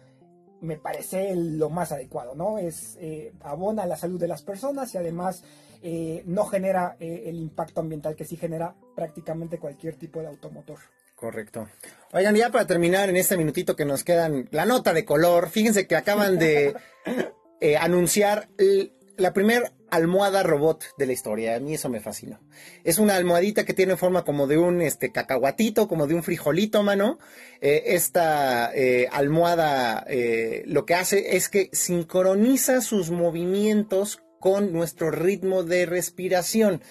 me 0.60 0.76
parece 0.76 1.36
lo 1.36 1.70
más 1.70 1.92
adecuado, 1.92 2.34
¿no? 2.34 2.58
Es 2.58 2.96
eh, 3.00 3.32
abona 3.42 3.86
la 3.86 3.96
salud 3.96 4.18
de 4.18 4.26
las 4.26 4.42
personas 4.42 4.92
y 4.94 4.98
además 4.98 5.44
eh, 5.82 6.22
no 6.26 6.46
genera 6.46 6.96
eh, 6.98 7.24
el 7.26 7.36
impacto 7.36 7.80
ambiental 7.80 8.16
que 8.16 8.24
sí 8.24 8.36
genera 8.36 8.74
prácticamente 8.96 9.58
cualquier 9.58 9.94
tipo 9.94 10.20
de 10.20 10.26
automotor. 10.26 10.78
Correcto. 11.14 11.68
Oigan, 12.12 12.34
ya 12.34 12.50
para 12.50 12.66
terminar 12.66 13.08
en 13.08 13.16
este 13.16 13.36
minutito 13.36 13.76
que 13.76 13.84
nos 13.84 14.02
quedan, 14.02 14.48
la 14.50 14.66
nota 14.66 14.92
de 14.92 15.04
color. 15.04 15.48
Fíjense 15.50 15.86
que 15.86 15.94
acaban 15.96 16.38
de 16.38 16.74
eh, 17.60 17.76
anunciar 17.76 18.48
l- 18.58 18.90
la 19.16 19.32
primer 19.32 19.72
almohada 19.88 20.42
robot 20.42 20.84
de 20.98 21.06
la 21.06 21.12
historia. 21.14 21.56
A 21.56 21.60
mí 21.60 21.72
eso 21.74 21.88
me 21.88 22.00
fascinó. 22.00 22.38
Es 22.84 22.98
una 22.98 23.16
almohadita 23.16 23.64
que 23.64 23.72
tiene 23.72 23.96
forma 23.96 24.24
como 24.24 24.46
de 24.46 24.58
un 24.58 24.82
este 24.82 25.10
cacahuatito, 25.10 25.88
como 25.88 26.06
de 26.06 26.14
un 26.14 26.22
frijolito, 26.22 26.82
mano. 26.82 27.18
Eh, 27.62 27.82
esta 27.86 28.70
eh, 28.74 29.08
almohada 29.10 30.04
eh, 30.08 30.64
lo 30.66 30.84
que 30.84 30.94
hace 30.96 31.36
es 31.36 31.48
que 31.48 31.70
sincroniza 31.72 32.82
sus 32.82 33.10
movimientos 33.10 34.18
con 34.38 34.72
nuestro 34.72 35.10
ritmo 35.10 35.62
de 35.62 35.86
respiración 35.86 36.82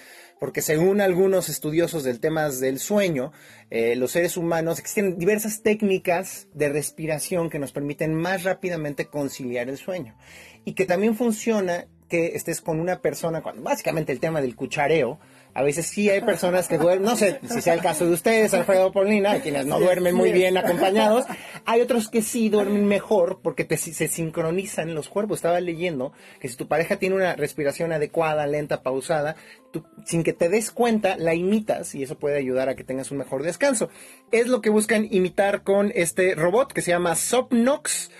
porque 0.46 0.62
según 0.62 1.02
algunos 1.02 1.50
estudiosos 1.50 2.04
del 2.04 2.20
tema 2.20 2.48
del 2.48 2.78
sueño, 2.78 3.32
eh, 3.72 3.96
los 3.96 4.12
seres 4.12 4.38
humanos 4.38 4.78
existen 4.78 5.18
diversas 5.18 5.64
técnicas 5.64 6.50
de 6.54 6.70
respiración 6.70 7.50
que 7.50 7.58
nos 7.58 7.72
permiten 7.72 8.14
más 8.14 8.44
rápidamente 8.44 9.08
conciliar 9.08 9.70
el 9.70 9.80
sueño. 9.80 10.16
Y 10.64 10.74
que 10.74 10.86
también 10.86 11.16
funciona 11.16 11.88
que 12.10 12.36
estés 12.36 12.62
con 12.62 12.80
una 12.80 13.02
persona, 13.02 13.42
cuando 13.42 13.64
básicamente 13.64 14.12
el 14.12 14.20
tema 14.20 14.40
del 14.40 14.56
cuchareo, 14.56 15.20
a 15.56 15.64
veces 15.64 15.88
sí 15.88 16.10
hay 16.10 16.22
personas 16.22 16.68
que 16.68 16.78
duermen, 16.78 17.06
no 17.10 17.16
sé 17.16 17.40
si 17.50 17.62
sea 17.62 17.74
el 17.74 17.82
caso 17.82 18.06
de 18.06 18.12
ustedes, 18.12 18.54
Alfredo 18.54 18.92
Paulina, 18.92 19.32
hay 19.32 19.40
quienes 19.40 19.66
no 19.66 19.80
duermen 19.80 20.14
muy 20.14 20.32
bien 20.34 20.58
acompañados, 20.58 21.26
hay 21.66 21.80
otros 21.82 22.10
que 22.10 22.22
sí 22.22 22.50
duermen 22.50 22.86
mejor 22.86 23.40
porque 23.42 23.64
te- 23.64 23.78
se 23.78 24.08
sincronizan 24.08 24.94
los 24.94 25.08
cuerpos. 25.10 25.38
Estaba 25.40 25.60
leyendo 25.62 26.12
que 26.40 26.50
si 26.50 26.58
tu 26.58 26.68
pareja 26.68 26.98
tiene 26.98 27.16
una 27.16 27.36
respiración 27.36 27.92
adecuada, 27.94 28.46
lenta, 28.46 28.84
pausada, 28.84 29.38
tú, 29.72 29.84
sin 30.06 30.24
que 30.24 30.34
te 30.34 30.50
des 30.50 30.72
cuenta, 30.72 31.16
la 31.18 31.34
imitas 31.34 31.96
y 31.96 32.04
eso 32.04 32.20
puede 32.20 32.38
ayudar 32.38 32.68
a 32.70 32.76
que 32.76 32.84
tengas 32.84 33.10
un 33.12 33.18
mejor 33.20 33.42
descanso. 33.42 33.90
Es 34.32 34.48
lo 34.48 34.60
que 34.62 34.70
buscan 34.70 35.08
imitar 35.10 35.64
con 35.64 35.92
este 35.96 36.36
robot 36.36 36.74
que 36.74 36.82
se 36.82 36.92
llama 36.92 37.16
Sopnox 37.16 38.12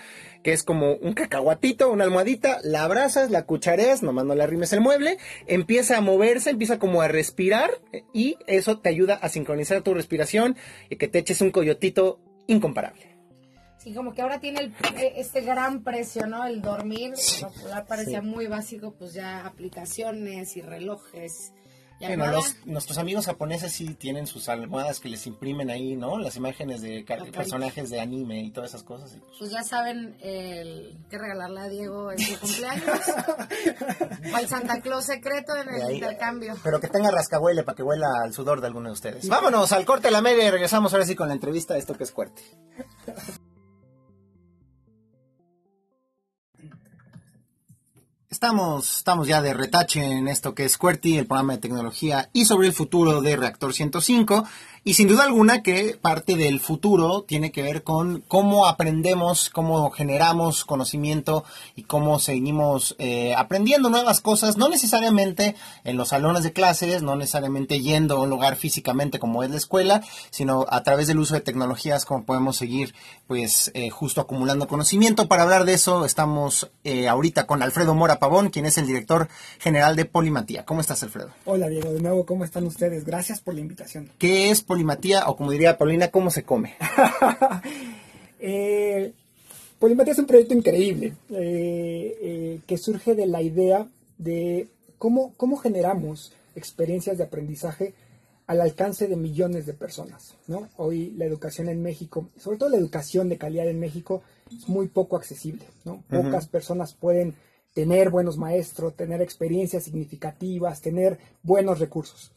que 0.46 0.52
es 0.52 0.62
como 0.62 0.92
un 0.92 1.12
cacahuatito, 1.14 1.90
una 1.90 2.04
almohadita, 2.04 2.60
la 2.62 2.84
abrazas, 2.84 3.32
la 3.32 3.46
cuchareas, 3.46 4.04
nomás 4.04 4.26
no 4.26 4.36
le 4.36 4.44
arrimes 4.44 4.72
el 4.72 4.80
mueble, 4.80 5.18
empieza 5.48 5.96
a 5.96 6.00
moverse, 6.00 6.50
empieza 6.50 6.78
como 6.78 7.02
a 7.02 7.08
respirar 7.08 7.68
y 8.12 8.36
eso 8.46 8.78
te 8.78 8.88
ayuda 8.88 9.14
a 9.16 9.28
sincronizar 9.28 9.82
tu 9.82 9.92
respiración 9.92 10.56
y 10.88 10.98
que 10.98 11.08
te 11.08 11.18
eches 11.18 11.40
un 11.40 11.50
coyotito 11.50 12.20
incomparable. 12.46 13.16
Sí, 13.78 13.92
como 13.92 14.14
que 14.14 14.22
ahora 14.22 14.38
tiene 14.38 14.60
el- 14.60 14.72
eh, 14.96 15.14
este 15.16 15.40
gran 15.40 15.82
precio, 15.82 16.28
¿no? 16.28 16.46
El 16.46 16.62
dormir, 16.62 17.14
lo 17.42 17.50
cual 17.68 17.84
parecía 17.84 18.20
sí. 18.20 18.26
muy 18.28 18.46
básico, 18.46 18.94
pues 18.96 19.14
ya 19.14 19.44
aplicaciones 19.46 20.56
y 20.56 20.60
relojes. 20.60 21.54
Bueno, 21.98 22.26
los- 22.26 22.56
nuestros 22.66 22.98
amigos 22.98 23.24
japoneses 23.26 23.72
sí 23.72 23.94
tienen 23.94 24.26
sus 24.26 24.48
almohadas 24.50 25.00
que 25.00 25.08
les 25.08 25.26
imprimen 25.26 25.70
ahí, 25.70 25.96
¿no? 25.96 26.18
Las 26.18 26.36
imágenes 26.36 26.82
de 26.82 27.04
personajes 27.32 27.88
de 27.88 28.00
anime 28.00 28.42
y 28.42 28.50
todas 28.50 28.70
esas 28.70 28.82
cosas. 28.82 29.14
y, 29.14 29.18
pues, 29.20 29.32
Pues 29.38 29.50
ya 29.50 29.62
saben 29.62 30.16
el 30.20 30.98
que 31.08 31.16
regalarle 31.18 31.60
a 31.60 31.68
Diego 31.68 32.12
en 32.12 32.18
su 32.18 32.38
cumpleaños. 32.38 32.84
o 34.34 34.38
el 34.38 34.46
Santa 34.48 34.80
Claus 34.82 35.06
secreto 35.06 35.56
en 35.56 35.68
el 35.74 35.82
ahí- 35.82 35.94
intercambio. 35.94 36.54
Pero 36.62 36.80
que 36.80 36.88
tenga 36.88 37.10
rascahuele 37.10 37.62
para 37.62 37.76
que 37.76 37.82
huela 37.82 38.08
al 38.24 38.34
sudor 38.34 38.60
de 38.60 38.66
alguno 38.66 38.88
de 38.90 38.92
ustedes. 38.92 39.26
Vámonos 39.28 39.72
al 39.72 39.86
corte 39.86 40.08
de 40.08 40.12
la 40.12 40.20
media 40.20 40.44
y 40.46 40.50
regresamos 40.50 40.92
ahora 40.92 41.06
sí 41.06 41.14
con 41.14 41.28
la 41.28 41.34
entrevista 41.34 41.72
de 41.74 41.80
esto 41.80 41.94
que 41.94 42.04
es 42.04 42.12
fuerte. 42.12 42.42
Estamos, 48.36 48.98
estamos 48.98 49.28
ya 49.28 49.40
de 49.40 49.54
retache 49.54 50.04
en 50.04 50.28
esto 50.28 50.54
que 50.54 50.66
es 50.66 50.76
QWERTY, 50.76 51.16
el 51.16 51.26
programa 51.26 51.54
de 51.54 51.58
tecnología 51.58 52.28
y 52.34 52.44
sobre 52.44 52.66
el 52.66 52.74
futuro 52.74 53.22
de 53.22 53.34
Reactor 53.34 53.72
105. 53.72 54.46
Y 54.88 54.94
sin 54.94 55.08
duda 55.08 55.24
alguna 55.24 55.64
que 55.64 55.98
parte 56.00 56.36
del 56.36 56.60
futuro 56.60 57.22
tiene 57.22 57.50
que 57.50 57.60
ver 57.60 57.82
con 57.82 58.20
cómo 58.28 58.68
aprendemos, 58.68 59.50
cómo 59.50 59.90
generamos 59.90 60.64
conocimiento 60.64 61.42
y 61.74 61.82
cómo 61.82 62.20
seguimos 62.20 62.94
eh, 63.00 63.34
aprendiendo 63.34 63.90
nuevas 63.90 64.20
cosas, 64.20 64.56
no 64.56 64.68
necesariamente 64.68 65.56
en 65.82 65.96
los 65.96 66.10
salones 66.10 66.44
de 66.44 66.52
clases, 66.52 67.02
no 67.02 67.16
necesariamente 67.16 67.80
yendo 67.80 68.18
a 68.18 68.22
un 68.22 68.30
lugar 68.30 68.54
físicamente 68.54 69.18
como 69.18 69.42
es 69.42 69.50
la 69.50 69.56
escuela, 69.56 70.04
sino 70.30 70.66
a 70.68 70.84
través 70.84 71.08
del 71.08 71.18
uso 71.18 71.34
de 71.34 71.40
tecnologías 71.40 72.04
como 72.04 72.22
podemos 72.22 72.56
seguir 72.56 72.94
pues 73.26 73.72
eh, 73.74 73.90
justo 73.90 74.20
acumulando 74.20 74.68
conocimiento. 74.68 75.26
Para 75.26 75.42
hablar 75.42 75.64
de 75.64 75.74
eso 75.74 76.04
estamos 76.04 76.70
eh, 76.84 77.08
ahorita 77.08 77.48
con 77.48 77.60
Alfredo 77.60 77.96
Mora 77.96 78.20
Pavón, 78.20 78.50
quien 78.50 78.66
es 78.66 78.78
el 78.78 78.86
director 78.86 79.26
general 79.58 79.96
de 79.96 80.04
Polimatía. 80.04 80.64
¿Cómo 80.64 80.80
estás, 80.80 81.02
Alfredo? 81.02 81.30
Hola 81.44 81.66
Diego, 81.66 81.92
de 81.92 82.00
nuevo, 82.00 82.24
¿cómo 82.24 82.44
están 82.44 82.64
ustedes? 82.68 83.04
Gracias 83.04 83.40
por 83.40 83.54
la 83.54 83.62
invitación. 83.62 84.12
¿Qué 84.18 84.50
es 84.50 84.62
Polimatía 84.62 84.75
o 85.26 85.36
como 85.36 85.50
diría 85.50 85.78
Paulina, 85.78 86.10
cómo 86.10 86.30
se 86.30 86.44
come? 86.44 86.74
Eh, 88.38 89.14
Polimatía 89.78 90.12
es 90.12 90.18
un 90.18 90.26
proyecto 90.26 90.54
increíble 90.54 91.14
eh, 91.30 92.18
eh, 92.22 92.60
que 92.66 92.78
surge 92.78 93.14
de 93.14 93.26
la 93.26 93.42
idea 93.42 93.86
de 94.16 94.68
¿cómo, 94.98 95.34
cómo 95.36 95.58
generamos 95.58 96.32
experiencias 96.54 97.18
de 97.18 97.24
aprendizaje 97.24 97.94
al 98.46 98.62
alcance 98.62 99.06
de 99.06 99.16
millones 99.16 99.66
de 99.66 99.74
personas? 99.74 100.34
¿no? 100.46 100.68
Hoy 100.76 101.12
la 101.16 101.26
educación 101.26 101.68
en 101.68 101.82
México, 101.82 102.30
sobre 102.38 102.56
todo 102.56 102.70
la 102.70 102.78
educación 102.78 103.28
de 103.28 103.36
calidad 103.36 103.68
en 103.68 103.78
México, 103.78 104.22
es 104.50 104.66
muy 104.66 104.88
poco 104.88 105.16
accesible. 105.16 105.64
¿no? 105.84 106.02
Pocas 106.08 106.46
personas 106.46 106.94
pueden 106.94 107.34
tener 107.74 108.08
buenos 108.08 108.38
maestros, 108.38 108.96
tener 108.96 109.20
experiencias 109.20 109.84
significativas, 109.84 110.80
tener 110.80 111.18
buenos 111.42 111.80
recursos. 111.80 112.32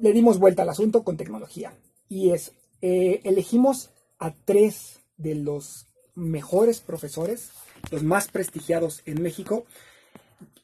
Le 0.00 0.12
dimos 0.12 0.38
vuelta 0.38 0.62
al 0.62 0.68
asunto 0.68 1.02
con 1.02 1.16
tecnología. 1.16 1.74
Y 2.08 2.30
es, 2.30 2.52
eh, 2.80 3.20
elegimos 3.24 3.90
a 4.18 4.32
tres 4.32 5.00
de 5.16 5.34
los 5.34 5.86
mejores 6.14 6.80
profesores, 6.80 7.50
los 7.90 8.04
más 8.04 8.28
prestigiados 8.28 9.02
en 9.06 9.22
México, 9.22 9.64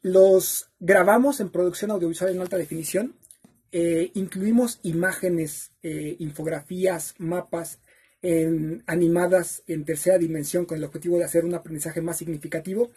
los 0.03 0.71
grabamos 0.79 1.41
en 1.41 1.51
producción 1.51 1.91
audiovisual 1.91 2.33
en 2.33 2.41
alta 2.41 2.57
definición, 2.57 3.17
eh, 3.73 4.13
incluimos 4.15 4.79
imágenes, 4.83 5.73
eh, 5.83 6.17
infografías, 6.19 7.15
mapas 7.19 7.81
animadas 8.87 9.63
en 9.69 9.85
tercera 9.85 10.19
dimensión 10.19 10.65
con 10.65 10.77
el 10.77 10.83
objetivo 10.83 11.19
de 11.19 11.25
hacer 11.25 11.45
un 11.45 11.55
aprendizaje 11.55 12.01
más 12.01 12.19
significativo. 12.19 12.91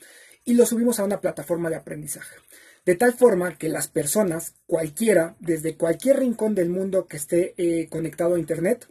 Y 0.43 0.55
lo 0.55 0.65
subimos 0.65 0.99
a 0.99 1.03
una 1.03 1.21
plataforma 1.21 1.69
de 1.69 1.75
aprendizaje. 1.75 2.35
De 2.85 2.95
tal 2.95 3.13
forma 3.13 3.57
que 3.57 3.69
las 3.69 3.87
personas, 3.87 4.55
cualquiera, 4.65 5.35
desde 5.39 5.77
cualquier 5.77 6.19
rincón 6.19 6.55
del 6.55 6.69
mundo 6.69 7.05
que 7.05 7.17
esté 7.17 7.53
eh, 7.57 7.87
conectado 7.89 8.35
a 8.35 8.39
Internet, 8.39 8.87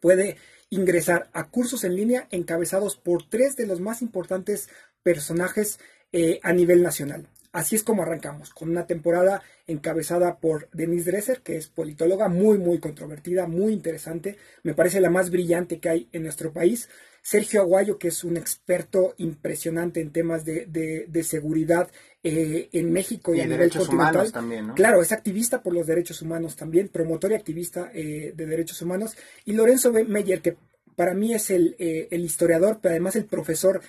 puede 0.00 0.36
ingresar 0.70 1.28
a 1.32 1.50
cursos 1.50 1.84
en 1.84 1.96
línea 1.96 2.28
encabezados 2.30 2.96
por 2.96 3.28
tres 3.28 3.56
de 3.56 3.66
los 3.66 3.80
más 3.80 4.00
importantes 4.00 4.68
personajes 5.02 5.78
eh, 6.12 6.40
a 6.42 6.52
nivel 6.52 6.82
nacional. 6.82 7.28
Así 7.52 7.74
es 7.74 7.82
como 7.82 8.02
arrancamos, 8.02 8.50
con 8.50 8.70
una 8.70 8.86
temporada 8.86 9.42
encabezada 9.66 10.38
por 10.38 10.70
Denise 10.70 11.10
Dresser, 11.10 11.40
que 11.42 11.56
es 11.56 11.66
politóloga 11.66 12.28
muy, 12.28 12.58
muy 12.58 12.78
controvertida, 12.78 13.48
muy 13.48 13.72
interesante, 13.72 14.36
me 14.62 14.74
parece 14.74 15.00
la 15.00 15.10
más 15.10 15.30
brillante 15.30 15.80
que 15.80 15.88
hay 15.88 16.08
en 16.12 16.22
nuestro 16.22 16.52
país. 16.52 16.88
Sergio 17.22 17.60
Aguayo, 17.60 17.98
que 17.98 18.08
es 18.08 18.22
un 18.22 18.36
experto 18.36 19.14
impresionante 19.18 20.00
en 20.00 20.12
temas 20.12 20.44
de, 20.44 21.24
seguridad 21.24 21.90
eh, 22.22 22.68
en 22.72 22.92
México 22.92 23.34
y, 23.34 23.40
a 23.40 23.46
nivel 23.46 23.70
continental. 23.70 24.30
También, 24.32 24.68
¿no? 24.68 24.74
Claro, 24.74 25.02
es 25.02 25.12
activista 25.12 25.62
por 25.62 25.74
los 25.74 25.86
derechos 25.86 26.22
humanos 26.22 26.56
también, 26.56 26.88
promotor 26.88 27.32
y 27.32 27.34
activista 27.34 27.90
eh, 27.94 28.32
de 28.34 28.46
derechos 28.46 28.80
humanos. 28.82 29.16
Y 29.44 29.52
Lorenzo 29.52 29.92
Meyer, 29.92 30.40
que 30.42 30.56
para 30.96 31.14
mí 31.14 31.34
es 31.34 31.50
el, 31.50 31.76
eh, 31.78 32.08
el 32.10 32.24
historiador, 32.24 32.78
pero 32.80 32.92
además 32.92 33.16
el 33.16 33.24
profesor 33.24 33.80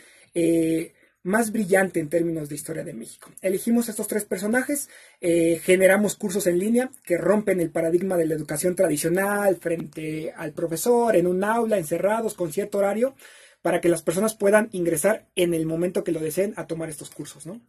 más 1.24 1.52
brillante 1.52 2.00
en 2.00 2.10
términos 2.10 2.50
de 2.50 2.56
historia 2.56 2.84
de 2.84 2.94
México. 2.94 3.30
Elegimos 3.41 3.89
estos 3.89 4.08
tres 4.08 4.26
personajes, 4.26 4.89
eh, 5.20 5.60
generamos 5.63 6.15
cursos 6.15 6.48
en 6.48 6.58
línea 6.58 6.89
que 7.04 7.17
rompen 7.17 7.60
el 7.60 7.70
paradigma 7.70 8.17
de 8.17 8.26
la 8.26 8.36
educación 8.36 8.76
tradicional 8.76 9.58
frente 9.58 10.34
al 10.36 10.54
profesor, 10.54 11.15
en 11.15 11.28
un 11.28 11.44
aula, 11.44 11.78
encerrados, 11.78 12.34
con 12.34 12.52
cierto 12.52 12.80
horario, 12.80 13.15
para 13.62 13.82
que 13.82 13.89
las 13.89 14.02
personas 14.02 14.34
puedan 14.34 14.70
ingresar 14.72 15.28
en 15.36 15.54
el 15.54 15.65
momento 15.65 16.04
que 16.04 16.12
lo 16.12 16.20
deseen 16.20 16.54
a 16.58 16.65
tomar 16.65 16.89
estos 16.89 17.12
cursos, 17.12 17.46
¿no? 17.46 17.62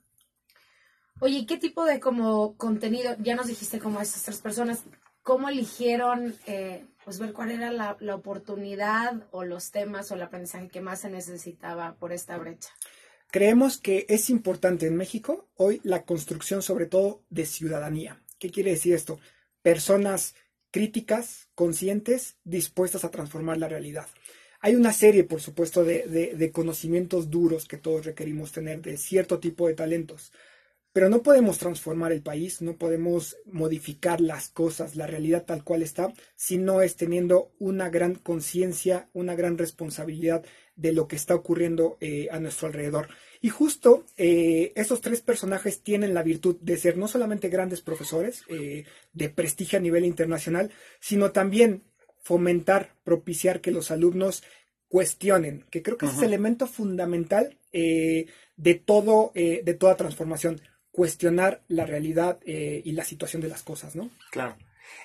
Oye, 1.21 1.47
¿qué 1.47 1.57
tipo 1.57 1.85
de 1.85 2.01
como 2.01 2.57
contenido, 2.57 3.17
ya 3.21 3.37
nos 3.37 3.47
dijiste 3.47 3.79
como 3.79 4.01
estas 4.01 4.23
tres 4.25 4.39
personas, 4.39 4.83
cómo 5.23 5.49
eligieron 5.49 6.35
eh, 6.47 6.85
pues 7.05 7.19
ver 7.19 7.33
cuál 7.33 7.51
era 7.51 7.71
la, 7.71 7.97
la 8.01 8.15
oportunidad 8.15 9.27
o 9.31 9.45
los 9.45 9.71
temas 9.71 10.11
o 10.11 10.15
el 10.15 10.23
aprendizaje 10.23 10.69
que 10.69 10.81
más 10.81 11.01
se 11.01 11.11
necesitaba 11.11 11.95
por 11.95 12.13
esta 12.13 12.37
brecha? 12.39 12.71
Creemos 13.31 13.79
que 13.79 14.05
es 14.09 14.29
importante 14.31 14.87
en 14.87 14.97
México 14.97 15.49
hoy 15.57 15.81
la 15.85 16.05
construcción 16.05 16.61
sobre 16.61 16.87
todo 16.87 17.23
de 17.31 17.47
ciudadanía. 17.47 18.23
¿Qué 18.39 18.51
quiere 18.51 18.73
decir 18.73 18.95
esto? 18.95 19.19
Personas 19.63 20.35
críticas, 20.73 21.49
conscientes, 21.55 22.39
dispuestas 22.43 23.05
a 23.05 23.11
transformar 23.11 23.59
la 23.59 23.69
realidad. 23.69 24.09
Hay 24.61 24.75
una 24.75 24.93
serie, 24.93 25.25
por 25.25 25.41
supuesto, 25.41 25.85
de, 25.85 26.51
conocimientos 26.53 27.31
duros 27.31 27.67
que 27.67 27.77
todos 27.77 28.07
requerimos 28.07 28.53
tener 28.53 28.81
de 28.81 28.97
cierto 28.97 29.39
tipo 29.39 29.67
de 29.67 29.75
talentos, 29.75 30.33
pero 30.93 31.09
no 31.09 31.23
podemos 31.23 31.59
transformar 31.59 32.13
el 32.13 32.23
país, 32.23 32.61
no 32.61 32.77
podemos 32.77 33.37
modificar 33.47 34.21
las 34.21 34.49
cosas, 34.49 34.95
la 34.95 35.07
realidad 35.07 35.45
tal 35.47 35.65
cual 35.65 35.83
está, 35.83 36.13
si 36.37 36.59
no 36.59 36.83
es 36.83 36.97
teniendo 36.97 37.53
una 37.59 37.89
gran 37.89 38.15
conciencia, 38.15 39.09
una 39.15 39.35
gran 39.35 39.57
responsabilidad 39.57 40.45
de 40.77 40.93
lo 40.93 41.09
que 41.09 41.17
está 41.17 41.35
ocurriendo 41.35 41.97
eh, 42.01 42.29
a 42.31 42.41
nuestro 42.41 42.67
alrededor. 42.67 43.09
Y 43.41 43.49
justo 43.49 44.05
eh, 44.17 44.73
esos 44.75 45.01
tres 45.01 45.23
personajes 45.23 45.83
tienen 45.83 46.13
la 46.15 46.23
virtud 46.23 46.57
de 46.61 46.77
ser 46.77 46.97
no 46.99 47.09
solamente 47.09 47.49
grandes 47.49 47.81
profesores 47.81 48.43
eh, 48.49 48.85
de 49.13 49.29
prestigio 49.31 49.79
a 49.79 49.83
nivel 49.83 50.05
internacional, 50.05 50.71
sino 51.01 51.33
también 51.33 51.85
fomentar, 52.21 52.95
propiciar 53.03 53.61
que 53.61 53.71
los 53.71 53.91
alumnos 53.91 54.43
cuestionen, 54.89 55.65
que 55.71 55.83
creo 55.83 55.97
que 55.97 56.05
es 56.05 56.19
el 56.19 56.25
elemento 56.25 56.67
fundamental 56.67 57.59
de, 57.73 58.75
todo, 58.85 59.33
de 59.35 59.75
toda 59.75 59.97
transformación, 59.97 60.61
cuestionar 60.93 61.63
la 61.69 61.87
realidad 61.87 62.39
y 62.45 62.93
la 62.93 63.05
situación 63.05 63.43
de 63.43 63.49
las 63.49 63.63
cosas, 63.63 63.97
¿no? 63.97 64.11
Claro. 64.31 64.57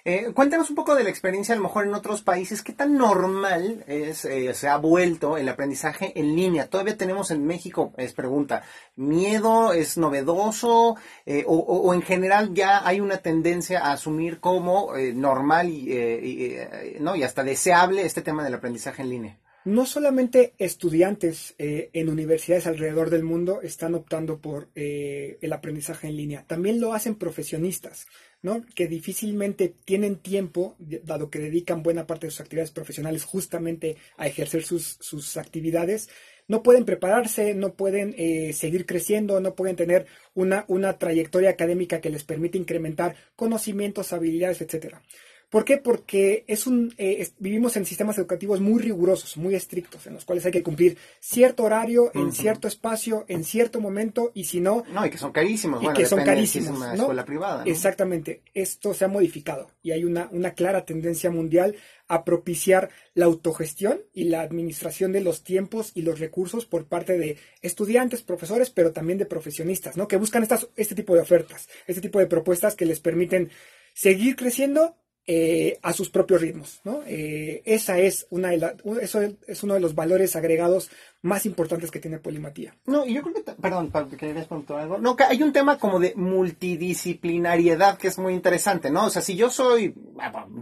Eh, 0.06 0.32
cuéntanos 0.34 0.70
un 0.70 0.76
poco 0.76 0.96
de 0.96 1.04
la 1.04 1.10
experiencia, 1.10 1.54
a 1.54 1.58
lo 1.58 1.64
mejor 1.64 1.86
en 1.86 1.94
otros 1.94 2.22
países, 2.22 2.62
qué 2.62 2.74
tan 2.74 2.98
normal 2.98 3.84
es, 3.88 4.26
eh, 4.26 4.54
se 4.54 4.68
ha 4.68 4.78
vuelto 4.78 5.38
el 5.38 5.50
aprendizaje 5.50 6.14
en 6.16 6.36
línea. 6.36 6.70
Todavía 6.70 6.98
tenemos 6.98 7.32
en 7.32 7.46
México, 7.46 7.94
es 7.98 8.14
pregunta, 8.14 8.64
miedo, 8.96 9.74
es 9.74 9.98
novedoso 9.98 10.96
eh, 11.26 11.44
o, 11.46 11.94
en 11.94 12.02
general 12.02 12.54
ya 12.54 12.88
hay 12.88 13.02
una 13.02 13.18
tendencia 13.18 13.82
a 13.82 13.94
asumir 13.94 14.40
como 14.40 14.94
normal 15.14 15.70
y, 15.70 16.58
no 17.00 17.16
y 17.16 17.24
hasta 17.24 17.44
deseable 17.44 18.06
este 18.06 18.22
tema 18.22 18.44
del 18.44 18.56
aprendizaje 18.56 19.02
en 19.02 19.10
línea. 19.10 19.38
No 19.68 19.86
solamente 19.86 20.54
estudiantes 20.60 21.54
en 21.58 22.08
universidades 22.08 22.68
alrededor 22.68 23.10
del 23.10 23.24
mundo 23.24 23.62
están 23.62 23.96
optando 23.96 24.40
por 24.40 24.70
el 24.74 25.52
aprendizaje 25.52 26.08
en 26.08 26.16
línea, 26.16 26.46
también 26.48 26.80
lo 26.80 26.94
hacen 26.94 27.16
profesionistas. 27.16 28.08
¿no? 28.42 28.64
que 28.76 28.88
difícilmente 28.88 29.74
tienen 29.84 30.18
tiempo, 30.18 30.78
dado 30.78 31.30
que 31.30 31.40
dedican 31.40 31.84
buena 31.84 32.08
parte 32.08 32.28
de 32.28 32.32
sus 32.32 32.40
actividades 32.40 32.72
profesionales 32.72 33.26
justamente 33.26 33.98
a 34.16 34.28
ejercer 34.28 34.64
sus, 34.64 35.36
actividades, 35.36 36.10
no 36.48 36.64
pueden 36.64 36.86
prepararse, 36.86 37.54
no 37.56 37.74
pueden 37.74 38.16
eh, 38.18 38.54
seguir 38.54 38.86
creciendo, 38.86 39.42
no 39.42 39.54
pueden 39.54 39.76
tener 39.76 40.06
una, 40.34 40.64
una 40.70 40.98
trayectoria 40.98 41.50
académica 41.50 42.00
que 42.00 42.10
les 42.10 42.24
permite 42.24 42.58
incrementar 42.58 43.18
conocimientos, 43.36 44.14
habilidades, 44.14 44.62
etcétera. 44.62 45.02
¿Por 45.50 45.64
qué? 45.64 45.78
Porque 45.78 46.44
es 46.48 46.68
un, 46.68 46.94
eh, 46.98 47.26
vivimos 47.40 47.78
en 47.78 47.86
sistemas 47.86 48.18
educativos 48.18 48.60
muy 48.60 48.82
rigurosos, 48.82 49.38
muy 49.38 49.56
estrictos, 49.56 50.06
en 50.06 50.14
los 50.14 50.26
cuales 50.26 50.46
hay 50.46 50.52
que 50.52 50.64
cumplir 50.64 50.98
cierto 51.22 51.64
horario, 51.64 52.12
en 52.14 52.34
cierto 52.34 52.68
espacio, 52.68 53.24
en 53.30 53.46
cierto 53.46 53.80
momento, 53.80 54.32
y 54.34 54.44
si 54.44 54.60
no... 54.60 54.84
No, 54.92 55.06
y 55.06 55.10
que 55.10 55.18
son 55.18 55.32
carísimos. 55.32 55.82
Y 55.82 55.94
que 55.94 56.06
son 56.06 56.24
carísimos. 56.26 56.78
¿no? 56.78 56.94
escuela 56.94 57.24
privada. 57.24 57.64
Exactamente. 57.66 58.42
Esto 58.54 58.94
se 58.94 59.06
ha 59.06 59.08
modificado 59.08 59.72
y 59.82 59.92
hay 59.92 60.04
una, 60.04 60.28
una 60.32 60.52
clara 60.52 60.84
tendencia 60.84 61.32
mundial 61.32 61.76
a 62.10 62.26
propiciar 62.26 62.90
la 63.14 63.26
autogestión 63.26 64.02
y 64.14 64.26
la 64.26 64.42
administración 64.42 65.14
de 65.14 65.22
los 65.22 65.44
tiempos 65.44 65.92
y 65.94 66.02
los 66.02 66.20
recursos 66.20 66.66
por 66.66 66.88
parte 66.88 67.18
de 67.18 67.38
estudiantes, 67.62 68.22
profesores, 68.22 68.70
pero 68.70 68.92
también 68.92 69.18
de 69.18 69.26
profesionistas, 69.26 69.96
¿no? 69.96 70.08
Que 70.08 70.18
buscan 70.18 70.44
estas, 70.44 70.68
este 70.76 70.96
tipo 70.96 71.16
de 71.16 71.22
ofertas, 71.22 71.70
este 71.86 72.02
tipo 72.02 72.20
de 72.20 72.28
propuestas 72.28 72.76
que 72.76 72.86
les 72.86 73.00
permiten 73.00 73.50
seguir 73.94 74.36
creciendo 74.36 74.96
eh, 75.30 75.78
a 75.82 75.92
sus 75.92 76.10
propios 76.10 76.42
ritmos. 76.42 76.80
¿no? 76.86 77.02
Eh, 77.06 77.62
esa 77.66 78.00
es 78.00 78.28
una 78.30 78.50
de 78.50 78.76
eso 79.02 79.20
es 79.46 79.64
uno 79.64 79.74
de 79.74 79.82
los 79.82 79.94
valores 79.94 80.38
agregados 80.38 80.90
más 81.22 81.46
importantes 81.46 81.92
que 81.92 82.00
tiene 82.00 82.18
Polimatía. 82.18 82.76
No, 82.86 83.06
y 83.06 83.14
yo 83.14 83.22
creo 83.22 83.34
que, 83.34 83.42
perdón, 83.62 83.92
querías 84.18 84.48
preguntar 84.48 84.80
algo. 84.80 84.98
No, 85.00 85.16
que 85.18 85.26
hay 85.26 85.44
un 85.44 85.52
tema 85.52 85.78
como 85.78 86.00
de 86.00 86.14
multidisciplinariedad 86.16 87.98
que 87.98 88.08
es 88.08 88.18
muy 88.18 88.34
interesante, 88.34 88.90
¿no? 88.90 89.08
O 89.08 89.10
sea, 89.10 89.22
si 89.22 89.36
yo 89.36 89.50
soy 89.50 89.94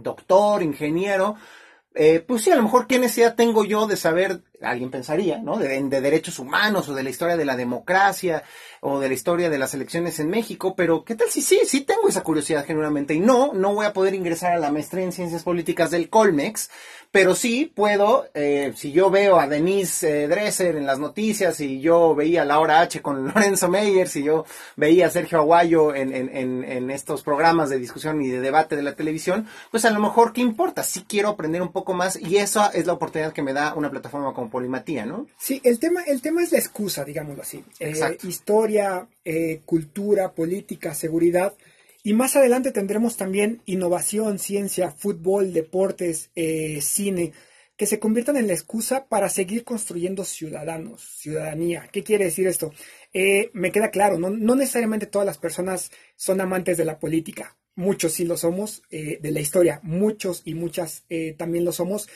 doctor, 0.02 0.62
ingeniero, 0.62 1.36
eh, 1.94 2.20
pues 2.20 2.42
sí, 2.42 2.50
a 2.50 2.56
lo 2.56 2.62
mejor 2.62 2.86
qué 2.86 2.98
necesidad 2.98 3.36
tengo 3.36 3.64
yo 3.64 3.86
de 3.86 3.96
saber, 3.96 4.42
alguien 4.62 4.90
pensaría, 4.90 5.38
¿no? 5.38 5.58
De, 5.58 5.82
de, 5.82 6.00
derechos 6.00 6.38
humanos 6.38 6.88
o 6.88 6.94
de 6.94 7.02
la 7.02 7.10
historia 7.10 7.36
de 7.36 7.44
la 7.44 7.56
democracia 7.56 8.42
o 8.80 9.00
de 9.00 9.08
la 9.08 9.14
historia 9.14 9.50
de 9.50 9.58
las 9.58 9.74
elecciones 9.74 10.18
en 10.20 10.28
México, 10.28 10.74
pero 10.76 11.04
¿qué 11.04 11.14
tal 11.14 11.28
si 11.30 11.42
sí, 11.42 11.60
sí 11.64 11.82
tengo 11.82 12.08
esa 12.08 12.22
curiosidad 12.22 12.64
genuinamente 12.64 13.14
y 13.14 13.20
no, 13.20 13.52
no 13.52 13.74
voy 13.74 13.86
a 13.86 13.92
poder 13.92 14.14
ingresar 14.14 14.52
a 14.52 14.58
la 14.58 14.70
maestría 14.70 15.04
en 15.04 15.12
ciencias 15.12 15.42
políticas 15.42 15.90
del 15.90 16.08
Colmex 16.08 16.70
pero 17.16 17.34
sí 17.34 17.72
puedo, 17.74 18.26
eh, 18.34 18.74
si 18.76 18.92
yo 18.92 19.08
veo 19.08 19.40
a 19.40 19.46
Denise 19.46 20.24
eh, 20.24 20.28
Dresser 20.28 20.76
en 20.76 20.84
las 20.84 20.98
noticias, 20.98 21.56
si 21.56 21.80
yo 21.80 22.14
veía 22.14 22.42
a 22.42 22.44
Laura 22.44 22.80
H. 22.80 23.00
con 23.00 23.24
Lorenzo 23.28 23.68
Meyer, 23.68 24.06
si 24.06 24.22
yo 24.22 24.44
veía 24.76 25.06
a 25.06 25.10
Sergio 25.10 25.38
Aguayo 25.38 25.94
en, 25.94 26.14
en, 26.14 26.62
en, 26.62 26.90
estos 26.90 27.22
programas 27.22 27.70
de 27.70 27.78
discusión 27.78 28.20
y 28.20 28.28
de 28.28 28.40
debate 28.40 28.76
de 28.76 28.82
la 28.82 28.94
televisión, 28.94 29.46
pues 29.70 29.86
a 29.86 29.90
lo 29.92 30.00
mejor, 30.00 30.34
¿qué 30.34 30.42
importa? 30.42 30.82
Sí 30.82 31.06
quiero 31.08 31.30
aprender 31.30 31.62
un 31.62 31.72
poco 31.72 31.94
más 31.94 32.20
y 32.20 32.36
eso 32.36 32.70
es 32.74 32.84
la 32.84 32.92
oportunidad 32.92 33.32
que 33.32 33.42
me 33.42 33.54
da 33.54 33.72
una 33.74 33.90
plataforma 33.90 34.34
como 34.34 34.45
como 34.46 34.50
polimatía, 34.50 35.06
¿no? 35.06 35.26
Sí, 35.38 35.60
el 35.64 35.78
tema, 35.78 36.02
el 36.02 36.20
tema 36.22 36.42
es 36.42 36.52
la 36.52 36.58
excusa, 36.58 37.04
digámoslo 37.04 37.42
así. 37.42 37.64
Eh, 37.80 38.18
historia, 38.22 39.08
eh, 39.24 39.60
cultura, 39.64 40.32
política, 40.32 40.94
seguridad. 40.94 41.54
Y 42.02 42.14
más 42.14 42.36
adelante 42.36 42.70
tendremos 42.70 43.16
también 43.16 43.62
innovación, 43.66 44.38
ciencia, 44.38 44.92
fútbol, 44.92 45.52
deportes, 45.52 46.30
eh, 46.36 46.80
cine, 46.80 47.32
que 47.76 47.86
se 47.86 47.98
conviertan 47.98 48.36
en 48.36 48.46
la 48.46 48.54
excusa 48.54 49.06
para 49.06 49.28
seguir 49.28 49.64
construyendo 49.64 50.24
ciudadanos, 50.24 51.02
ciudadanía. 51.18 51.88
¿Qué 51.92 52.02
quiere 52.02 52.26
decir 52.26 52.46
esto? 52.46 52.72
Me 53.52 53.72
queda 53.72 53.90
claro, 53.90 54.18
no, 54.18 54.30
no 54.30 54.54
necesariamente 54.54 55.06
todas 55.06 55.26
las 55.26 55.38
personas 55.38 55.90
son 56.16 56.40
amantes 56.40 56.76
de 56.76 56.84
la 56.84 56.98
política. 56.98 57.56
Muchos 57.76 58.14
sí 58.14 58.24
lo 58.24 58.38
somos, 58.38 58.82
eh, 58.90 59.18
de 59.20 59.30
la 59.30 59.40
historia, 59.40 59.80
muchos 59.82 60.40
y 60.46 60.54
muchas 60.54 61.04
eh, 61.10 61.34
también 61.36 61.66
lo 61.66 61.72
somos. 61.72 62.08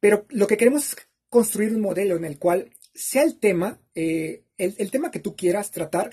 Pero 0.00 0.26
lo 0.30 0.48
que 0.48 0.56
queremos 0.56 0.88
es 0.88 0.96
construir 1.28 1.74
un 1.74 1.80
modelo 1.80 2.16
en 2.16 2.24
el 2.24 2.38
cual 2.38 2.70
sea 2.94 3.22
el 3.22 3.38
tema, 3.38 3.80
eh, 3.94 4.44
el, 4.58 4.74
el 4.78 4.90
tema 4.90 5.10
que 5.10 5.20
tú 5.20 5.36
quieras 5.36 5.70
tratar, 5.70 6.10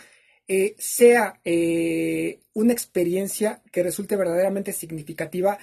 eh, 0.48 0.76
sea 0.78 1.40
eh, 1.46 2.42
una 2.54 2.74
experiencia 2.74 3.62
que 3.72 3.82
resulte 3.82 4.18
verdaderamente 4.18 4.74
significativa 4.74 5.58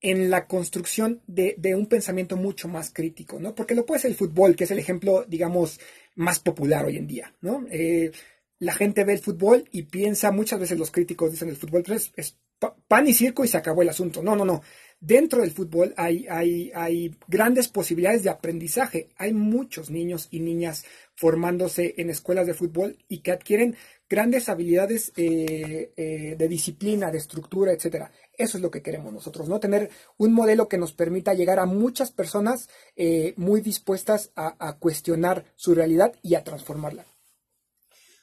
en 0.00 0.30
la 0.30 0.46
construcción 0.46 1.20
de, 1.26 1.56
de, 1.58 1.74
un 1.74 1.86
pensamiento 1.86 2.36
mucho 2.36 2.68
más 2.68 2.92
crítico, 2.92 3.40
¿no? 3.40 3.56
Porque 3.56 3.74
lo 3.74 3.84
puede 3.84 4.00
ser 4.00 4.12
el 4.12 4.16
fútbol, 4.16 4.54
que 4.54 4.64
es 4.64 4.70
el 4.70 4.78
ejemplo, 4.78 5.24
digamos, 5.26 5.80
más 6.14 6.38
popular 6.38 6.84
hoy 6.84 6.96
en 6.96 7.08
día, 7.08 7.34
¿no? 7.40 7.66
Eh, 7.72 8.12
la 8.60 8.72
gente 8.72 9.02
ve 9.02 9.14
el 9.14 9.18
fútbol 9.18 9.64
y 9.72 9.82
piensa, 9.82 10.30
muchas 10.30 10.60
veces 10.60 10.78
los 10.78 10.92
críticos 10.92 11.32
dicen 11.32 11.48
el 11.48 11.56
fútbol 11.56 11.82
es, 11.88 12.12
es 12.14 12.38
pan 12.86 13.06
y 13.08 13.14
circo 13.14 13.44
y 13.44 13.48
se 13.48 13.56
acabó 13.56 13.82
el 13.82 13.88
asunto. 13.88 14.22
No, 14.22 14.36
no, 14.36 14.44
no. 14.44 14.62
Dentro 15.00 15.42
del 15.42 15.52
fútbol 15.52 15.94
hay, 15.96 16.26
hay, 16.28 16.72
hay 16.74 17.14
grandes 17.28 17.68
posibilidades 17.68 18.24
de 18.24 18.30
aprendizaje. 18.30 19.08
Hay 19.16 19.32
muchos 19.32 19.90
niños 19.90 20.26
y 20.32 20.40
niñas 20.40 20.84
formándose 21.14 21.94
en 21.98 22.10
escuelas 22.10 22.46
de 22.46 22.54
fútbol 22.54 22.96
y 23.08 23.18
que 23.18 23.30
adquieren 23.30 23.76
grandes 24.08 24.48
habilidades 24.48 25.12
eh, 25.16 25.92
eh, 25.96 26.34
de 26.36 26.48
disciplina, 26.48 27.12
de 27.12 27.18
estructura, 27.18 27.72
etcétera. 27.72 28.10
Eso 28.36 28.56
es 28.56 28.62
lo 28.62 28.72
que 28.72 28.82
queremos 28.82 29.12
nosotros, 29.12 29.48
¿no? 29.48 29.60
Tener 29.60 29.90
un 30.16 30.32
modelo 30.32 30.68
que 30.68 30.78
nos 30.78 30.92
permita 30.92 31.34
llegar 31.34 31.60
a 31.60 31.66
muchas 31.66 32.10
personas 32.10 32.68
eh, 32.96 33.34
muy 33.36 33.60
dispuestas 33.60 34.32
a, 34.34 34.56
a, 34.58 34.78
cuestionar 34.78 35.44
su 35.54 35.74
realidad 35.74 36.12
y 36.22 36.34
a 36.34 36.42
transformarla. 36.42 37.06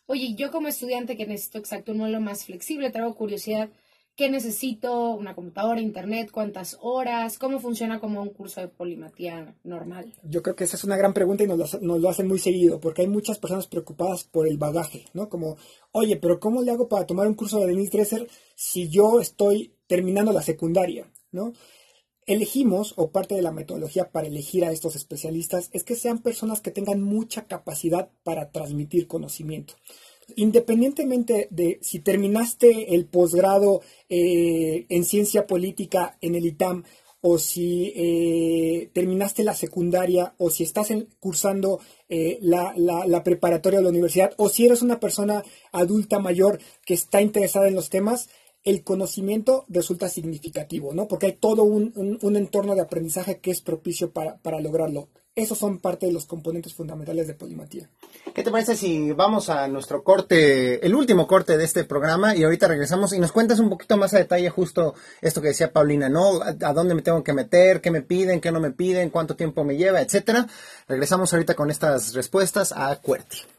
Oye, 0.07 0.35
yo 0.35 0.51
como 0.51 0.67
estudiante 0.67 1.15
que 1.15 1.25
necesito 1.25 1.57
exacto 1.57 1.93
un 1.93 1.99
modelo 1.99 2.19
más 2.19 2.45
flexible, 2.45 2.91
traigo 2.91 3.15
curiosidad. 3.15 3.69
¿Qué 4.15 4.29
necesito? 4.29 5.09
¿Una 5.09 5.35
computadora, 5.35 5.81
internet? 5.81 6.29
¿Cuántas 6.31 6.77
horas? 6.79 7.37
¿Cómo 7.37 7.59
funciona 7.59 7.99
como 7.99 8.21
un 8.21 8.29
curso 8.29 8.61
de 8.61 8.69
polimatía 8.69 9.57
normal? 9.65 10.13
Yo 10.23 10.41
creo 10.41 10.55
que 10.55 10.63
esa 10.63 10.77
es 10.77 10.85
una 10.85 10.95
gran 10.95 11.13
pregunta 11.13 11.43
y 11.43 11.47
nos 11.47 11.81
lo, 11.81 12.09
hacen 12.09 12.25
muy 12.25 12.39
seguido, 12.39 12.79
porque 12.79 13.01
hay 13.01 13.09
muchas 13.09 13.39
personas 13.39 13.67
preocupadas 13.67 14.23
por 14.23 14.47
el 14.47 14.57
bagaje, 14.57 15.05
¿no? 15.11 15.27
Como, 15.27 15.57
oye, 15.91 16.15
pero 16.15 16.39
¿cómo 16.39 16.61
le 16.61 16.71
hago 16.71 16.87
para 16.87 17.05
tomar 17.05 17.27
un 17.27 17.33
curso 17.33 17.59
de 17.59 17.67
Denise 17.67 17.91
Dresser 17.91 18.29
si 18.55 18.87
yo 18.87 19.19
estoy 19.19 19.73
terminando 19.85 20.31
la 20.31 20.41
secundaria, 20.41 21.11
¿no? 21.31 21.51
Elegimos, 22.25 22.93
o 22.95 23.11
parte 23.11 23.35
de 23.35 23.41
la 23.41 23.51
metodología 23.51 24.11
para 24.11 24.27
elegir 24.27 24.63
a 24.63 24.71
estos 24.71 24.95
especialistas, 24.95 25.69
es 25.73 25.83
que 25.83 25.95
sean 25.95 26.19
personas 26.19 26.61
que 26.61 26.71
tengan 26.71 27.01
mucha 27.01 27.47
capacidad 27.47 28.09
para 28.23 28.49
transmitir 28.51 29.07
conocimiento 29.07 29.73
independientemente 30.35 31.47
de 31.51 31.79
si 31.81 31.99
terminaste 31.99 32.95
el 32.95 33.05
posgrado 33.05 33.81
eh, 34.09 34.85
en 34.89 35.03
ciencia 35.03 35.47
política 35.47 36.17
en 36.21 36.35
el 36.35 36.45
ITAM 36.45 36.83
o 37.27 37.39
si 37.39 37.91
eh, 37.95 38.91
terminaste 38.93 39.43
la 39.43 39.55
secundaria 39.55 40.35
o 40.37 40.51
si 40.51 40.63
estás 40.63 40.89
cursando 41.19 41.79
eh, 42.07 42.37
la, 42.41 42.73
la, 42.75 43.23
preparatoria 43.23 43.79
de 43.79 43.83
la 43.83 43.89
universidad 43.89 44.33
o 44.37 44.47
si 44.47 44.67
eres 44.67 44.83
una 44.83 44.99
persona 44.99 45.43
adulta 45.71 46.19
mayor 46.19 46.59
que 46.85 46.93
está 46.93 47.23
interesada 47.23 47.67
en 47.67 47.73
los 47.73 47.89
temas, 47.89 48.29
el 48.63 48.83
conocimiento 48.83 49.65
resulta 49.69 50.07
significativo, 50.07 50.93
¿no? 50.93 51.07
Porque 51.07 51.25
hay 51.25 51.33
todo 51.33 51.63
un, 51.63 51.93
un, 51.95 52.19
un 52.21 52.35
entorno 52.35 52.75
de 52.75 52.81
aprendizaje 52.81 53.39
que 53.39 53.49
es 53.49 53.61
propicio 53.61 54.11
para, 54.11 54.37
para 54.37 54.59
lograrlo. 54.59 55.09
Esos 55.35 55.57
son 55.57 55.79
parte 55.79 56.05
de 56.05 56.13
los 56.13 56.25
componentes 56.25 56.73
fundamentales 56.73 57.27
de 57.27 57.33
polimatía. 57.33 57.89
¿Qué 58.33 58.41
te 58.41 58.51
parece 58.51 58.77
si 58.77 59.11
vamos 59.11 59.49
a 59.49 59.67
nuestro 59.67 60.01
corte, 60.01 60.85
el 60.85 60.95
último 60.95 61.27
corte 61.27 61.57
de 61.57 61.65
este 61.65 61.83
programa 61.83 62.37
y 62.37 62.43
ahorita 62.45 62.69
regresamos 62.69 63.11
y 63.11 63.19
nos 63.19 63.33
cuentas 63.33 63.59
un 63.59 63.69
poquito 63.69 63.97
más 63.97 64.13
a 64.13 64.17
detalle 64.17 64.49
justo 64.49 64.93
esto 65.21 65.41
que 65.41 65.49
decía 65.49 65.73
Paulina, 65.73 66.07
¿no? 66.07 66.41
A, 66.41 66.73
dónde 66.73 66.95
me 66.95 67.01
tengo 67.01 67.21
que 67.21 67.33
meter, 67.33 67.81
qué 67.81 67.91
me 67.91 68.01
piden, 68.01 68.39
qué 68.39 68.49
no 68.53 68.61
me 68.61 68.71
piden, 68.71 69.09
cuánto 69.09 69.35
tiempo 69.35 69.65
me 69.65 69.75
lleva, 69.75 69.99
etcétera. 69.99 70.47
Regresamos 70.87 71.33
ahorita 71.33 71.53
con 71.53 71.69
estas 71.69 72.13
respuestas 72.13 72.71
a 72.71 72.95
QWERTY. 72.95 73.54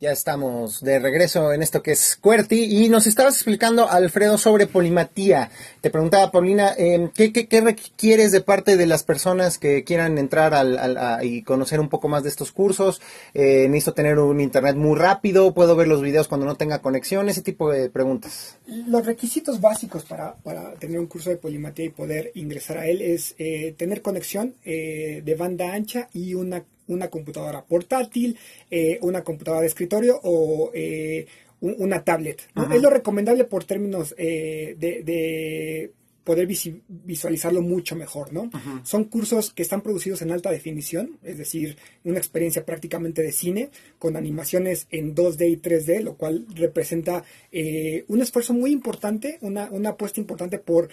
Ya 0.00 0.10
estamos 0.10 0.82
de 0.82 0.98
regreso 0.98 1.52
en 1.52 1.62
esto 1.62 1.80
que 1.80 1.92
es 1.92 2.16
QWERTY 2.20 2.84
y 2.84 2.88
nos 2.88 3.06
estabas 3.06 3.34
explicando, 3.34 3.88
Alfredo, 3.88 4.36
sobre 4.38 4.66
polimatía. 4.66 5.50
Te 5.80 5.88
preguntaba, 5.88 6.32
Paulina, 6.32 6.74
eh, 6.76 7.10
¿qué, 7.14 7.60
requieres 7.60 8.32
de 8.32 8.40
parte 8.40 8.76
de 8.76 8.86
las 8.86 9.04
personas 9.04 9.56
que 9.56 9.84
quieran 9.84 10.18
entrar 10.18 10.52
al, 10.52 10.78
al, 10.78 10.96
a, 10.98 11.24
y 11.24 11.42
conocer 11.42 11.78
un 11.78 11.88
poco 11.88 12.08
más 12.08 12.24
de 12.24 12.28
estos 12.28 12.50
cursos? 12.50 13.00
Eh, 13.34 13.68
¿Necesito 13.68 13.94
tener 13.94 14.18
un 14.18 14.40
internet 14.40 14.74
muy 14.74 14.98
rápido? 14.98 15.54
¿Puedo 15.54 15.76
ver 15.76 15.86
los 15.86 16.02
videos 16.02 16.26
cuando 16.26 16.44
no 16.44 16.56
tenga 16.56 16.82
conexión? 16.82 17.28
Ese 17.28 17.42
tipo 17.42 17.70
de 17.70 17.88
preguntas. 17.88 18.58
Los 18.66 19.06
requisitos 19.06 19.60
básicos 19.60 20.02
para, 20.02 20.34
para 20.34 20.74
tener 20.74 20.98
un 20.98 21.06
curso 21.06 21.30
de 21.30 21.36
polimatía 21.36 21.84
y 21.84 21.90
poder 21.90 22.32
ingresar 22.34 22.78
a 22.78 22.88
él 22.88 23.00
es 23.00 23.36
eh, 23.38 23.74
tener 23.78 24.02
conexión 24.02 24.54
eh, 24.64 25.22
de 25.24 25.34
banda 25.36 25.72
ancha 25.72 26.08
y 26.12 26.34
una 26.34 26.64
una 26.88 27.08
computadora 27.08 27.64
portátil, 27.64 28.36
eh, 28.70 28.98
una 29.02 29.22
computadora 29.22 29.62
de 29.62 29.68
escritorio 29.68 30.20
o 30.22 30.70
eh, 30.74 31.26
un, 31.60 31.76
una 31.78 32.04
tablet. 32.04 32.42
¿no? 32.54 32.72
Es 32.72 32.82
lo 32.82 32.90
recomendable 32.90 33.44
por 33.44 33.64
términos 33.64 34.14
eh, 34.18 34.76
de, 34.78 35.02
de, 35.02 35.92
poder 36.24 36.48
visualizarlo 36.88 37.60
mucho 37.60 37.96
mejor. 37.96 38.32
¿no? 38.32 38.50
Son 38.82 39.04
cursos 39.04 39.52
que 39.52 39.62
están 39.62 39.82
producidos 39.82 40.22
en 40.22 40.30
alta 40.30 40.50
definición, 40.50 41.18
es 41.22 41.36
decir, 41.36 41.76
una 42.02 42.16
experiencia 42.16 42.64
prácticamente 42.64 43.20
de 43.20 43.30
cine 43.30 43.68
con 43.98 44.16
animaciones 44.16 44.86
en 44.90 45.14
2D 45.14 45.50
y 45.50 45.56
3D, 45.58 46.00
lo 46.00 46.16
cual 46.16 46.46
representa 46.54 47.24
eh, 47.52 48.06
un 48.08 48.22
esfuerzo 48.22 48.54
muy 48.54 48.72
importante, 48.72 49.36
una, 49.42 49.68
una 49.70 49.90
apuesta 49.90 50.18
importante 50.18 50.58
por 50.58 50.88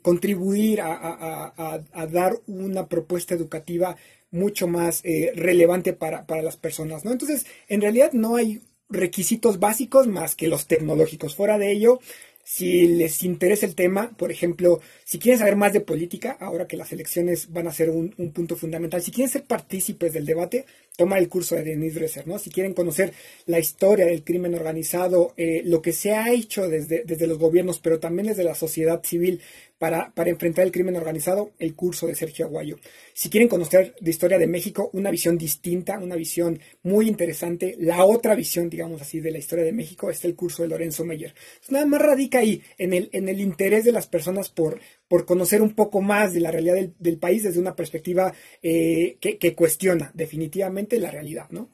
contribuir 0.00 0.80
a, 0.80 0.94
a, 0.94 1.52
a, 1.54 1.80
a 1.92 2.06
dar 2.06 2.40
una 2.46 2.86
propuesta 2.88 3.34
educativa 3.34 3.94
mucho 4.30 4.66
más 4.68 5.00
eh, 5.04 5.32
relevante 5.34 5.92
para, 5.92 6.26
para, 6.26 6.42
las 6.42 6.56
personas, 6.56 7.04
¿no? 7.04 7.12
Entonces, 7.12 7.46
en 7.68 7.80
realidad 7.80 8.12
no 8.12 8.36
hay 8.36 8.60
requisitos 8.88 9.58
básicos 9.58 10.06
más 10.06 10.34
que 10.34 10.48
los 10.48 10.66
tecnológicos. 10.66 11.34
Fuera 11.34 11.58
de 11.58 11.72
ello, 11.72 12.00
si 12.44 12.88
les 12.88 13.22
interesa 13.22 13.66
el 13.66 13.74
tema, 13.74 14.10
por 14.16 14.32
ejemplo, 14.32 14.80
si 15.10 15.18
quieren 15.18 15.40
saber 15.40 15.56
más 15.56 15.72
de 15.72 15.80
política, 15.80 16.36
ahora 16.38 16.68
que 16.68 16.76
las 16.76 16.92
elecciones 16.92 17.52
van 17.52 17.66
a 17.66 17.72
ser 17.72 17.90
un, 17.90 18.14
un 18.16 18.30
punto 18.30 18.54
fundamental, 18.54 19.02
si 19.02 19.10
quieren 19.10 19.28
ser 19.28 19.42
partícipes 19.42 20.12
del 20.12 20.24
debate, 20.24 20.66
toma 21.00 21.18
el 21.18 21.28
curso 21.28 21.54
de 21.54 21.64
Denise 21.64 21.98
Dresser, 21.98 22.28
¿no? 22.28 22.38
Si 22.38 22.50
quieren 22.50 22.74
conocer 22.74 23.14
la 23.46 23.58
historia 23.58 24.04
del 24.04 24.22
crimen 24.22 24.54
organizado, 24.54 25.32
eh, 25.36 25.62
lo 25.64 25.80
que 25.80 25.92
se 25.92 26.12
ha 26.12 26.30
hecho 26.30 26.68
desde, 26.68 27.04
desde 27.04 27.26
los 27.26 27.38
gobiernos, 27.38 27.80
pero 27.80 27.98
también 27.98 28.28
desde 28.28 28.44
la 28.44 28.54
sociedad 28.54 29.02
civil 29.02 29.40
para, 29.78 30.12
para, 30.12 30.28
enfrentar 30.28 30.66
el 30.66 30.72
crimen 30.72 30.96
organizado, 30.96 31.52
el 31.58 31.74
curso 31.74 32.06
de 32.06 32.14
Sergio 32.14 32.44
Aguayo. 32.44 32.76
Si 33.14 33.30
quieren 33.30 33.48
conocer 33.48 33.94
de 33.98 34.10
historia 34.10 34.38
de 34.38 34.46
México, 34.46 34.90
una 34.92 35.10
visión 35.10 35.38
distinta, 35.38 35.98
una 35.98 36.16
visión 36.16 36.60
muy 36.82 37.08
interesante, 37.08 37.76
la 37.78 38.04
otra 38.04 38.34
visión, 38.34 38.68
digamos 38.68 39.00
así, 39.00 39.20
de 39.20 39.30
la 39.30 39.38
historia 39.38 39.64
de 39.64 39.72
México, 39.72 40.10
está 40.10 40.28
el 40.28 40.36
curso 40.36 40.62
de 40.62 40.68
Lorenzo 40.68 41.06
Meyer. 41.06 41.34
Nada 41.70 41.86
más 41.86 42.02
radica 42.02 42.40
ahí, 42.40 42.62
en 42.76 42.92
el, 42.92 43.08
en 43.12 43.30
el 43.30 43.40
interés 43.40 43.84
de 43.84 43.92
las 43.92 44.06
personas 44.06 44.50
por, 44.50 44.80
por 45.10 45.26
conocer 45.26 45.60
un 45.60 45.74
poco 45.74 46.00
más 46.00 46.32
de 46.32 46.38
la 46.38 46.52
realidad 46.52 46.76
del, 47.00 47.18
país 47.18 47.42
desde 47.42 47.58
una 47.58 47.74
perspectiva 47.74 48.32
eh, 48.62 49.16
que, 49.20 49.38
que 49.38 49.56
cuestiona 49.56 50.12
definitivamente 50.14 51.00
la 51.00 51.10
realidad, 51.10 51.48
¿no? 51.50 51.68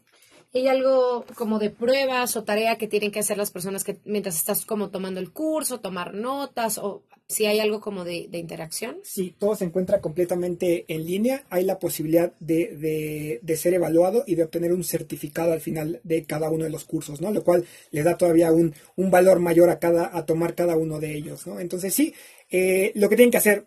¿Hay 0.56 0.68
algo 0.68 1.26
como 1.34 1.58
de 1.58 1.68
pruebas 1.68 2.34
o 2.34 2.44
tarea 2.44 2.78
que 2.78 2.88
tienen 2.88 3.10
que 3.10 3.18
hacer 3.18 3.36
las 3.36 3.50
personas 3.50 3.84
que 3.84 3.98
mientras 4.06 4.36
estás 4.36 4.64
como 4.64 4.88
tomando 4.88 5.20
el 5.20 5.30
curso, 5.30 5.80
tomar 5.80 6.14
notas 6.14 6.78
o 6.78 7.02
si 7.28 7.44
hay 7.44 7.60
algo 7.60 7.82
como 7.82 8.04
de, 8.04 8.30
interacción? 8.32 8.96
Sí, 9.02 9.34
todo 9.38 9.54
se 9.54 9.66
encuentra 9.66 10.00
completamente 10.00 10.86
en 10.88 11.04
línea. 11.04 11.44
Hay 11.50 11.64
la 11.64 11.78
posibilidad 11.78 12.32
de, 12.40 12.74
de, 12.74 13.40
de, 13.42 13.56
ser 13.58 13.74
evaluado 13.74 14.24
y 14.26 14.34
de 14.34 14.44
obtener 14.44 14.72
un 14.72 14.82
certificado 14.82 15.52
al 15.52 15.60
final 15.60 16.00
de 16.04 16.24
cada 16.24 16.48
uno 16.48 16.64
de 16.64 16.70
los 16.70 16.84
cursos, 16.84 17.20
¿no? 17.20 17.30
Lo 17.32 17.44
cual 17.44 17.66
le 17.90 18.02
da 18.02 18.16
todavía 18.16 18.50
un, 18.50 18.74
un 18.96 19.10
valor 19.10 19.40
mayor 19.40 19.68
a, 19.68 19.78
cada, 19.78 20.16
a 20.16 20.24
tomar 20.24 20.54
cada 20.54 20.74
uno 20.78 21.00
de 21.00 21.16
ellos, 21.16 21.46
¿no? 21.46 21.60
Entonces 21.60 21.92
sí, 21.92 22.14
eh, 22.50 22.92
lo 22.94 23.10
que 23.10 23.16
tienen 23.16 23.30
que 23.30 23.38
hacer 23.38 23.66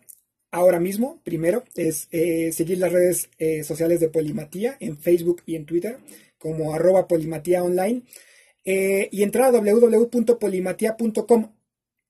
ahora 0.50 0.80
mismo, 0.80 1.20
primero, 1.22 1.62
es 1.76 2.08
eh, 2.10 2.50
seguir 2.50 2.78
las 2.78 2.90
redes 2.90 3.28
eh, 3.38 3.62
sociales 3.62 4.00
de 4.00 4.08
Polimatía 4.08 4.76
en 4.80 4.98
Facebook 4.98 5.42
y 5.46 5.54
en 5.54 5.66
Twitter 5.66 5.98
como 6.40 6.74
arroba 6.74 7.06
polimatía 7.06 7.62
online 7.62 8.02
eh, 8.64 9.08
y 9.12 9.22
entrar 9.22 9.54
a 9.54 9.60
www.polimatía.com. 9.60 11.52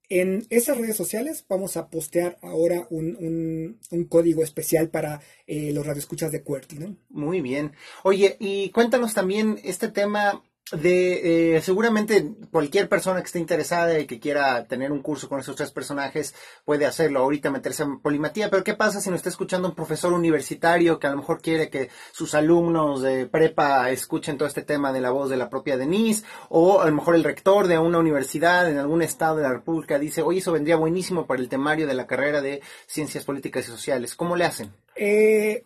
en 0.09 0.47
esas 0.51 0.79
redes 0.79 0.97
sociales 0.97 1.45
vamos 1.49 1.77
a 1.77 1.91
postear 1.91 2.39
ahora 2.41 2.87
un, 2.91 3.79
un, 3.91 4.05
código 4.05 4.43
especial 4.43 4.89
para 4.89 5.21
eh, 5.47 5.73
los 5.73 5.87
radioescuchas 5.87 6.33
de 6.33 6.43
QWERTY, 6.43 6.79
¿no? 6.79 6.97
Muy 7.11 7.41
bien. 7.41 7.73
Oye, 8.03 8.37
y 8.41 8.71
cuéntanos 8.71 9.15
también 9.15 9.61
este 9.63 9.89
tema 9.89 10.43
de 10.73 11.57
eh, 11.57 11.63
seguramente 11.63 12.33
cualquier 12.51 12.89
persona 12.89 13.21
que 13.21 13.27
esté 13.27 13.39
interesada 13.39 13.99
y 13.99 14.07
que 14.07 14.21
quiera 14.21 14.67
tener 14.67 14.93
un 14.93 15.03
curso 15.03 15.29
con 15.29 15.41
esos 15.41 15.57
tres 15.57 15.73
personajes 15.73 16.35
puede 16.65 16.87
hacerlo 16.87 17.21
ahorita 17.21 17.51
meterse 17.51 17.83
en 17.83 18.01
polimatía 18.01 18.51
pero 18.51 18.63
qué 18.63 18.75
pasa 18.75 19.01
si 19.01 19.11
nos 19.11 19.19
está 19.19 19.31
escuchando 19.31 19.69
un 19.69 19.75
profesor 19.75 20.13
universitario 20.13 20.99
que 20.99 21.07
a 21.09 21.11
lo 21.11 21.17
mejor 21.17 21.43
quiere 21.43 21.71
que 21.71 21.91
sus 22.13 22.35
alumnos 22.35 23.03
de 23.03 23.27
prepa 23.27 23.91
escuchen 23.91 24.39
todo 24.39 24.47
este 24.47 24.63
tema 24.63 24.93
de 24.93 25.01
la 25.01 25.11
voz 25.11 25.29
de 25.29 25.37
la 25.37 25.51
propia 25.51 25.77
Denise 25.77 26.25
o 26.49 26.81
a 26.81 26.87
lo 26.87 26.95
mejor 26.95 27.17
el 27.17 27.25
rector 27.25 27.67
de 27.67 27.79
una 27.79 27.99
universidad 27.99 28.71
en 28.71 28.79
algún 28.79 29.03
estado 29.03 29.37
de 29.37 29.43
la 29.43 29.53
república 29.53 29.99
dice 29.99 30.23
oye 30.23 30.39
eso 30.39 30.53
vendría 30.53 30.77
buenísimo 30.77 31.27
para 31.27 31.41
el 31.41 31.49
temario 31.49 31.87
de 31.87 31.95
la 31.95 32.07
carrera 32.07 32.41
de 32.41 32.63
ciencias 32.87 33.25
políticas 33.25 33.67
y 33.67 33.71
sociales 33.71 34.15
¿cómo 34.15 34.37
le 34.37 34.45
hacen? 34.45 34.73
Eh, 34.95 35.65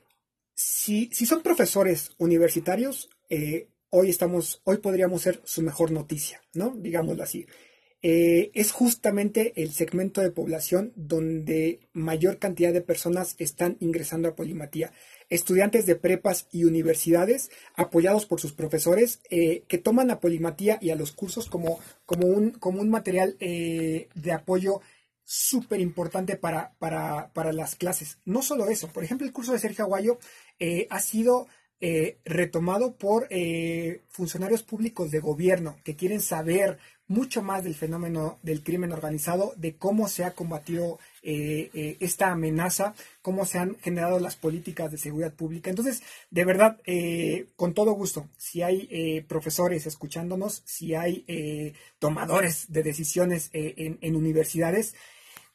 si, 0.54 1.10
si 1.12 1.26
son 1.26 1.42
profesores 1.42 2.12
universitarios 2.18 3.10
eh, 3.28 3.68
hoy 3.96 4.10
estamos, 4.10 4.60
hoy 4.64 4.78
podríamos 4.78 5.22
ser 5.22 5.40
su 5.44 5.62
mejor 5.62 5.92
noticia, 5.92 6.42
¿no? 6.52 6.74
Digámoslo 6.76 7.22
así. 7.22 7.46
Eh, 8.02 8.50
es 8.52 8.72
justamente 8.72 9.52
el 9.56 9.72
segmento 9.72 10.20
de 10.20 10.32
población 10.32 10.92
donde 10.96 11.78
mayor 11.92 12.38
cantidad 12.38 12.72
de 12.72 12.80
personas 12.80 13.36
están 13.38 13.76
ingresando 13.78 14.28
a 14.28 14.34
polimatía. 14.34 14.92
Estudiantes 15.30 15.86
de 15.86 15.94
prepas 15.94 16.48
y 16.50 16.64
universidades 16.64 17.50
apoyados 17.76 18.26
por 18.26 18.40
sus 18.40 18.52
profesores 18.52 19.20
eh, 19.30 19.62
que 19.68 19.78
toman 19.78 20.10
a 20.10 20.18
polimatía 20.18 20.76
y 20.82 20.90
a 20.90 20.96
los 20.96 21.12
cursos 21.12 21.48
como, 21.48 21.78
como, 22.04 22.26
un, 22.26 22.50
como 22.50 22.80
un 22.80 22.90
material 22.90 23.36
eh, 23.38 24.08
de 24.16 24.32
apoyo 24.32 24.80
súper 25.22 25.80
importante 25.80 26.36
para, 26.36 26.74
para, 26.80 27.32
para, 27.32 27.52
las 27.52 27.76
clases. 27.76 28.18
No 28.24 28.42
solo 28.42 28.68
eso, 28.68 28.88
por 28.88 29.04
ejemplo, 29.04 29.24
el 29.24 29.32
curso 29.32 29.52
de 29.52 29.60
Sergio 29.60 29.84
Aguayo 29.84 30.18
ha 30.90 31.00
sido 31.00 31.46
eh, 31.86 32.16
retomado 32.24 32.94
por 32.96 33.26
eh, 33.28 34.00
funcionarios 34.08 34.62
públicos 34.62 35.10
de 35.10 35.20
gobierno 35.20 35.76
que 35.84 35.96
quieren 35.96 36.22
saber 36.22 36.78
mucho 37.08 37.42
más 37.42 37.62
del 37.62 37.74
fenómeno 37.74 38.38
del 38.42 38.62
crimen 38.62 38.90
organizado, 38.90 39.52
de 39.56 39.76
cómo 39.76 40.08
se 40.08 40.24
ha 40.24 40.30
combatido 40.30 40.98
eh, 41.22 41.98
esta 42.00 42.30
amenaza, 42.30 42.94
cómo 43.20 43.44
se 43.44 43.58
han 43.58 43.76
generado 43.80 44.18
las 44.18 44.34
políticas 44.34 44.90
de 44.92 44.96
seguridad 44.96 45.34
pública. 45.34 45.68
Entonces, 45.68 46.02
de 46.30 46.46
verdad, 46.46 46.80
con 47.54 47.74
todo 47.74 47.92
gusto, 47.92 48.30
si 48.38 48.62
hay 48.62 49.20
profesores 49.28 49.86
escuchándonos, 49.86 50.62
si 50.64 50.94
hay 50.94 51.74
tomadores 51.98 52.72
de 52.72 52.82
decisiones 52.82 53.50
en, 53.52 53.98
en 54.00 54.16
universidades, 54.16 54.94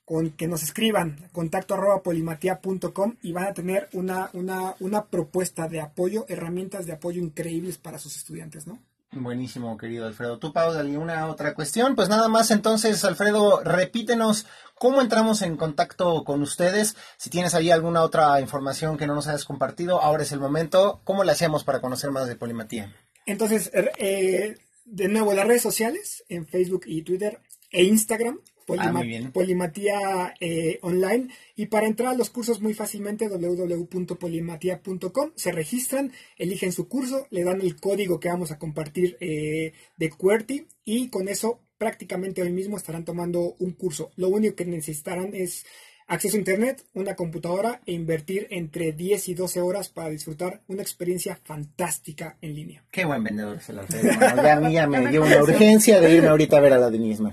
con 0.09 0.31
que 0.31 0.47
nos 0.47 0.63
escriban 0.63 1.29
contacto 1.31 1.75
arroba 1.75 2.01
polimatia.com 2.01 3.17
y 3.21 3.31
van 3.31 3.45
a 3.45 3.53
tener 3.53 3.89
una, 3.93 4.31
una, 4.33 4.73
una 4.79 5.05
propuesta 5.05 5.67
de 5.67 5.81
apoyo, 5.81 6.25
herramientas 6.27 6.87
de 6.87 6.93
apoyo 6.93 7.21
increíbles 7.21 7.77
para 7.77 7.99
sus 7.99 8.15
estudiantes, 8.15 8.65
¿no? 8.65 8.79
Buenísimo, 9.11 9.77
querido 9.77 10.07
Alfredo. 10.07 10.39
¿Tú, 10.39 10.51
Pau, 10.51 10.71
alguna 10.71 11.27
otra 11.27 11.53
cuestión? 11.53 11.95
Pues 11.95 12.09
nada 12.09 12.27
más, 12.27 12.49
entonces, 12.49 13.05
Alfredo, 13.05 13.61
repítenos 13.63 14.47
cómo 14.73 14.99
entramos 14.99 15.43
en 15.43 15.57
contacto 15.57 16.23
con 16.23 16.41
ustedes. 16.41 16.95
Si 17.17 17.29
tienes 17.29 17.53
ahí 17.53 17.69
alguna 17.69 18.01
otra 18.01 18.41
información 18.41 18.97
que 18.97 19.05
no 19.05 19.13
nos 19.13 19.27
hayas 19.27 19.45
compartido, 19.45 20.01
ahora 20.01 20.23
es 20.23 20.31
el 20.31 20.39
momento. 20.39 21.01
¿Cómo 21.03 21.23
le 21.23 21.33
hacemos 21.33 21.63
para 21.63 21.81
conocer 21.81 22.09
más 22.09 22.27
de 22.27 22.35
Polimatía? 22.35 22.95
Entonces, 23.27 23.69
eh, 23.75 24.57
de 24.85 25.07
nuevo, 25.07 25.33
las 25.35 25.45
redes 25.45 25.61
sociales, 25.61 26.23
en 26.29 26.47
Facebook 26.47 26.85
y 26.87 27.03
Twitter 27.03 27.41
e 27.69 27.83
Instagram, 27.83 28.39
Ah, 28.77 28.93
Polimatía 29.33 30.33
eh, 30.39 30.77
Online. 30.81 31.29
Y 31.55 31.67
para 31.67 31.87
entrar 31.87 32.09
a 32.09 32.17
los 32.17 32.29
cursos 32.29 32.61
muy 32.61 32.73
fácilmente, 32.73 33.29
www.polimatía.com. 33.29 35.31
Se 35.35 35.51
registran, 35.51 36.11
eligen 36.37 36.71
su 36.71 36.87
curso, 36.87 37.27
le 37.29 37.43
dan 37.43 37.61
el 37.61 37.79
código 37.79 38.19
que 38.19 38.29
vamos 38.29 38.51
a 38.51 38.59
compartir 38.59 39.17
eh, 39.19 39.73
de 39.97 40.09
QWERTY 40.09 40.67
y 40.85 41.09
con 41.09 41.27
eso 41.27 41.61
prácticamente 41.77 42.41
hoy 42.41 42.51
mismo 42.51 42.77
estarán 42.77 43.05
tomando 43.05 43.55
un 43.59 43.71
curso. 43.71 44.11
Lo 44.17 44.29
único 44.29 44.55
que 44.55 44.65
necesitarán 44.65 45.33
es 45.33 45.65
acceso 46.09 46.35
a 46.35 46.39
Internet, 46.39 46.83
una 46.93 47.15
computadora 47.15 47.81
e 47.85 47.93
invertir 47.93 48.47
entre 48.49 48.91
10 48.91 49.29
y 49.29 49.33
12 49.35 49.61
horas 49.61 49.89
para 49.89 50.09
disfrutar 50.09 50.61
una 50.67 50.81
experiencia 50.81 51.39
fantástica 51.43 52.35
en 52.41 52.55
línea. 52.55 52.83
Qué 52.91 53.05
buen 53.05 53.23
vendedor 53.23 53.57
es 53.57 53.69
el 53.69 53.79
Alfredo. 53.79 54.19
ya 54.19 54.53
a 54.53 54.59
mí 54.59 54.73
ya 54.73 54.87
me 54.87 55.07
dio 55.11 55.23
una 55.23 55.41
urgencia 55.41 56.01
de 56.01 56.15
irme 56.15 56.27
ahorita 56.27 56.57
a 56.57 56.59
ver 56.59 56.73
a 56.73 56.79
la 56.79 56.89
Denise. 56.89 57.23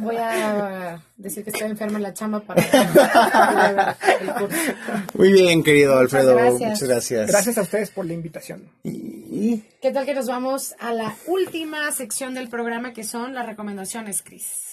Voy 0.00 0.16
a 0.18 1.00
decir 1.16 1.44
que 1.44 1.50
estoy 1.50 1.68
enferma 1.68 1.98
en 1.98 2.02
la 2.02 2.14
chamba 2.14 2.40
para 2.40 2.62
el 4.20 4.32
curso. 4.32 4.72
Muy 5.14 5.32
bien, 5.32 5.62
querido 5.62 5.98
Alfredo. 5.98 6.38
Muchas 6.58 6.82
gracias. 6.82 7.28
Gracias 7.28 7.58
a 7.58 7.62
ustedes 7.62 7.90
por 7.90 8.06
la 8.06 8.14
invitación. 8.14 8.62
¿Y? 8.82 9.62
¿Qué 9.82 9.92
tal 9.92 10.06
que 10.06 10.14
nos 10.14 10.26
vamos 10.26 10.74
a 10.78 10.94
la 10.94 11.14
última 11.26 11.92
sección 11.92 12.34
del 12.34 12.48
programa 12.48 12.94
que 12.94 13.04
son 13.04 13.34
las 13.34 13.46
recomendaciones, 13.46 14.22
Cris? 14.22 14.69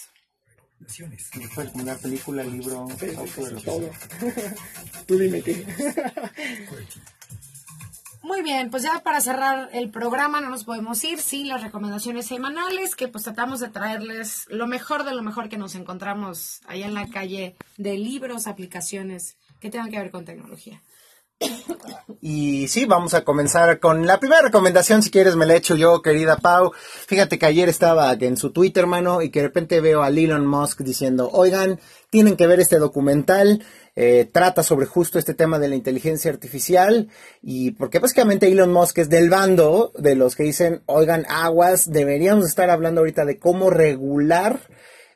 Una 1.73 1.95
película, 1.95 2.43
libro, 2.43 2.88
todo. 3.63 3.89
Tú 5.07 5.17
dime 5.17 5.41
qué. 5.41 5.65
Muy 8.27 8.41
bien, 8.41 8.69
pues 8.69 8.83
ya 8.83 8.99
para 9.03 9.21
cerrar 9.21 9.69
el 9.71 9.89
programa 9.89 10.41
no 10.41 10.49
nos 10.49 10.65
podemos 10.65 11.01
ir 11.03 11.19
sin 11.19 11.47
las 11.47 11.63
recomendaciones 11.63 12.25
semanales 12.25 12.95
que 12.95 13.07
pues 13.07 13.23
tratamos 13.23 13.61
de 13.61 13.69
traerles 13.69 14.45
lo 14.49 14.67
mejor 14.67 15.05
de 15.05 15.13
lo 15.13 15.23
mejor 15.23 15.47
que 15.47 15.57
nos 15.57 15.75
encontramos 15.75 16.59
allá 16.67 16.88
en 16.88 16.93
la 16.93 17.07
calle 17.07 17.55
de 17.77 17.97
libros, 17.97 18.47
aplicaciones 18.47 19.38
que 19.61 19.69
tengan 19.69 19.91
que 19.91 19.99
ver 19.99 20.11
con 20.11 20.25
tecnología. 20.25 20.81
Y 22.19 22.67
sí, 22.67 22.85
vamos 22.85 23.13
a 23.13 23.23
comenzar 23.23 23.79
con 23.79 24.07
la 24.07 24.19
primera 24.19 24.41
recomendación, 24.41 25.01
si 25.01 25.11
quieres 25.11 25.35
me 25.35 25.45
la 25.45 25.55
echo 25.55 25.75
yo, 25.75 26.01
querida 26.01 26.38
Pau. 26.38 26.73
Fíjate 27.07 27.38
que 27.38 27.45
ayer 27.45 27.69
estaba 27.69 28.11
en 28.13 28.38
su 28.38 28.51
Twitter, 28.51 28.81
hermano, 28.81 29.21
y 29.21 29.29
que 29.29 29.39
de 29.39 29.47
repente 29.47 29.79
veo 29.79 30.01
a 30.01 30.09
Elon 30.09 30.45
Musk 30.45 30.81
diciendo, 30.81 31.29
oigan, 31.31 31.79
tienen 32.09 32.35
que 32.35 32.47
ver 32.47 32.59
este 32.59 32.79
documental, 32.79 33.63
eh, 33.95 34.27
trata 34.31 34.63
sobre 34.63 34.88
justo 34.88 35.19
este 35.19 35.35
tema 35.35 35.59
de 35.59 35.67
la 35.67 35.75
inteligencia 35.75 36.31
artificial, 36.31 37.07
y 37.41 37.71
porque 37.71 37.99
básicamente 37.99 38.47
Elon 38.47 38.73
Musk 38.73 38.97
es 38.97 39.09
del 39.09 39.29
bando 39.29 39.91
de 39.97 40.15
los 40.15 40.35
que 40.35 40.43
dicen, 40.43 40.81
oigan, 40.88 41.25
aguas, 41.29 41.91
deberíamos 41.91 42.45
estar 42.45 42.69
hablando 42.69 43.01
ahorita 43.01 43.25
de 43.25 43.38
cómo 43.38 43.69
regular 43.69 44.59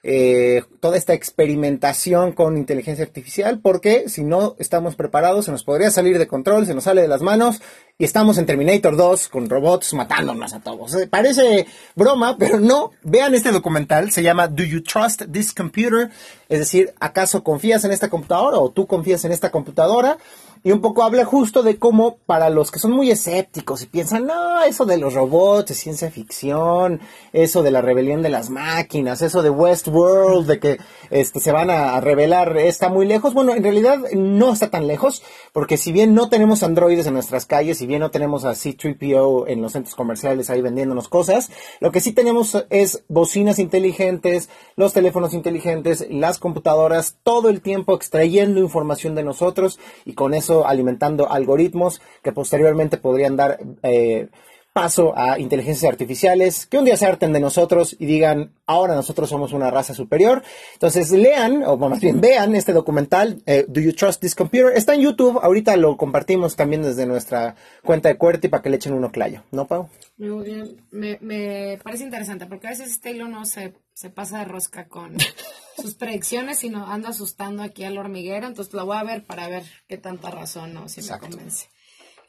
eh, 0.04 0.64
toda 0.80 0.98
esta 0.98 1.14
experimentación 1.14 2.32
con 2.32 2.58
inteligencia 2.58 3.06
artificial, 3.06 3.60
porque 3.60 4.10
si 4.10 4.24
no 4.24 4.56
estamos 4.58 4.96
preparados 4.96 5.46
se 5.46 5.52
nos 5.52 5.64
podría 5.64 5.92
salir 5.92 6.18
de 6.18 6.28
control, 6.28 6.66
se 6.66 6.74
nos 6.74 6.86
sale 6.86 7.04
de 7.04 7.08
las 7.08 7.22
manos 7.22 7.62
y 8.00 8.06
estamos 8.06 8.40
en 8.40 8.48
Terminator 8.48 8.98
2 8.98 9.28
con 9.28 9.48
robots 9.48 9.94
matándonos 9.94 10.54
a 10.54 10.60
todos. 10.60 10.96
Eh, 10.96 11.06
parece 11.06 11.68
broma, 11.96 12.36
pero 12.40 12.60
no. 12.60 12.92
Vean 13.04 13.36
este 13.36 13.52
documental, 13.52 14.12
se 14.12 14.24
llama 14.24 14.48
Do 14.48 14.64
You 14.64 14.82
Trust 14.82 15.24
This 15.32 15.54
Computer? 15.54 16.10
Es 16.50 16.58
decir, 16.58 16.94
¿acaso 17.00 17.44
confías 17.44 17.84
en 17.84 17.92
esta 17.92 18.10
computadora 18.10 18.58
o 18.58 18.72
tú 18.72 18.88
confías 18.88 19.24
en 19.26 19.32
esta 19.32 19.52
computadora? 19.52 20.18
Y 20.64 20.72
un 20.72 20.80
poco 20.80 21.02
habla 21.02 21.26
justo 21.26 21.64
de 21.64 21.80
cómo 21.80 22.18
para 22.28 22.52
los 22.52 22.70
que 22.70 22.78
son 22.78 22.92
muy 22.92 23.10
escépticos 23.10 23.82
y 23.82 23.88
piensan, 23.88 24.28
no, 24.28 24.62
eso 24.62 24.86
de 24.86 24.98
los 24.98 25.16
robots 25.16 25.72
es 25.72 25.78
ciencia 25.80 26.12
ficción, 26.12 27.02
eso 27.34 27.64
de 27.64 27.72
la 27.72 27.82
rebelión 27.82 28.22
de 28.22 28.30
las 28.30 28.52
máquinas, 28.52 29.24
eso 29.24 29.42
de 29.42 29.50
Westworld, 29.50 30.46
de 30.46 30.60
que 30.60 30.78
este, 31.10 31.40
se 31.40 31.52
van 31.52 31.72
a, 31.72 32.00
revelar, 32.00 32.56
está 32.58 32.90
muy 32.90 33.08
lejos. 33.08 33.34
Bueno, 33.34 33.56
en 33.56 33.64
realidad 33.64 33.98
no 34.14 34.54
está 34.54 34.70
tan 34.70 34.86
lejos, 34.86 35.24
porque 35.52 35.78
si 35.78 35.92
bien 35.92 36.14
no 36.14 36.30
tenemos 36.30 36.62
androides 36.62 37.08
en 37.08 37.16
nuestras 37.16 37.48
calles, 37.48 37.80
si 37.80 37.88
bien 37.88 38.02
no 38.02 38.12
tenemos 38.12 38.46
a 38.46 38.52
C3PO 38.52 39.46
en 39.48 39.64
los 39.64 39.72
centros 39.72 39.96
comerciales 39.96 40.52
ahí 40.52 40.62
vendiéndonos 40.62 41.10
cosas, 41.10 41.50
lo 41.80 41.92
que 41.92 42.02
sí 42.02 42.14
tenemos 42.14 42.66
es 42.70 43.04
bocinas 43.08 43.58
inteligentes, 43.58 44.50
los 44.76 44.94
teléfonos 44.94 45.34
inteligentes, 45.34 46.06
las 46.12 46.38
computadoras, 46.38 47.18
todo 47.24 47.50
el 47.50 47.62
tiempo 47.62 47.96
extrayendo 47.96 48.60
información 48.60 49.16
de 49.16 49.24
nosotros 49.24 49.80
y 50.06 50.14
con 50.14 50.36
eso 50.36 50.51
alimentando 50.66 51.32
algoritmos 51.32 52.02
que 52.22 52.32
posteriormente 52.32 52.98
podrían 52.98 53.36
dar 53.36 53.60
eh, 53.84 54.28
paso 54.74 55.14
a 55.18 55.38
inteligencias 55.38 55.92
artificiales 55.92 56.66
que 56.66 56.78
un 56.78 56.86
día 56.86 56.96
se 56.96 57.06
harten 57.06 57.34
de 57.34 57.40
nosotros 57.40 57.96
y 58.00 58.06
digan, 58.06 58.54
ahora 58.66 58.96
nosotros 58.96 59.30
somos 59.30 59.52
una 59.52 59.70
raza 59.70 59.94
superior. 59.94 60.44
Entonces 60.74 61.12
lean, 61.12 61.64
o 61.64 61.78
más 61.78 62.00
bien 62.00 62.22
vean 62.22 62.56
este 62.56 62.72
documental, 62.72 63.42
eh, 63.46 63.66
Do 63.68 63.82
You 63.82 63.94
Trust 63.94 64.22
This 64.22 64.36
Computer? 64.36 64.72
Está 64.76 64.96
en 64.96 65.02
YouTube, 65.02 65.40
ahorita 65.42 65.76
lo 65.76 65.98
compartimos 65.98 66.56
también 66.56 66.84
desde 66.84 67.06
nuestra 67.06 67.56
cuenta 67.84 68.10
de 68.10 68.18
QWERTY 68.18 68.48
para 68.48 68.64
que 68.64 68.70
le 68.70 68.78
echen 68.78 68.94
uno 68.94 69.12
clayo, 69.12 69.44
¿no, 69.52 69.68
Pau? 69.68 69.90
Muy 70.18 70.46
bien, 70.46 70.82
me, 70.92 71.78
parece 71.84 72.04
interesante 72.04 72.46
porque 72.46 72.68
a 72.68 72.72
veces 72.72 72.92
este 72.92 73.12
hilo 73.12 73.28
no 73.28 73.46
se, 73.46 73.74
se 73.94 74.10
pasa 74.10 74.40
de 74.40 74.46
rosca 74.46 74.88
con 74.88 75.18
sus 75.82 75.96
predicciones, 75.96 76.60
sino 76.60 76.88
anda 76.88 77.10
asustando 77.10 77.64
aquí 77.64 77.84
al 77.84 77.98
hormiguero, 77.98 78.48
entonces 78.48 78.74
lo 78.74 78.86
voy 78.86 78.98
a 78.98 79.04
ver 79.04 79.24
para 79.24 79.50
ver 79.50 79.64
qué 79.88 79.98
tanta 79.98 80.32
razón 80.32 80.78
o 80.78 80.88
si 80.88 81.02
me 81.02 81.20
convence. 81.20 81.68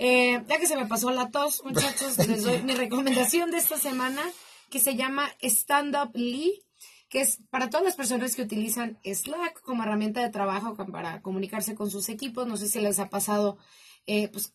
Eh, 0.05 0.43
ya 0.49 0.59
que 0.59 0.67
se 0.67 0.75
me 0.77 0.87
pasó 0.87 1.13
la 1.13 1.31
tos, 1.31 1.63
muchachos, 1.63 2.19
les 2.27 2.43
doy 2.43 2.61
mi 2.65 2.75
recomendación 2.75 3.53
de 3.53 3.59
esta 3.59 3.79
semana 3.79 4.21
que 4.69 4.81
se 4.81 4.97
llama 4.97 5.31
Stand 5.41 5.95
Up 5.95 6.11
Lee, 6.15 6.61
que 7.09 7.21
es 7.21 7.39
para 7.51 7.71
todas 7.71 7.87
las 7.87 7.95
personas 7.95 8.35
que 8.35 8.43
utilizan 8.43 8.99
Slack 9.05 9.61
como 9.63 9.85
herramienta 9.85 10.21
de 10.21 10.31
trabajo 10.31 10.75
para 10.75 11.23
comunicarse 11.23 11.77
con 11.77 11.89
sus 11.89 12.09
equipos. 12.09 12.49
No 12.49 12.57
sé 12.57 12.67
si 12.67 12.81
les 12.81 12.99
ha 12.99 13.11
pasado, 13.11 13.59
eh, 14.07 14.27
pues, 14.27 14.55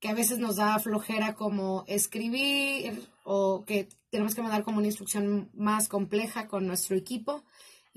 que 0.00 0.08
a 0.08 0.14
veces 0.14 0.40
nos 0.40 0.56
da 0.56 0.76
flojera 0.80 1.36
como 1.36 1.84
escribir 1.86 3.08
o 3.22 3.64
que 3.64 3.88
tenemos 4.10 4.34
que 4.34 4.42
mandar 4.42 4.64
como 4.64 4.78
una 4.78 4.88
instrucción 4.88 5.48
más 5.54 5.86
compleja 5.86 6.48
con 6.48 6.66
nuestro 6.66 6.96
equipo 6.96 7.44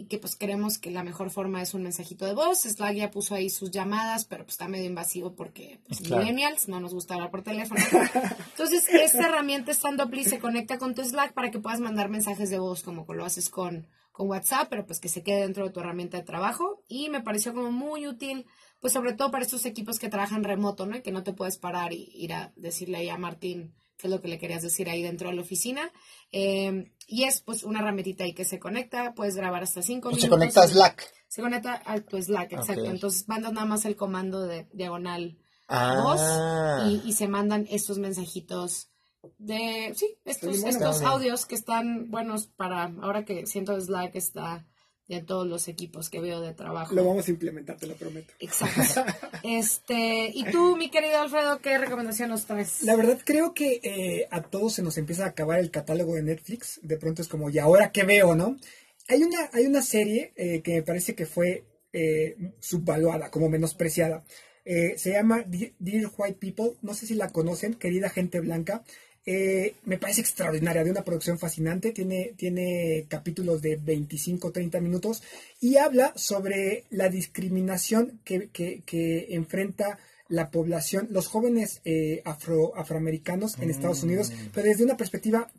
y 0.02 0.06
que 0.06 0.18
pues 0.18 0.36
queremos 0.36 0.80
que 0.80 0.90
la 0.90 1.04
mejor 1.04 1.30
forma 1.30 1.62
es 1.62 1.76
un 1.76 1.84
mensajito 1.84 2.26
de 2.26 2.34
voz. 2.34 2.62
Slack 2.62 2.96
ya 2.96 3.12
puso 3.12 3.36
ahí 3.36 3.52
sus 3.52 3.70
llamadas, 3.70 4.26
pero 4.26 4.44
pues 4.46 4.54
está 4.56 4.68
medio 4.68 4.86
invasivo 4.88 5.36
porque 5.36 5.80
pues, 5.88 6.00
Claro. 6.02 6.24
millennials 6.24 6.68
no 6.68 6.80
nos 6.80 6.92
gusta 6.92 7.14
hablar 7.14 7.30
por 7.30 7.44
teléfono. 7.44 7.80
Entonces, 8.52 8.90
esta 8.90 9.28
herramienta 9.28 9.72
Stand-Up 9.72 10.12
se 10.24 10.40
conecta 10.40 10.80
con 10.80 10.96
tu 10.96 11.04
Slack 11.04 11.34
para 11.34 11.52
que 11.52 11.60
puedas 11.60 11.80
mandar 11.82 12.10
mensajes 12.10 12.50
de 12.50 12.58
voz 12.58 12.82
como 12.82 13.06
lo 13.14 13.24
haces 13.26 13.50
con, 13.52 13.86
con 14.12 14.28
WhatsApp, 14.28 14.70
pero 14.72 14.88
pues 14.88 15.00
que 15.00 15.08
se 15.08 15.22
quede 15.22 15.42
dentro 15.42 15.66
de 15.66 15.70
tu 15.72 15.82
herramienta 15.82 16.18
de 16.18 16.24
trabajo. 16.24 16.84
Y 16.88 17.10
me 17.10 17.22
pareció 17.22 17.54
como 17.54 17.72
muy 17.72 18.08
útil, 18.08 18.48
pues 18.80 18.94
sobre 18.94 19.14
todo 19.14 19.30
para 19.30 19.44
estos 19.44 19.66
equipos 19.68 20.00
que 20.00 20.10
trabajan 20.10 20.44
remoto, 20.44 20.88
¿no? 20.88 20.98
Y 20.98 21.04
que 21.04 21.12
no 21.12 21.22
te 21.22 21.34
puedes 21.34 21.58
parar 21.58 21.94
y 21.94 22.10
ir 22.16 22.34
a 22.34 22.54
decirle 22.56 22.98
ahí 22.98 23.10
a 23.10 23.18
Martín 23.20 23.76
qué 24.02 24.08
es 24.08 24.12
lo 24.12 24.22
que 24.22 24.28
le 24.28 24.40
querías 24.40 24.64
decir 24.64 24.90
ahí 24.90 25.02
dentro 25.04 25.30
de 25.30 25.36
la 25.36 25.42
oficina. 25.44 25.92
Eh, 26.32 26.92
y 27.08 27.24
es 27.24 27.42
pues 27.42 27.64
una 27.64 27.80
herramientita 27.80 28.24
ahí 28.24 28.34
que 28.34 28.44
se 28.46 28.60
conecta, 28.60 29.14
puedes 29.14 29.36
grabar 29.36 29.64
hasta 29.64 29.82
cinco 29.82 30.10
Se 30.10 30.16
minutos. 30.18 30.38
conecta 30.38 30.64
a 30.64 30.68
Slack. 30.68 31.14
Se 31.28 31.42
conecta 31.42 31.82
a 31.86 32.00
tu 32.02 32.22
Slack, 32.22 32.52
exacto. 32.54 32.86
Entonces 32.86 33.28
mandas 33.30 33.54
nada 33.54 33.66
más 33.66 33.86
el 33.86 33.96
comando 33.96 34.42
de 34.42 34.68
diagonal 34.74 35.38
Ah. 35.74 36.02
voz 36.04 36.92
y, 36.92 37.08
y 37.10 37.14
se 37.14 37.30
mandan 37.30 37.66
estos 37.70 37.98
mensajitos 37.98 38.90
de, 39.38 39.94
sí, 39.96 40.18
estos, 40.26 40.64
estos 40.66 41.02
audios 41.04 41.46
que 41.46 41.56
están 41.56 42.12
buenos 42.12 42.48
para, 42.48 42.92
ahora 43.02 43.24
que 43.24 43.46
siento 43.46 43.80
Slack 43.80 44.16
está 44.16 44.68
en 45.16 45.26
todos 45.26 45.48
los 45.48 45.68
equipos 45.68 46.10
que 46.10 46.20
veo 46.20 46.42
de 46.42 46.54
trabajo. 46.54 46.94
Lo 46.94 47.06
vamos 47.06 47.28
a 47.28 47.32
implementar, 47.32 47.78
te 47.78 47.88
lo 47.88 47.96
prometo. 47.96 48.34
Exacto. 48.40 49.06
Este, 49.44 50.32
y 50.34 50.44
tú, 50.52 50.78
mi 50.78 50.92
querido 50.92 51.18
Alfredo, 51.20 51.60
¿qué 51.60 51.78
recomendación 51.78 52.30
nos 52.30 52.46
traes? 52.46 52.84
La 52.84 52.96
verdad 52.96 53.20
creo 53.24 53.56
que 53.56 53.80
eh, 53.82 54.28
a 54.30 54.44
todos 54.44 54.74
se 54.74 54.84
nos 54.84 54.98
empieza 55.00 55.26
a 55.26 55.30
acabar 55.30 55.60
el 55.60 55.72
catálogo 55.72 56.14
de 56.14 56.22
Netflix. 56.22 56.80
De 56.84 56.98
pronto 56.98 57.24
es 57.24 57.28
como, 57.28 57.50
¿y 57.50 57.58
ahora 57.58 57.92
qué 57.92 58.04
veo, 58.04 58.36
no? 58.36 58.58
Hay 59.08 59.24
una, 59.24 59.50
hay 59.52 59.66
una 59.66 59.82
serie 59.82 60.32
eh, 60.36 60.62
que 60.62 60.76
me 60.76 60.84
parece 60.84 61.16
que 61.16 61.26
fue 61.26 61.66
eh, 61.92 62.36
subvaluada, 62.60 63.32
como 63.32 63.50
menospreciada. 63.50 64.24
Eh, 64.64 64.94
se 64.98 65.12
llama 65.12 65.44
Dear 65.48 66.12
White 66.18 66.38
People. 66.40 66.78
No 66.82 66.94
sé 66.94 67.08
si 67.08 67.16
la 67.16 67.30
conocen, 67.30 67.74
querida 67.74 68.10
gente 68.10 68.40
blanca. 68.40 68.84
Eh, 69.26 69.76
me 69.86 69.98
parece 70.00 70.22
extraordinaria, 70.22 70.84
de 70.84 70.92
una 70.92 71.04
producción 71.04 71.38
fascinante. 71.38 71.92
Tiene, 71.92 72.34
tiene 72.36 73.06
capítulos 73.08 73.62
de 73.62 73.76
25, 73.76 74.52
30 74.52 74.80
minutos 74.82 75.22
y 75.60 75.78
habla 75.78 76.12
sobre 76.16 76.86
la 76.90 77.10
discriminación 77.10 78.20
que, 78.24 78.50
que- 78.50 78.82
que 78.86 79.28
enfrenta 79.36 80.00
la 80.28 80.50
población, 80.50 81.08
los 81.12 81.28
jóvenes 81.28 81.82
eh, 81.84 82.22
afro, 82.26 82.76
afroamericanos 82.76 83.58
en 83.60 83.70
Estados 83.70 84.02
Unidos, 84.04 84.32
pero 84.54 84.68
desde 84.68 84.84
una 84.86 84.96
perspectiva, 84.98 85.52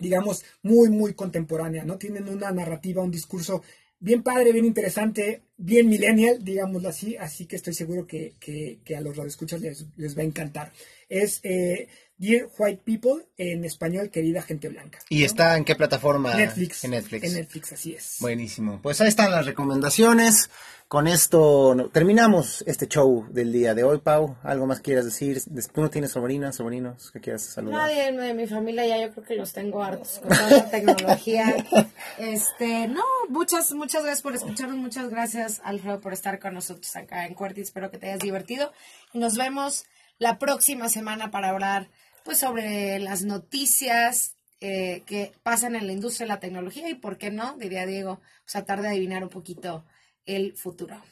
digamos, 0.00 0.44
muy, 0.62 0.88
muy 0.88 1.14
contemporánea, 1.14 1.84
¿no? 1.84 1.98
Tienen 1.98 2.28
una 2.28 2.50
narrativa, 2.52 3.02
un 3.02 3.10
discurso 3.10 3.62
bien 3.98 4.22
padre, 4.22 4.52
bien 4.52 4.64
interesante, 4.64 5.42
bien 5.58 5.88
millennial, 5.88 6.42
digámoslo 6.42 6.88
así, 6.88 7.16
así 7.16 7.44
que 7.46 7.56
estoy 7.56 7.74
seguro 7.74 8.06
que, 8.06 8.34
que- 8.40 8.78
que 8.84 8.96
a 8.96 9.00
los 9.00 9.16
radioescuchas 9.16 9.60
les, 9.60 9.84
les 9.96 10.16
va 10.16 10.22
a 10.22 10.26
encantar. 10.26 10.72
Es 11.08 11.40
eh, 11.42 11.88
Dear 12.20 12.48
White 12.58 12.82
People, 12.84 13.24
en 13.38 13.64
español, 13.64 14.10
querida 14.10 14.42
gente 14.42 14.68
blanca. 14.68 14.98
¿Y 15.08 15.24
está 15.24 15.56
en 15.56 15.64
qué 15.64 15.74
plataforma? 15.74 16.34
Netflix. 16.34 16.84
En 16.84 16.90
Netflix. 16.90 17.24
En 17.24 17.32
Netflix, 17.32 17.72
así 17.72 17.94
es. 17.94 18.16
Buenísimo. 18.20 18.78
Pues 18.82 19.00
ahí 19.00 19.08
están 19.08 19.30
las 19.30 19.46
recomendaciones. 19.46 20.50
Con 20.86 21.06
esto 21.06 21.74
no- 21.74 21.88
terminamos 21.88 22.62
este 22.66 22.88
show 22.88 23.26
del 23.30 23.52
día 23.52 23.74
de 23.74 23.84
hoy, 23.84 24.00
Pau. 24.00 24.36
¿Algo 24.42 24.66
más 24.66 24.80
quieras 24.80 25.06
decir? 25.06 25.40
¿Tú 25.72 25.80
no 25.80 25.88
tienes 25.88 26.10
sobrinas, 26.10 26.56
sobrinos 26.56 27.10
que 27.10 27.20
quieras 27.20 27.42
saludar? 27.42 27.78
Nadie 27.90 28.12
de 28.12 28.34
mi 28.34 28.46
familia 28.46 28.84
ya 28.86 29.00
yo 29.06 29.12
creo 29.14 29.24
que 29.24 29.36
los 29.36 29.54
tengo 29.54 29.82
hartos 29.82 30.18
con 30.18 30.28
toda 30.36 30.50
la 30.50 30.70
tecnología. 30.70 31.56
Este, 32.18 32.86
no, 32.88 33.02
muchas, 33.30 33.72
muchas 33.72 34.02
gracias 34.02 34.20
por 34.20 34.34
escucharnos, 34.34 34.76
muchas 34.76 35.08
gracias 35.08 35.62
Alfredo 35.64 36.00
por 36.00 36.12
estar 36.12 36.38
con 36.38 36.52
nosotros 36.52 36.94
acá 36.96 37.24
en 37.24 37.32
Cuerti, 37.34 37.62
espero 37.62 37.90
que 37.90 37.96
te 37.96 38.08
hayas 38.08 38.18
divertido 38.20 38.72
y 39.14 39.18
nos 39.20 39.36
vemos 39.38 39.84
la 40.18 40.38
próxima 40.38 40.90
semana 40.90 41.30
para 41.30 41.48
hablar 41.48 41.88
pues 42.30 42.38
sobre 42.38 43.00
las 43.00 43.24
noticias 43.24 44.36
eh, 44.60 45.02
que 45.04 45.32
pasan 45.42 45.74
en 45.74 45.88
la 45.88 45.92
industria 45.92 46.26
de 46.26 46.28
la 46.28 46.38
tecnología 46.38 46.88
y 46.88 46.94
por 46.94 47.18
qué 47.18 47.32
no, 47.32 47.56
diría 47.56 47.86
Diego, 47.86 48.20
pues 48.44 48.52
tratar 48.52 48.82
de 48.82 48.88
adivinar 48.90 49.24
un 49.24 49.30
poquito 49.30 49.84
el 50.26 50.56
futuro. 50.56 51.02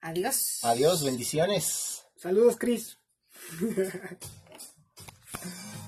Adiós. 0.00 0.60
Adiós, 0.62 1.04
bendiciones. 1.04 2.06
Saludos, 2.16 2.56
Chris. 2.58 2.96